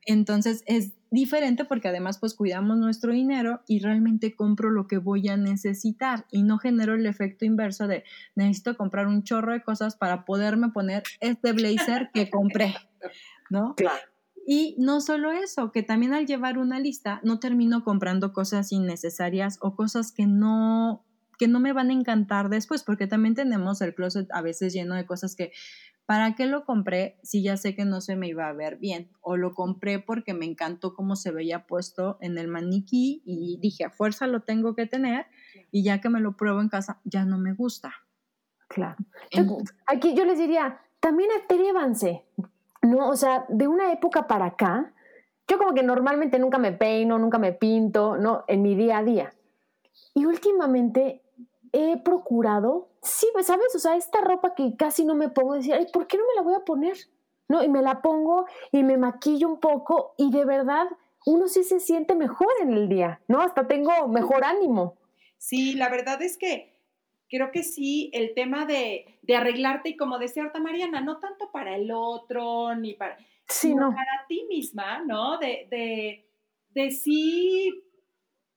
Entonces 0.07 0.65
es 0.67 0.95
diferente 1.11 1.67
porque 1.67 1.89
además 1.89 2.19
pues 2.19 2.35
cuidamos 2.35 2.79
nuestro 2.79 3.13
dinero 3.13 3.61
y 3.67 3.81
realmente 3.81 4.35
compro 4.35 4.71
lo 4.71 4.87
que 4.87 4.97
voy 4.99 5.29
a 5.29 5.37
necesitar 5.37 6.25
y 6.31 6.43
no 6.43 6.59
genero 6.59 6.95
el 6.95 7.05
efecto 7.07 7.45
inverso 7.45 7.87
de 7.87 8.05
necesito 8.35 8.77
comprar 8.77 9.07
un 9.07 9.23
chorro 9.23 9.53
de 9.53 9.63
cosas 9.63 9.97
para 9.97 10.25
poderme 10.25 10.71
poner 10.71 11.03
este 11.21 11.53
blazer 11.53 12.11
que 12.13 12.31
compré, 12.31 12.75
¿no? 13.51 13.75
Claro. 13.77 14.01
Y 14.51 14.75
no 14.79 15.03
solo 15.03 15.31
eso, 15.31 15.73
que 15.73 15.83
también 15.83 16.15
al 16.15 16.25
llevar 16.25 16.57
una 16.57 16.81
lista 16.81 17.21
no 17.23 17.39
termino 17.39 17.85
comprando 17.85 18.33
cosas 18.33 18.73
innecesarias 18.73 19.59
o 19.61 19.77
cosas 19.77 20.11
que 20.11 20.25
no 20.27 21.05
que 21.39 21.49
no 21.49 21.61
me 21.61 21.75
van 21.75 21.91
a 21.91 21.93
encantar 21.93 22.49
después, 22.49 22.83
porque 22.83 23.07
también 23.07 23.35
tenemos 23.35 23.83
el 23.83 23.95
closet 23.95 24.27
a 24.33 24.41
veces 24.41 24.73
lleno 24.73 24.95
de 24.95 25.05
cosas 25.05 25.37
que, 25.37 25.53
¿para 26.07 26.35
qué 26.35 26.47
lo 26.47 26.65
compré 26.65 27.19
si 27.23 27.43
ya 27.43 27.59
sé 27.59 27.75
que 27.75 27.85
no 27.85 28.01
se 28.01 28.17
me 28.17 28.27
iba 28.27 28.49
a 28.49 28.55
ver 28.55 28.79
bien? 28.79 29.11
O 29.21 29.37
lo 29.37 29.53
compré 29.53 29.99
porque 29.99 30.33
me 30.33 30.47
encantó 30.47 30.95
cómo 30.95 31.15
se 31.15 31.31
veía 31.31 31.67
puesto 31.67 32.17
en 32.23 32.39
el 32.39 32.49
maniquí 32.49 33.23
y 33.27 33.59
dije, 33.61 33.85
a 33.85 33.91
fuerza 33.91 34.27
lo 34.27 34.41
tengo 34.41 34.75
que 34.75 34.87
tener 34.87 35.27
y 35.71 35.85
ya 35.85 36.01
que 36.01 36.09
me 36.09 36.21
lo 36.21 36.39
pruebo 36.39 36.63
en 36.63 36.71
casa, 36.71 37.03
ya 37.05 37.27
no 37.27 37.37
me 37.37 37.53
gusta. 37.53 37.93
Claro. 38.67 38.97
aquí 39.87 40.15
yo 40.15 40.25
les 40.25 40.39
diría, 40.39 40.81
también 41.01 41.29
atrévanse, 41.45 42.25
no, 42.83 43.09
o 43.09 43.17
sea, 43.17 43.45
de 43.49 43.69
una 43.69 43.93
época 43.93 44.27
para 44.27 44.47
acá, 44.47 44.95
yo 45.49 45.59
como 45.59 45.75
que 45.75 45.83
normalmente 45.83 46.39
nunca 46.39 46.59
me 46.59 46.73
peino, 46.73 47.19
nunca 47.19 47.39
me 47.39 47.53
pinto, 47.53 48.17
¿no? 48.17 48.45
En 48.49 48.63
mi 48.63 48.75
día 48.75 48.99
a 48.99 49.05
día. 49.05 49.35
Y 50.15 50.27
últimamente 50.27 51.23
he 51.73 51.97
procurado, 52.03 52.91
sí, 53.03 53.27
pues, 53.33 53.47
¿sabes? 53.47 53.75
O 53.75 53.79
sea, 53.79 53.97
esta 53.97 54.21
ropa 54.21 54.55
que 54.55 54.77
casi 54.77 55.05
no 55.05 55.15
me 55.15 55.29
pongo, 55.29 55.55
decir, 55.55 55.75
ay, 55.75 55.87
¿por 55.93 56.07
qué 56.07 56.19
no 56.19 56.25
me 56.27 56.35
la 56.35 56.43
voy 56.43 56.55
a 56.55 56.65
poner? 56.65 56.97
¿No? 57.49 57.63
Y 57.63 57.69
me 57.69 57.81
la 57.81 58.03
pongo 58.03 58.47
y 58.73 58.83
me 58.83 58.99
maquillo 58.99 59.49
un 59.49 59.59
poco 59.59 60.15
y 60.19 60.31
de 60.31 60.45
verdad 60.45 60.87
uno 61.25 61.49
sí 61.49 61.65
se 61.65 61.81
siente 61.81 62.15
mejor 62.15 62.49
en 62.61 62.73
el 62.75 62.89
día, 62.89 63.23
¿no? 63.27 63.41
Hasta 63.41 63.67
tengo 63.67 64.07
mejor 64.09 64.45
ánimo. 64.45 64.97
Sí, 65.39 65.75
la 65.75 65.89
verdad 65.89 66.21
es 66.21 66.37
que 66.37 66.78
creo 67.29 67.51
que 67.51 67.63
sí, 67.63 68.11
el 68.13 68.35
tema 68.35 68.67
de, 68.67 69.19
de, 69.23 69.37
arreglarte 69.37 69.91
y 69.91 69.97
como 69.97 70.19
decía 70.19 70.43
ahorita 70.43 70.61
Mariana, 70.61 71.01
no 71.01 71.19
tanto 71.19 71.51
para 71.53 71.77
el 71.77 71.91
otro, 71.91 72.75
ni 72.75 72.95
para, 72.95 73.19
sino 73.47 73.91
para 73.91 74.27
ti 74.29 74.47
misma, 74.49 75.05
¿no? 75.05 75.39
De, 75.39 75.67
de, 75.71 76.27
de 76.71 76.91
sí 76.91 77.85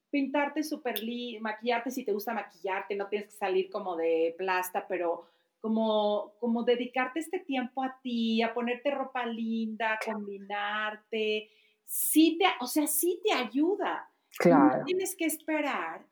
pintarte 0.09 0.63
súper, 0.63 1.01
maquillarte 1.39 1.89
si 1.89 2.03
te 2.03 2.11
gusta 2.11 2.33
maquillarte, 2.33 2.95
no 2.95 3.07
tienes 3.07 3.29
que 3.29 3.37
salir 3.37 3.69
como 3.69 3.95
de 3.95 4.35
plasta, 4.37 4.85
pero 4.87 5.25
como, 5.61 6.33
como 6.39 6.63
dedicarte 6.63 7.19
este 7.19 7.39
tiempo 7.39 7.83
a 7.83 7.99
ti, 8.01 8.41
a 8.41 8.53
ponerte 8.53 8.91
ropa 8.91 9.25
linda, 9.25 9.97
combinarte, 10.03 11.49
sí 11.85 12.37
te, 12.37 12.45
o 12.59 12.67
sea, 12.67 12.87
sí 12.87 13.21
te 13.23 13.31
ayuda. 13.31 14.09
Claro. 14.37 14.79
No 14.79 14.85
tienes 14.85 15.15
que 15.15 15.25
esperar 15.25 16.05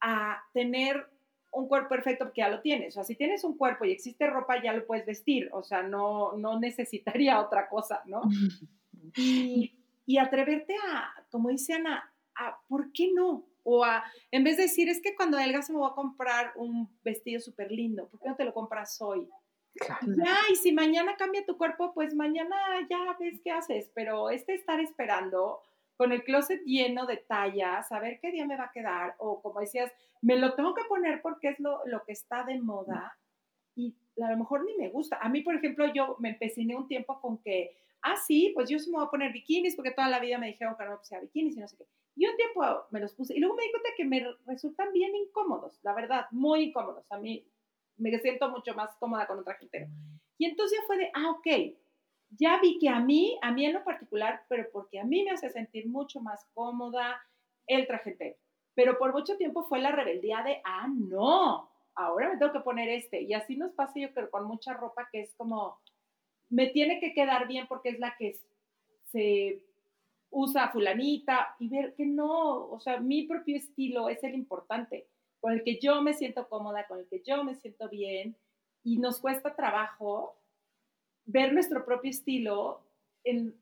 a 0.00 0.42
tener 0.52 1.13
un 1.54 1.68
cuerpo 1.68 1.88
perfecto 1.90 2.24
porque 2.24 2.40
ya 2.40 2.48
lo 2.48 2.60
tienes. 2.60 2.88
O 2.88 2.94
sea, 2.94 3.04
si 3.04 3.16
tienes 3.16 3.44
un 3.44 3.56
cuerpo 3.56 3.84
y 3.84 3.92
existe 3.92 4.26
ropa, 4.26 4.62
ya 4.62 4.72
lo 4.72 4.86
puedes 4.86 5.06
vestir. 5.06 5.48
O 5.52 5.62
sea, 5.62 5.82
no, 5.82 6.32
no 6.36 6.58
necesitaría 6.58 7.40
otra 7.44 7.68
cosa, 7.68 8.02
¿no? 8.06 8.22
Y, 9.16 9.74
y 10.06 10.18
atreverte 10.18 10.74
a, 10.88 11.12
como 11.30 11.48
dice 11.48 11.74
Ana, 11.74 12.12
a, 12.36 12.58
¿por 12.68 12.92
qué 12.92 13.12
no? 13.14 13.46
O 13.62 13.84
a, 13.84 14.04
en 14.30 14.44
vez 14.44 14.56
de 14.56 14.64
decir, 14.64 14.88
es 14.88 15.00
que 15.00 15.14
cuando 15.14 15.38
se 15.38 15.72
me 15.72 15.78
voy 15.78 15.90
a 15.90 15.94
comprar 15.94 16.52
un 16.56 16.90
vestido 17.02 17.40
súper 17.40 17.70
lindo, 17.70 18.08
¿por 18.08 18.20
qué 18.20 18.28
no 18.28 18.36
te 18.36 18.44
lo 18.44 18.52
compras 18.52 19.00
hoy? 19.00 19.28
Claro. 19.74 20.06
Ya, 20.24 20.36
y 20.52 20.56
si 20.56 20.72
mañana 20.72 21.16
cambia 21.16 21.44
tu 21.44 21.56
cuerpo, 21.56 21.92
pues 21.94 22.14
mañana 22.14 22.56
ya 22.88 23.16
ves 23.18 23.40
qué 23.42 23.50
haces, 23.50 23.90
pero 23.94 24.30
este 24.30 24.54
estar 24.54 24.78
esperando, 24.80 25.62
con 25.96 26.12
el 26.12 26.24
closet 26.24 26.62
lleno 26.64 27.06
de 27.06 27.18
tallas, 27.18 27.90
a 27.92 28.00
ver 28.00 28.18
qué 28.20 28.32
día 28.32 28.46
me 28.46 28.56
va 28.56 28.64
a 28.64 28.72
quedar, 28.72 29.14
o 29.18 29.40
como 29.40 29.60
decías, 29.60 29.92
me 30.20 30.36
lo 30.36 30.54
tengo 30.54 30.74
que 30.74 30.84
poner 30.84 31.22
porque 31.22 31.48
es 31.48 31.60
lo, 31.60 31.80
lo 31.86 32.02
que 32.04 32.12
está 32.12 32.44
de 32.44 32.60
moda 32.60 33.16
y 33.76 33.94
a 34.22 34.30
lo 34.30 34.38
mejor 34.38 34.64
ni 34.64 34.74
me 34.76 34.88
gusta. 34.88 35.18
A 35.20 35.28
mí, 35.28 35.42
por 35.42 35.54
ejemplo, 35.54 35.92
yo 35.92 36.16
me 36.18 36.30
empeciné 36.30 36.76
un 36.76 36.88
tiempo 36.88 37.20
con 37.20 37.38
que, 37.38 37.76
ah, 38.02 38.16
sí, 38.16 38.52
pues 38.54 38.68
yo 38.68 38.78
sí 38.78 38.90
me 38.90 38.98
voy 38.98 39.06
a 39.06 39.10
poner 39.10 39.32
bikinis 39.32 39.74
porque 39.74 39.90
toda 39.90 40.08
la 40.08 40.20
vida 40.20 40.38
me 40.38 40.46
dijeron 40.46 40.76
que 40.76 40.84
no 40.84 40.92
me 40.92 40.96
pusiera 40.96 41.22
bikinis 41.22 41.56
y 41.56 41.60
no 41.60 41.68
sé 41.68 41.76
qué. 41.76 41.86
Y 42.16 42.26
un 42.26 42.36
tiempo 42.36 42.62
me 42.90 43.00
los 43.00 43.12
puse 43.14 43.36
y 43.36 43.40
luego 43.40 43.56
me 43.56 43.64
di 43.64 43.70
cuenta 43.70 43.88
que 43.96 44.04
me 44.04 44.26
resultan 44.46 44.92
bien 44.92 45.14
incómodos, 45.16 45.80
la 45.82 45.94
verdad, 45.94 46.26
muy 46.30 46.62
incómodos. 46.64 47.04
A 47.10 47.18
mí 47.18 47.44
me 47.96 48.16
siento 48.20 48.48
mucho 48.48 48.74
más 48.74 48.94
cómoda 48.96 49.26
con 49.26 49.38
otra 49.38 49.54
gente. 49.54 49.88
Y 50.38 50.46
entonces 50.46 50.78
ya 50.78 50.86
fue 50.86 50.98
de, 50.98 51.10
ah, 51.14 51.30
ok, 51.30 51.76
ya 52.36 52.58
vi 52.60 52.78
que 52.78 52.88
a 52.88 53.00
mí, 53.00 53.38
a 53.42 53.52
mí 53.52 53.66
en 53.66 53.74
lo 53.74 53.84
particular, 53.84 54.42
pero 54.48 54.68
porque 54.72 55.00
a 55.00 55.04
mí 55.04 55.24
me 55.24 55.30
hace 55.30 55.50
sentir 55.50 55.86
mucho 55.88 56.20
más 56.20 56.46
cómoda 56.54 57.20
el 57.66 57.86
traje 57.86 58.36
pero 58.74 58.98
por 58.98 59.12
mucho 59.12 59.36
tiempo 59.36 59.64
fue 59.64 59.80
la 59.80 59.92
rebeldía 59.92 60.42
de, 60.42 60.60
ah, 60.64 60.88
no, 60.88 61.70
ahora 61.94 62.28
me 62.28 62.38
tengo 62.38 62.52
que 62.52 62.60
poner 62.60 62.88
este. 62.88 63.22
Y 63.22 63.32
así 63.32 63.56
nos 63.56 63.72
pasa 63.72 64.00
yo 64.00 64.12
creo 64.12 64.30
con 64.30 64.46
mucha 64.46 64.74
ropa 64.74 65.08
que 65.12 65.20
es 65.20 65.34
como, 65.36 65.78
me 66.50 66.66
tiene 66.68 67.00
que 67.00 67.14
quedar 67.14 67.46
bien 67.46 67.66
porque 67.68 67.90
es 67.90 67.98
la 68.00 68.16
que 68.16 68.36
se 69.12 69.62
usa 70.30 70.70
fulanita 70.70 71.54
y 71.60 71.68
ver 71.68 71.94
que 71.94 72.04
no, 72.04 72.66
o 72.66 72.80
sea, 72.80 72.98
mi 72.98 73.22
propio 73.26 73.56
estilo 73.56 74.08
es 74.08 74.24
el 74.24 74.34
importante, 74.34 75.06
con 75.40 75.52
el 75.52 75.62
que 75.62 75.78
yo 75.78 76.02
me 76.02 76.14
siento 76.14 76.48
cómoda, 76.48 76.86
con 76.88 76.98
el 76.98 77.06
que 77.06 77.22
yo 77.24 77.44
me 77.44 77.54
siento 77.54 77.88
bien 77.88 78.36
y 78.82 78.98
nos 78.98 79.20
cuesta 79.20 79.54
trabajo 79.54 80.36
ver 81.26 81.52
nuestro 81.52 81.84
propio 81.84 82.10
estilo 82.10 82.82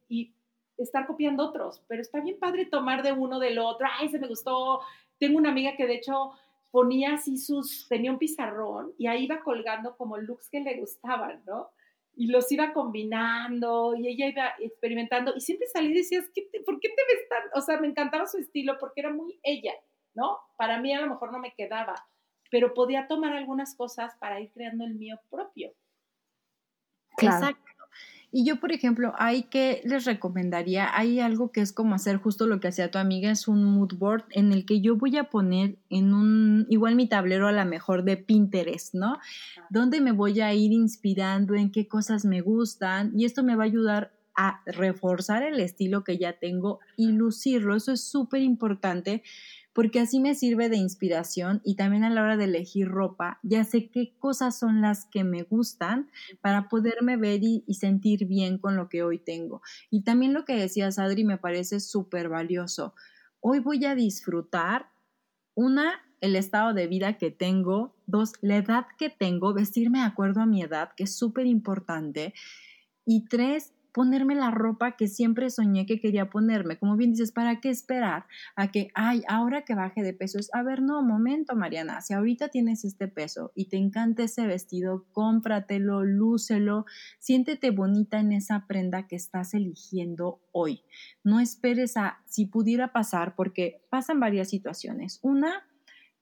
y 0.09 0.35
estar 0.77 1.07
copiando 1.07 1.45
otros, 1.45 1.83
pero 1.87 2.03
está 2.03 2.21
bien 2.21 2.39
padre 2.39 2.67
tomar 2.67 3.03
de 3.03 3.13
uno 3.13 3.39
del 3.39 3.59
otro, 3.59 3.87
ay, 3.99 4.09
se 4.09 4.19
me 4.19 4.29
gustó. 4.29 4.81
Tengo 5.19 5.39
una 5.39 5.51
amiga 5.51 5.77
que 5.77 5.87
de 5.87 5.95
hecho 5.95 6.33
ponía 6.71 7.15
así 7.15 7.37
sus, 7.39 7.87
tenía 7.89 8.11
un 8.11 8.19
pizarrón 8.19 8.93
y 8.99 9.07
ahí 9.07 9.25
iba 9.25 9.43
colgando 9.43 9.97
como 9.97 10.17
looks 10.17 10.49
que 10.49 10.61
le 10.61 10.79
gustaban, 10.79 11.43
¿no? 11.47 11.71
Y 12.15 12.27
los 12.27 12.51
iba 12.51 12.73
combinando 12.73 13.95
y 13.95 14.09
ella 14.09 14.27
iba 14.27 14.55
experimentando 14.59 15.35
y 15.37 15.41
siempre 15.41 15.69
salí 15.69 15.93
y 15.93 15.95
decías, 15.95 16.25
¿por 16.67 16.81
qué 16.81 16.89
te 16.89 17.05
ves 17.05 17.29
tan? 17.29 17.43
O 17.55 17.61
sea, 17.61 17.79
me 17.79 17.89
encantaba 17.89 18.27
su 18.27 18.39
estilo 18.39 18.79
porque 18.79 19.01
era 19.01 19.13
muy 19.13 19.39
ella, 19.43 19.75
¿no? 20.15 20.39
Para 20.57 20.81
mí 20.81 20.93
a 20.93 21.01
lo 21.01 21.09
mejor 21.09 21.33
no 21.33 21.39
me 21.39 21.55
quedaba, 21.55 21.95
pero 22.51 22.75
podía 22.75 23.07
tomar 23.07 23.35
algunas 23.35 23.75
cosas 23.77 24.15
para 24.17 24.41
ir 24.41 24.51
creando 24.53 24.85
el 24.85 24.95
mío 24.95 25.19
propio. 25.31 25.73
Exacto. 27.19 27.73
Y 28.35 28.47
yo, 28.47 28.59
por 28.59 28.73
ejemplo, 28.73 29.13
hay 29.19 29.43
que 29.43 29.83
les 29.85 30.07
recomendaría, 30.07 30.89
hay 30.97 31.21
algo 31.21 31.53
que 31.53 31.61
es 31.61 31.71
como 31.71 31.95
hacer 31.95 32.17
justo 32.17 32.47
lo 32.47 32.61
que 32.61 32.69
hacía 32.69 32.91
tu 32.91 32.97
amiga, 32.97 33.31
es 33.31 33.47
un 33.47 33.63
mood 33.63 33.93
board 33.99 34.25
en 34.31 34.53
el 34.53 34.65
que 34.65 34.81
yo 34.81 34.97
voy 34.97 35.19
a 35.19 35.25
poner 35.25 35.77
en 35.91 36.15
un, 36.15 36.67
igual 36.71 36.97
mi 36.97 37.07
tablero 37.07 37.47
a 37.47 37.53
la 37.53 37.67
mejor 37.67 38.05
de 38.05 38.17
Pinterest, 38.17 38.95
¿no? 38.95 39.19
Donde 39.69 40.01
me 40.01 40.13
voy 40.13 40.41
a 40.41 40.55
ir 40.55 40.73
inspirando 40.73 41.55
en 41.55 41.71
qué 41.71 41.87
cosas 41.87 42.25
me 42.25 42.41
gustan 42.41 43.13
y 43.15 43.27
esto 43.27 43.43
me 43.43 43.55
va 43.55 43.65
a 43.65 43.67
ayudar 43.67 44.13
a 44.35 44.63
reforzar 44.65 45.43
el 45.43 45.61
estilo 45.61 46.03
que 46.03 46.17
ya 46.17 46.33
tengo 46.33 46.81
y 46.97 47.13
lucirlo. 47.13 47.77
Eso 47.77 47.93
es 47.93 48.03
súper 48.03 48.41
importante 48.41 49.23
porque 49.73 50.01
así 50.01 50.21
me 50.21 50.35
sirve 50.35 50.69
de 50.69 50.77
inspiración 50.77 51.61
y 51.65 51.77
también 51.77 52.05
a 52.05 52.11
la 52.11 52.23
hora 52.23 52.37
de 52.37 52.45
elegir 52.45 52.89
ropa, 52.89 53.39
ya 53.43 53.65
sé 53.65 53.89
qué 53.89 54.15
cosas 54.19 54.59
son 54.59 54.81
las 54.81 55.07
que 55.07 55.25
me 55.25 55.43
gustan 55.43 56.11
para 56.41 56.69
poderme 56.69 57.17
ver 57.17 57.41
y, 57.43 57.65
sentir 57.73 58.27
bien 58.27 58.59
con 58.59 58.77
lo 58.77 58.89
que 58.89 59.03
hoy 59.03 59.19
tengo. 59.19 59.63
Y 59.91 60.03
también 60.03 60.35
lo 60.35 60.45
que 60.45 60.55
decías, 60.55 60.99
Adri, 60.99 61.25
me 61.25 61.39
parece 61.39 61.81
súper 61.81 62.29
valioso. 62.29 62.95
Hoy 63.41 63.59
voy 63.59 63.85
a 63.85 63.95
disfrutar, 63.95 64.91
una, 65.55 66.01
el 66.21 66.37
estado 66.37 66.75
de 66.75 66.87
vida 66.87 67.19
que 67.19 67.31
tengo, 67.31 67.97
dos, 68.07 68.35
la 68.41 68.57
edad 68.57 68.87
que 68.99 69.11
tengo, 69.11 69.53
vestirme 69.53 69.99
de 69.99 70.05
acuerdo 70.05 70.41
a 70.41 70.47
mi 70.47 70.63
edad, 70.63 70.91
que 70.97 71.05
es 71.05 71.17
súper 71.17 71.47
importante, 71.47 72.35
y 73.05 73.25
tres, 73.25 73.73
ponerme 73.93 74.35
la 74.35 74.51
ropa 74.51 74.97
que 74.97 75.07
siempre 75.07 75.51
soñé 75.51 75.87
que 75.87 76.01
quería 76.01 76.31
ponerme. 76.31 76.79
Como 76.79 76.97
bien 76.97 77.13
dices, 77.13 77.33
¿para 77.33 77.61
qué 77.61 77.71
esperar 77.71 78.27
a 78.57 78.71
que, 78.71 78.91
ay, 78.95 79.23
ahora 79.29 79.65
que 79.65 79.75
baje 79.75 80.03
de 80.03 80.15
peso? 80.15 80.39
Es, 80.39 80.53
a 80.55 80.63
ver, 80.63 80.83
no, 80.83 81.03
momento, 81.03 81.55
Mariana, 81.55 82.01
si 82.01 82.15
ahorita 82.15 82.49
tienes 82.49 82.85
este 82.85 83.09
peso 83.09 83.53
y 83.55 83.67
te 83.67 83.77
encanta 83.77 84.25
ese 84.25 84.47
vestido, 84.47 85.07
cómpratelo, 85.13 86.05
lúcelo, 86.05 86.87
siéntete 87.19 87.71
bonita 87.71 88.21
en 88.21 88.33
esa 88.33 88.67
prenda 88.67 89.07
que 89.07 89.17
estás 89.17 89.55
eligiendo 89.55 90.41
hoy. 90.53 90.83
No 91.23 91.41
esperes 91.41 91.97
a 91.97 92.21
si 92.27 92.47
pudiera 92.47 92.93
pasar, 92.93 93.35
porque 93.37 93.85
pasan 93.91 94.21
varias 94.21 94.49
situaciones. 94.49 95.19
Una, 95.23 95.65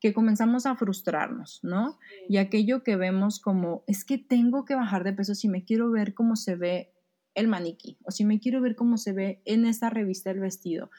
que 0.00 0.14
comenzamos 0.14 0.64
a 0.64 0.74
frustrarnos, 0.76 1.60
¿no? 1.62 1.98
Y 2.26 2.38
aquello 2.38 2.82
que 2.82 2.96
vemos 2.96 3.38
como, 3.38 3.84
es 3.86 4.04
que 4.04 4.16
tengo 4.16 4.64
que 4.64 4.74
bajar 4.74 5.04
de 5.04 5.12
peso 5.12 5.34
si 5.34 5.48
me 5.48 5.62
quiero 5.64 5.90
ver 5.90 6.14
cómo 6.14 6.36
se 6.36 6.56
ve 6.56 6.94
el 7.34 7.48
maniquí 7.48 7.98
o 8.04 8.10
si 8.10 8.24
me 8.24 8.40
quiero 8.40 8.60
ver 8.60 8.76
cómo 8.76 8.96
se 8.96 9.12
ve 9.12 9.42
en 9.44 9.64
esa 9.64 9.90
revista 9.90 10.30
el 10.30 10.40
vestido. 10.40 10.90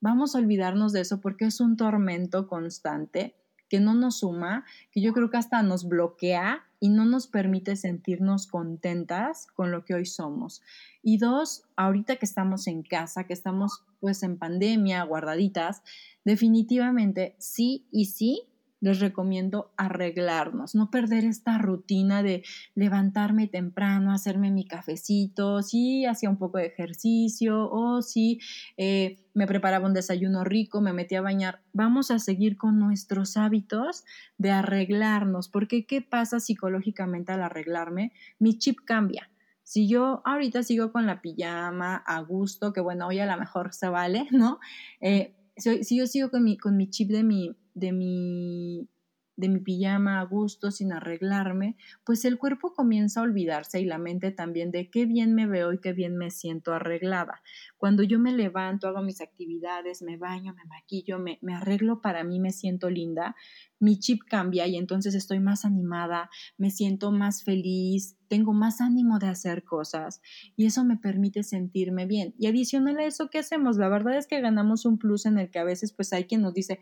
Vamos 0.00 0.34
a 0.34 0.38
olvidarnos 0.38 0.92
de 0.92 1.00
eso 1.00 1.20
porque 1.20 1.46
es 1.46 1.60
un 1.60 1.76
tormento 1.76 2.48
constante 2.48 3.34
que 3.68 3.80
no 3.80 3.94
nos 3.94 4.20
suma, 4.20 4.64
que 4.92 5.00
yo 5.00 5.12
creo 5.12 5.30
que 5.30 5.38
hasta 5.38 5.62
nos 5.62 5.88
bloquea 5.88 6.64
y 6.78 6.88
no 6.88 7.04
nos 7.04 7.26
permite 7.26 7.76
sentirnos 7.76 8.46
contentas 8.46 9.46
con 9.54 9.72
lo 9.72 9.84
que 9.84 9.94
hoy 9.94 10.06
somos. 10.06 10.62
Y 11.02 11.18
dos, 11.18 11.64
ahorita 11.76 12.16
que 12.16 12.26
estamos 12.26 12.66
en 12.66 12.82
casa, 12.82 13.24
que 13.24 13.32
estamos 13.32 13.84
pues 13.98 14.22
en 14.22 14.38
pandemia, 14.38 15.02
guardaditas, 15.02 15.82
definitivamente 16.24 17.34
sí 17.38 17.88
y 17.90 18.06
sí 18.06 18.42
les 18.86 19.00
recomiendo 19.00 19.72
arreglarnos, 19.76 20.76
no 20.76 20.90
perder 20.90 21.24
esta 21.24 21.58
rutina 21.58 22.22
de 22.22 22.44
levantarme 22.76 23.48
temprano, 23.48 24.12
hacerme 24.12 24.52
mi 24.52 24.64
cafecito, 24.64 25.60
si 25.62 26.06
hacía 26.06 26.30
un 26.30 26.38
poco 26.38 26.58
de 26.58 26.66
ejercicio 26.66 27.68
o 27.68 28.00
si 28.00 28.38
eh, 28.76 29.18
me 29.34 29.48
preparaba 29.48 29.86
un 29.86 29.92
desayuno 29.92 30.44
rico, 30.44 30.80
me 30.80 30.92
metía 30.92 31.18
a 31.18 31.22
bañar. 31.22 31.62
Vamos 31.72 32.12
a 32.12 32.20
seguir 32.20 32.56
con 32.56 32.78
nuestros 32.78 33.36
hábitos 33.36 34.04
de 34.38 34.52
arreglarnos, 34.52 35.48
porque 35.48 35.84
¿qué 35.84 36.00
pasa 36.00 36.38
psicológicamente 36.38 37.32
al 37.32 37.42
arreglarme? 37.42 38.12
Mi 38.38 38.56
chip 38.56 38.78
cambia. 38.84 39.28
Si 39.64 39.88
yo 39.88 40.22
ahorita 40.24 40.62
sigo 40.62 40.92
con 40.92 41.06
la 41.06 41.20
pijama 41.20 41.96
a 41.96 42.20
gusto, 42.20 42.72
que 42.72 42.80
bueno, 42.80 43.08
hoy 43.08 43.18
a 43.18 43.26
lo 43.26 43.36
mejor 43.36 43.74
se 43.74 43.88
vale, 43.88 44.28
¿no? 44.30 44.60
Eh, 45.00 45.34
si, 45.56 45.96
yo 45.96 46.06
sigo 46.06 46.30
con 46.30 46.44
mi, 46.44 46.56
con 46.56 46.76
mi 46.76 46.88
chip 46.88 47.10
de 47.10 47.24
mi, 47.24 47.56
de 47.76 47.92
mi 47.92 48.88
de 49.36 49.48
mi 49.48 49.60
pijama 49.60 50.20
a 50.20 50.24
gusto 50.24 50.70
sin 50.70 50.92
arreglarme, 50.92 51.76
pues 52.04 52.24
el 52.24 52.38
cuerpo 52.38 52.72
comienza 52.72 53.20
a 53.20 53.22
olvidarse 53.22 53.80
y 53.80 53.84
la 53.84 53.98
mente 53.98 54.30
también 54.30 54.70
de 54.70 54.90
qué 54.90 55.04
bien 55.04 55.34
me 55.34 55.46
veo 55.46 55.72
y 55.72 55.78
qué 55.78 55.92
bien 55.92 56.16
me 56.16 56.30
siento 56.30 56.72
arreglada. 56.72 57.42
Cuando 57.76 58.02
yo 58.02 58.18
me 58.18 58.32
levanto, 58.32 58.88
hago 58.88 59.02
mis 59.02 59.20
actividades, 59.20 60.00
me 60.00 60.16
baño, 60.16 60.54
me 60.54 60.64
maquillo, 60.64 61.18
me, 61.18 61.38
me 61.42 61.54
arreglo 61.54 62.00
para 62.00 62.24
mí, 62.24 62.40
me 62.40 62.50
siento 62.50 62.88
linda, 62.88 63.36
mi 63.78 63.98
chip 63.98 64.22
cambia 64.26 64.66
y 64.66 64.76
entonces 64.76 65.14
estoy 65.14 65.38
más 65.38 65.66
animada, 65.66 66.30
me 66.56 66.70
siento 66.70 67.12
más 67.12 67.44
feliz, 67.44 68.16
tengo 68.28 68.54
más 68.54 68.80
ánimo 68.80 69.18
de 69.18 69.28
hacer 69.28 69.64
cosas 69.64 70.22
y 70.56 70.64
eso 70.64 70.82
me 70.84 70.96
permite 70.96 71.42
sentirme 71.42 72.06
bien. 72.06 72.34
Y 72.38 72.46
adicional 72.46 72.98
a 72.98 73.04
eso, 73.04 73.28
¿qué 73.28 73.38
hacemos? 73.38 73.76
La 73.76 73.90
verdad 73.90 74.16
es 74.16 74.26
que 74.26 74.40
ganamos 74.40 74.86
un 74.86 74.96
plus 74.96 75.26
en 75.26 75.36
el 75.36 75.50
que 75.50 75.58
a 75.58 75.64
veces 75.64 75.92
pues 75.92 76.14
hay 76.14 76.24
quien 76.24 76.40
nos 76.40 76.54
dice, 76.54 76.80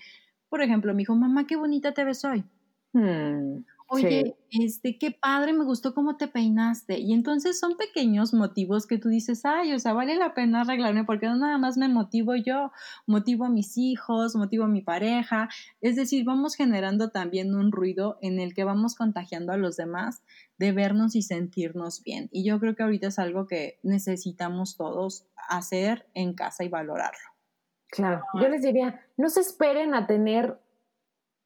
por 0.54 0.62
ejemplo, 0.62 0.94
me 0.94 0.98
dijo, 0.98 1.16
mamá, 1.16 1.48
qué 1.48 1.56
bonita 1.56 1.90
te 1.90 2.04
ves 2.04 2.24
hoy. 2.24 2.44
Hmm, 2.92 3.64
Oye, 3.88 4.36
este, 4.50 4.98
qué 4.98 5.10
padre, 5.10 5.52
me 5.52 5.64
gustó 5.64 5.94
cómo 5.94 6.16
te 6.16 6.28
peinaste. 6.28 7.00
Y 7.00 7.12
entonces 7.12 7.58
son 7.58 7.76
pequeños 7.76 8.32
motivos 8.32 8.86
que 8.86 8.98
tú 8.98 9.08
dices, 9.08 9.44
ay, 9.44 9.72
o 9.72 9.80
sea, 9.80 9.94
vale 9.94 10.14
la 10.14 10.32
pena 10.32 10.60
arreglarme 10.60 11.02
porque 11.02 11.26
no 11.26 11.34
nada 11.34 11.58
más 11.58 11.76
me 11.76 11.88
motivo 11.88 12.36
yo, 12.36 12.70
motivo 13.08 13.46
a 13.46 13.48
mis 13.48 13.76
hijos, 13.76 14.36
motivo 14.36 14.62
a 14.62 14.68
mi 14.68 14.80
pareja. 14.80 15.48
Es 15.80 15.96
decir, 15.96 16.24
vamos 16.24 16.54
generando 16.54 17.10
también 17.10 17.52
un 17.52 17.72
ruido 17.72 18.16
en 18.22 18.38
el 18.38 18.54
que 18.54 18.62
vamos 18.62 18.94
contagiando 18.94 19.52
a 19.52 19.56
los 19.56 19.76
demás 19.76 20.22
de 20.56 20.70
vernos 20.70 21.16
y 21.16 21.22
sentirnos 21.22 22.00
bien. 22.04 22.28
Y 22.30 22.44
yo 22.44 22.60
creo 22.60 22.76
que 22.76 22.84
ahorita 22.84 23.08
es 23.08 23.18
algo 23.18 23.48
que 23.48 23.80
necesitamos 23.82 24.76
todos 24.76 25.26
hacer 25.48 26.06
en 26.14 26.34
casa 26.34 26.62
y 26.62 26.68
valorarlo. 26.68 27.33
Claro, 27.94 28.24
yo 28.34 28.48
les 28.48 28.62
diría, 28.62 29.00
no 29.16 29.28
se 29.28 29.40
esperen 29.40 29.94
a 29.94 30.08
tener 30.08 30.58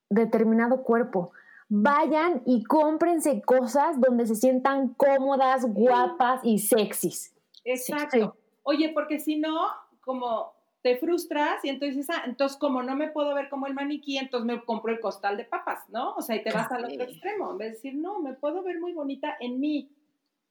determinado 0.08 0.82
cuerpo. 0.82 1.32
Vayan 1.68 2.40
y 2.46 2.64
cómprense 2.64 3.42
cosas 3.42 4.00
donde 4.00 4.26
se 4.26 4.34
sientan 4.34 4.94
cómodas, 4.94 5.66
guapas 5.66 6.40
y 6.42 6.58
sexys. 6.58 7.34
Exacto. 7.64 8.34
Oye, 8.62 8.92
porque 8.94 9.20
si 9.20 9.36
no, 9.36 9.68
como 10.00 10.54
te 10.80 10.96
frustras 10.96 11.62
y 11.64 11.68
entonces, 11.68 12.08
ah, 12.08 12.22
entonces 12.24 12.56
como 12.56 12.82
no 12.82 12.96
me 12.96 13.08
puedo 13.08 13.34
ver 13.34 13.50
como 13.50 13.66
el 13.66 13.74
maniquí, 13.74 14.16
entonces 14.16 14.46
me 14.46 14.64
compro 14.64 14.90
el 14.90 15.00
costal 15.00 15.36
de 15.36 15.44
papas, 15.44 15.86
¿no? 15.90 16.14
O 16.14 16.22
sea, 16.22 16.36
y 16.36 16.42
te 16.42 16.50
vas 16.50 16.72
al 16.72 16.86
otro 16.86 17.02
extremo, 17.02 17.50
en 17.50 17.58
vez 17.58 17.68
de 17.68 17.74
decir, 17.74 17.94
no, 17.94 18.20
me 18.20 18.32
puedo 18.32 18.62
ver 18.62 18.80
muy 18.80 18.94
bonita 18.94 19.36
en 19.38 19.60
mí. 19.60 19.90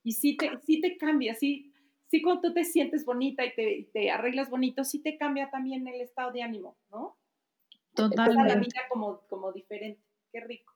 Y 0.04 0.12
sí 0.12 0.36
te, 0.36 0.60
sí 0.62 0.80
te 0.80 0.96
cambia, 0.96 1.34
sí, 1.34 1.72
sí 2.10 2.22
cuando 2.22 2.42
tú 2.42 2.54
te 2.54 2.64
sientes 2.64 3.04
bonita 3.04 3.44
y 3.44 3.54
te, 3.54 3.90
te, 3.92 4.10
arreglas 4.10 4.50
bonito, 4.50 4.84
sí 4.84 5.00
te 5.00 5.16
cambia 5.16 5.50
también 5.50 5.86
el 5.86 6.00
estado 6.00 6.32
de 6.32 6.42
ánimo, 6.42 6.76
¿no? 6.90 7.16
Totalmente. 7.94 8.54
la 8.54 8.60
vida 8.60 8.80
como, 8.88 9.20
como 9.28 9.52
diferente, 9.52 10.02
qué 10.32 10.40
rico. 10.40 10.74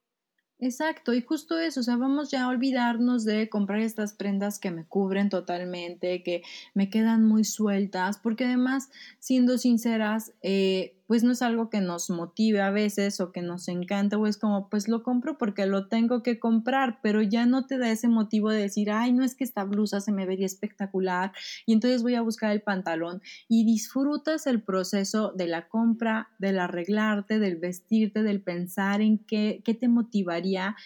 Exacto, 0.59 1.13
y 1.13 1.23
justo 1.23 1.59
eso, 1.59 1.81
o 1.81 1.83
sea, 1.83 1.97
vamos 1.97 2.31
ya 2.31 2.45
a 2.45 2.49
olvidarnos 2.49 3.25
de 3.25 3.49
comprar 3.49 3.81
estas 3.81 4.13
prendas 4.13 4.61
que 4.61 4.71
me 4.71 4.87
cubren 4.87 5.29
totalmente, 5.29 6.23
que 6.23 6.43
me 6.73 6.89
quedan 6.89 7.25
muy 7.25 7.43
sueltas, 7.43 8.19
porque 8.19 8.45
además, 8.45 8.89
siendo 9.19 9.59
sinceras, 9.59 10.33
eh, 10.41 11.02
pues 11.13 11.25
no 11.25 11.33
es 11.33 11.43
algo 11.43 11.69
que 11.69 11.83
nos 11.83 12.09
motive 12.09 12.63
a 12.63 12.71
veces 12.71 13.21
o 13.21 13.33
que 13.33 13.43
nos 13.43 13.69
encanta 13.69 14.17
o 14.17 14.27
es 14.27 14.39
como, 14.39 14.71
pues 14.71 14.89
lo 14.89 15.03
compro 15.03 15.37
porque 15.37 15.67
lo 15.67 15.87
tengo 15.89 16.23
que 16.23 16.39
comprar, 16.39 17.01
pero 17.03 17.21
ya 17.21 17.45
no 17.45 17.67
te 17.67 17.77
da 17.77 17.91
ese 17.91 18.09
motivo 18.09 18.49
de 18.49 18.63
decir, 18.63 18.91
ay, 18.91 19.13
no 19.13 19.23
es 19.23 19.35
que 19.35 19.45
esta 19.45 19.65
blusa 19.65 20.01
se 20.01 20.11
me 20.11 20.25
vería 20.25 20.47
espectacular 20.47 21.33
y 21.67 21.75
entonces 21.75 22.03
voy 22.03 22.15
a 22.15 22.23
buscar 22.23 22.51
el 22.51 22.63
pantalón 22.63 23.21
y 23.47 23.67
disfrutas 23.67 24.47
el 24.47 24.63
proceso 24.63 25.35
de 25.37 25.49
la 25.49 25.69
compra, 25.69 26.31
del 26.39 26.59
arreglarte, 26.59 27.39
del 27.39 27.57
vestirte, 27.57 28.23
del 28.23 28.41
pensar 28.41 29.03
en 29.03 29.19
qué, 29.19 29.61
qué 29.67 29.75
te 29.75 29.89
motivaría 29.89 30.77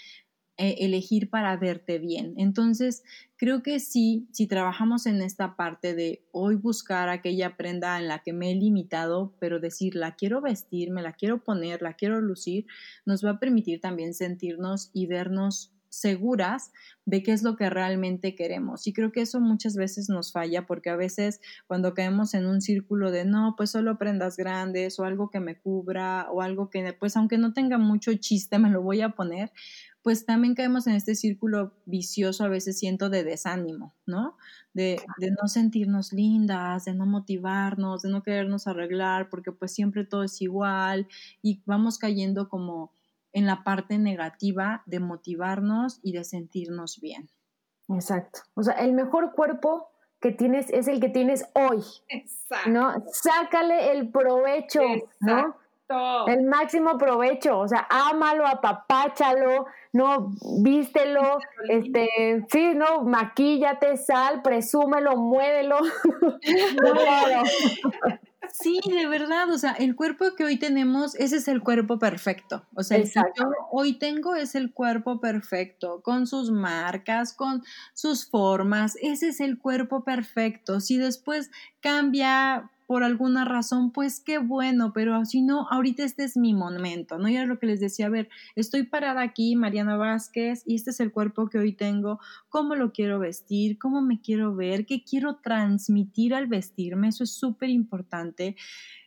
eh, 0.59 0.77
elegir 0.81 1.29
para 1.29 1.57
verte 1.57 1.99
bien. 1.99 2.33
Entonces, 2.39 3.03
creo 3.37 3.63
que 3.63 3.79
sí, 3.79 4.27
si 4.33 4.47
trabajamos 4.47 5.05
en 5.05 5.21
esta 5.21 5.55
parte 5.55 5.95
de 5.95 6.25
hoy 6.33 6.55
buscar 6.55 7.11
aquella 7.11 7.59
prenda 7.59 7.99
en 7.99 8.09
la 8.09 8.21
que 8.21 8.33
me 8.33 8.51
he 8.51 8.55
limitado, 8.55 9.35
pero 9.39 9.61
decir, 9.61 9.95
la 9.95 10.17
quiero 10.17 10.41
vestir, 10.41 10.91
me 10.91 11.03
la 11.03 11.13
quiero 11.13 11.45
poner, 11.45 11.83
la 11.83 11.93
quiero 11.93 12.23
lucir, 12.23 12.67
nos 13.05 13.23
va 13.23 13.33
a 13.33 13.39
permitir 13.39 13.81
también 13.83 14.15
sentirnos 14.15 14.91
y 14.95 15.07
vernos 15.07 15.77
seguras 15.97 16.73
de 17.05 17.23
qué 17.23 17.33
es 17.33 17.43
lo 17.43 17.57
que 17.57 17.71
realmente 17.71 18.35
queremos. 18.35 18.87
Y 18.87 18.93
creo 18.93 19.13
que 19.13 19.23
eso 19.23 19.41
muchas 19.41 19.77
veces 19.77 20.09
nos 20.09 20.33
falla 20.33 20.67
porque 20.67 20.91
a 20.91 20.97
veces 20.97 21.41
cuando 21.67 21.95
caemos 21.95 22.35
en 22.35 22.47
un 22.47 22.61
círculo 22.61 23.11
de 23.11 23.25
no, 23.25 23.55
pues 23.57 23.71
solo 23.71 23.99
prendas 23.99 24.37
grandes 24.37 24.99
o 24.99 25.05
algo 25.05 25.31
que 25.31 25.41
me 25.41 25.59
cubra 25.59 26.29
o 26.31 26.43
algo 26.43 26.71
que 26.71 26.93
pues 26.93 27.17
aunque 27.17 27.39
no 27.39 27.53
tenga 27.53 27.79
mucho 27.79 28.13
chiste 28.15 28.59
me 28.59 28.71
lo 28.71 28.83
voy 28.83 29.01
a 29.01 29.11
poner, 29.11 29.53
pues 30.07 30.25
también 30.25 30.55
caemos 30.55 30.87
en 30.87 30.95
este 30.95 31.17
círculo 31.17 31.73
vicioso, 31.85 32.45
a 32.45 32.49
veces 32.49 32.79
siento, 32.79 33.11
de 33.11 33.25
desánimo, 33.25 33.97
¿no? 34.07 34.37
De, 34.73 35.03
de, 35.19 35.33
no 35.33 35.49
sentirnos 35.49 36.13
lindas, 36.13 36.85
de 36.85 36.95
no 36.95 37.07
motivarnos, 37.07 38.03
de 38.03 38.11
no 38.11 38.23
querernos 38.23 38.69
arreglar, 38.69 39.29
porque 39.29 39.51
pues 39.51 39.75
siempre 39.75 40.05
todo 40.05 40.23
es 40.23 40.41
igual 40.41 41.09
y 41.43 41.61
vamos 41.67 41.99
cayendo 41.99 42.49
como 42.49 42.93
en 43.33 43.47
la 43.47 43.65
parte 43.65 43.99
negativa 43.99 44.85
de 44.87 45.01
motivarnos 45.01 45.99
y 46.05 46.13
de 46.13 46.23
sentirnos 46.23 47.01
bien. 47.01 47.29
Exacto. 47.89 48.43
O 48.55 48.63
sea, 48.63 48.75
el 48.75 48.93
mejor 48.93 49.33
cuerpo 49.33 49.89
que 50.21 50.31
tienes 50.31 50.71
es 50.71 50.87
el 50.87 51.01
que 51.01 51.09
tienes 51.09 51.47
hoy. 51.55 51.83
Exacto. 52.11 52.71
¿No? 52.71 53.05
Sácale 53.11 53.91
el 53.91 54.13
provecho, 54.13 54.83
¿no? 55.19 55.57
El 56.27 56.45
máximo 56.45 56.99
provecho, 56.99 57.61
o 57.61 57.69
sea, 57.69 57.87
ámalo, 57.89 58.45
apapáchalo, 58.47 59.67
no, 59.93 60.33
vístelo, 60.61 61.39
este, 61.69 62.45
sí, 62.51 62.75
no, 62.75 63.03
maquíllate, 63.03 63.97
sal, 63.97 64.43
presúmelo, 64.43 65.17
muévelo. 65.17 65.79
Sí, 68.53 68.79
de 68.89 69.07
verdad, 69.07 69.51
o 69.51 69.59
sea, 69.59 69.73
el 69.73 69.97
cuerpo 69.97 70.25
que 70.37 70.45
hoy 70.45 70.57
tenemos, 70.57 71.15
ese 71.17 71.37
es 71.37 71.49
el 71.49 71.63
cuerpo 71.63 71.99
perfecto. 71.99 72.65
O 72.75 72.83
sea, 72.83 72.97
el 72.99 73.05
que 73.05 73.21
yo 73.37 73.51
hoy 73.71 73.99
tengo 73.99 74.35
es 74.35 74.55
el 74.55 74.73
cuerpo 74.73 75.21
perfecto, 75.21 76.01
con 76.03 76.27
sus 76.27 76.51
marcas, 76.51 77.33
con 77.33 77.63
sus 77.93 78.25
formas, 78.29 78.97
ese 79.03 79.29
es 79.29 79.41
el 79.41 79.59
cuerpo 79.59 80.05
perfecto. 80.05 80.81
Si 80.81 80.97
después 80.97 81.51
cambia 81.81 82.71
por 82.87 83.03
alguna 83.03 83.45
razón, 83.45 83.91
pues 83.91 84.21
qué 84.21 84.39
bueno, 84.39 84.93
pero 84.93 85.25
si 85.25 85.43
no, 85.43 85.67
ahorita 85.71 86.05
este 86.05 86.25
es 86.25 86.37
mi 86.37 86.55
momento, 86.55 87.19
¿no? 87.19 87.29
Y 87.29 87.37
era 87.37 87.47
lo 87.47 87.59
que 87.59 87.67
les 87.67 87.81
decía, 87.81 88.07
a 88.07 88.11
ver, 88.11 88.29
estoy 88.55 88.85
parada 88.85 89.23
aquí, 89.23 89.57
Mariana 89.57 89.97
Vázquez, 89.97 90.63
y 90.67 90.77
este 90.77 90.91
es 90.91 91.01
el 91.01 91.11
cuerpo 91.13 91.49
que 91.49 91.59
hoy 91.59 91.73
tengo, 91.73 92.21
cómo 92.49 92.77
lo 92.77 92.93
quiero 92.93 93.19
vestir, 93.19 93.79
cómo 93.79 94.03
me 94.03 94.21
quiero 94.21 94.55
ver, 94.55 94.87
qué 94.87 95.03
quiero 95.03 95.37
transmitir 95.37 96.33
al 96.35 96.47
vestirme, 96.47 97.09
eso 97.09 97.25
es 97.25 97.33
súper 97.33 97.71
importante. 97.71 98.57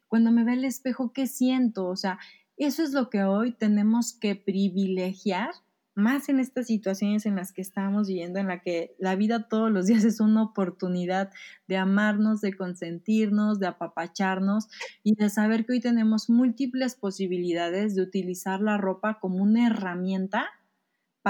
Cuando 0.07 0.31
me 0.31 0.43
ve 0.43 0.53
el 0.53 0.65
espejo, 0.65 1.13
¿qué 1.13 1.27
siento? 1.27 1.87
O 1.87 1.95
sea, 1.95 2.19
eso 2.57 2.83
es 2.83 2.91
lo 2.91 3.09
que 3.09 3.23
hoy 3.23 3.53
tenemos 3.53 4.11
que 4.11 4.35
privilegiar 4.35 5.51
más 5.99 6.29
en 6.29 6.39
estas 6.39 6.67
situaciones 6.67 7.25
en 7.25 7.35
las 7.35 7.51
que 7.51 7.61
estamos 7.61 8.07
viviendo, 8.07 8.39
en 8.39 8.47
la 8.47 8.61
que 8.61 8.95
la 8.97 9.15
vida 9.15 9.47
todos 9.47 9.71
los 9.71 9.85
días 9.85 10.03
es 10.05 10.19
una 10.19 10.43
oportunidad 10.43 11.31
de 11.67 11.77
amarnos, 11.77 12.41
de 12.41 12.55
consentirnos, 12.55 13.59
de 13.59 13.67
apapacharnos 13.67 14.67
y 15.03 15.15
de 15.15 15.29
saber 15.29 15.65
que 15.65 15.73
hoy 15.73 15.79
tenemos 15.79 16.29
múltiples 16.29 16.95
posibilidades 16.95 17.95
de 17.95 18.01
utilizar 18.01 18.61
la 18.61 18.77
ropa 18.77 19.19
como 19.19 19.43
una 19.43 19.67
herramienta 19.67 20.49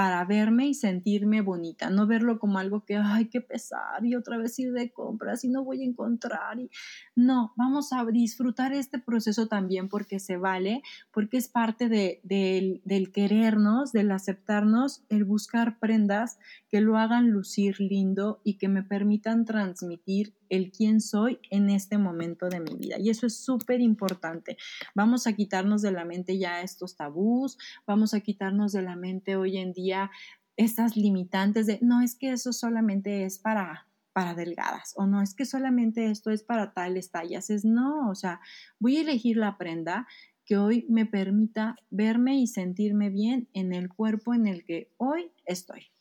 para 0.00 0.24
verme 0.24 0.66
y 0.66 0.72
sentirme 0.72 1.42
bonita, 1.42 1.90
no 1.90 2.06
verlo 2.06 2.38
como 2.38 2.58
algo 2.58 2.86
que, 2.86 2.96
ay, 2.96 3.26
qué 3.26 3.42
pesar 3.42 4.02
y 4.02 4.14
otra 4.14 4.38
vez 4.38 4.58
ir 4.58 4.72
de 4.72 4.90
compras 4.90 5.44
y 5.44 5.50
no 5.50 5.62
voy 5.62 5.82
a 5.82 5.84
encontrar. 5.84 6.58
Y... 6.58 6.70
No, 7.14 7.52
vamos 7.54 7.92
a 7.92 8.02
disfrutar 8.06 8.72
este 8.72 8.98
proceso 8.98 9.46
también 9.46 9.90
porque 9.90 10.18
se 10.18 10.38
vale, 10.38 10.80
porque 11.12 11.36
es 11.36 11.48
parte 11.48 11.90
de, 11.90 12.22
del 12.22 13.12
querernos, 13.12 13.92
del 13.92 14.10
aceptarnos, 14.10 15.04
el 15.10 15.24
buscar 15.24 15.78
prendas 15.78 16.38
que 16.70 16.80
lo 16.80 16.96
hagan 16.96 17.28
lucir 17.28 17.78
lindo 17.78 18.40
y 18.42 18.56
que 18.56 18.68
me 18.68 18.82
permitan 18.82 19.44
transmitir 19.44 20.32
el 20.50 20.70
quién 20.70 21.00
soy 21.00 21.38
en 21.50 21.70
este 21.70 21.96
momento 21.96 22.48
de 22.48 22.60
mi 22.60 22.74
vida. 22.74 22.98
Y 22.98 23.08
eso 23.08 23.26
es 23.26 23.42
súper 23.42 23.80
importante. 23.80 24.58
Vamos 24.94 25.26
a 25.26 25.32
quitarnos 25.32 25.80
de 25.80 25.92
la 25.92 26.04
mente 26.04 26.36
ya 26.36 26.60
estos 26.60 26.96
tabús, 26.96 27.56
vamos 27.86 28.12
a 28.12 28.20
quitarnos 28.20 28.72
de 28.72 28.82
la 28.82 28.96
mente 28.96 29.36
hoy 29.36 29.56
en 29.56 29.72
día 29.72 30.10
estas 30.56 30.96
limitantes 30.96 31.66
de, 31.66 31.78
no 31.80 32.02
es 32.02 32.14
que 32.14 32.32
eso 32.32 32.52
solamente 32.52 33.24
es 33.24 33.38
para 33.38 33.86
para 34.12 34.34
delgadas 34.34 34.92
o 34.96 35.06
no 35.06 35.22
es 35.22 35.34
que 35.34 35.44
solamente 35.44 36.10
esto 36.10 36.30
es 36.30 36.42
para 36.42 36.72
tales 36.72 37.10
tallas, 37.10 37.48
es 37.48 37.64
no, 37.64 38.10
o 38.10 38.14
sea, 38.14 38.40
voy 38.78 38.96
a 38.96 39.02
elegir 39.02 39.36
la 39.36 39.56
prenda 39.56 40.06
que 40.44 40.56
hoy 40.56 40.84
me 40.88 41.06
permita 41.06 41.76
verme 41.90 42.36
y 42.36 42.48
sentirme 42.48 43.08
bien 43.08 43.48
en 43.52 43.72
el 43.72 43.88
cuerpo 43.88 44.34
en 44.34 44.46
el 44.46 44.64
que 44.64 44.90
hoy 44.96 45.30
estoy. 45.44 45.92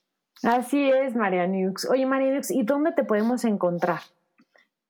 Así 0.42 0.90
es, 0.90 1.16
Marianux. 1.16 1.88
Oye, 1.90 2.06
Marianux, 2.06 2.50
¿y 2.50 2.64
dónde 2.64 2.94
te 2.94 3.04
podemos 3.04 3.46
encontrar? 3.46 4.00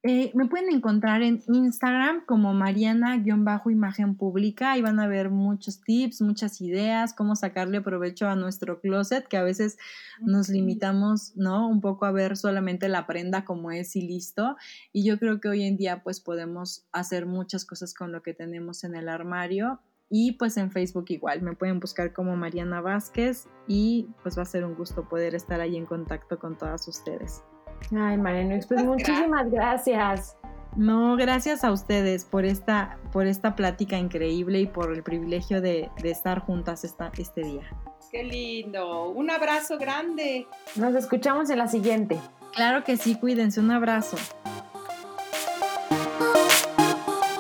Eh, 0.02 0.32
me 0.34 0.48
pueden 0.48 0.74
encontrar 0.74 1.22
en 1.24 1.44
Instagram 1.48 2.26
como 2.26 2.54
Mariana-imagen 2.54 4.16
pública. 4.16 4.72
Ahí 4.72 4.82
van 4.82 5.00
a 5.02 5.08
ver 5.08 5.30
muchos 5.30 5.82
tips, 5.82 6.22
muchas 6.22 6.62
ideas, 6.62 7.14
cómo 7.14 7.36
sacarle 7.36 7.82
provecho 7.82 8.30
a 8.30 8.36
nuestro 8.36 8.80
closet, 8.80 9.28
que 9.28 9.36
a 9.36 9.44
veces 9.44 9.78
nos 10.22 10.48
limitamos, 10.48 11.36
¿no? 11.36 11.68
Un 11.68 11.82
poco 11.82 12.06
a 12.06 12.14
ver 12.14 12.38
solamente 12.38 12.88
la 12.88 13.08
prenda 13.08 13.44
como 13.44 13.72
es 13.72 13.98
y 13.98 14.02
listo. 14.02 14.56
Y 14.94 15.04
yo 15.04 15.20
creo 15.20 15.42
que 15.42 15.50
hoy 15.50 15.64
en 15.64 15.76
día 15.76 16.02
pues 16.02 16.22
podemos 16.22 16.86
hacer 16.94 17.26
muchas 17.26 17.66
cosas 17.66 17.94
con 17.94 18.14
lo 18.14 18.24
que 18.24 18.34
tenemos 18.34 18.86
en 18.86 18.96
el 18.96 19.10
armario. 19.10 19.82
Y 20.10 20.34
pues 20.34 20.56
en 20.58 20.72
Facebook 20.72 21.06
igual, 21.10 21.42
me 21.42 21.56
pueden 21.56 21.80
buscar 21.80 22.14
como 22.14 22.36
Mariana 22.36 22.82
Vázquez 22.82 23.48
y 23.68 24.08
pues 24.24 24.38
va 24.38 24.44
a 24.44 24.46
ser 24.46 24.64
un 24.64 24.76
gusto 24.76 25.08
poder 25.08 25.36
estar 25.36 25.60
ahí 25.60 25.76
en 25.76 25.86
contacto 25.86 26.40
con 26.40 26.58
todas 26.58 26.88
ustedes. 26.88 27.44
Ay, 27.96 28.18
Mariano, 28.18 28.60
pues 28.68 28.84
muchísimas 28.84 29.50
gracias. 29.50 30.36
No, 30.76 31.16
gracias 31.16 31.64
a 31.64 31.72
ustedes 31.72 32.26
por 32.26 32.46
esta, 32.46 32.98
por 33.12 33.26
esta 33.26 33.56
plática 33.56 33.98
increíble 33.98 34.60
y 34.60 34.68
por 34.68 34.94
el 34.94 35.04
privilegio 35.04 35.62
de, 35.62 35.90
de 36.02 36.12
estar 36.12 36.40
juntas 36.40 36.84
esta, 36.84 37.12
este 37.18 37.42
día. 37.42 37.64
Qué 38.12 38.24
lindo. 38.24 39.10
Un 39.10 39.30
abrazo 39.30 39.78
grande. 39.78 40.48
Nos 40.76 40.96
escuchamos 40.96 41.50
en 41.50 41.58
la 41.58 41.68
siguiente. 41.68 42.20
Claro 42.54 42.84
que 42.84 42.98
sí, 42.98 43.16
cuídense. 43.16 43.60
Un 43.60 43.72
abrazo. 43.72 44.18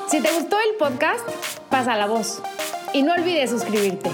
Si 0.07 0.21
te 0.21 0.31
gustó 0.33 0.57
el 0.59 0.77
podcast, 0.77 1.27
pasa 1.69 1.95
la 1.95 2.07
voz. 2.07 2.41
Y 2.93 3.03
no 3.03 3.13
olvides 3.13 3.51
suscribirte. 3.51 4.09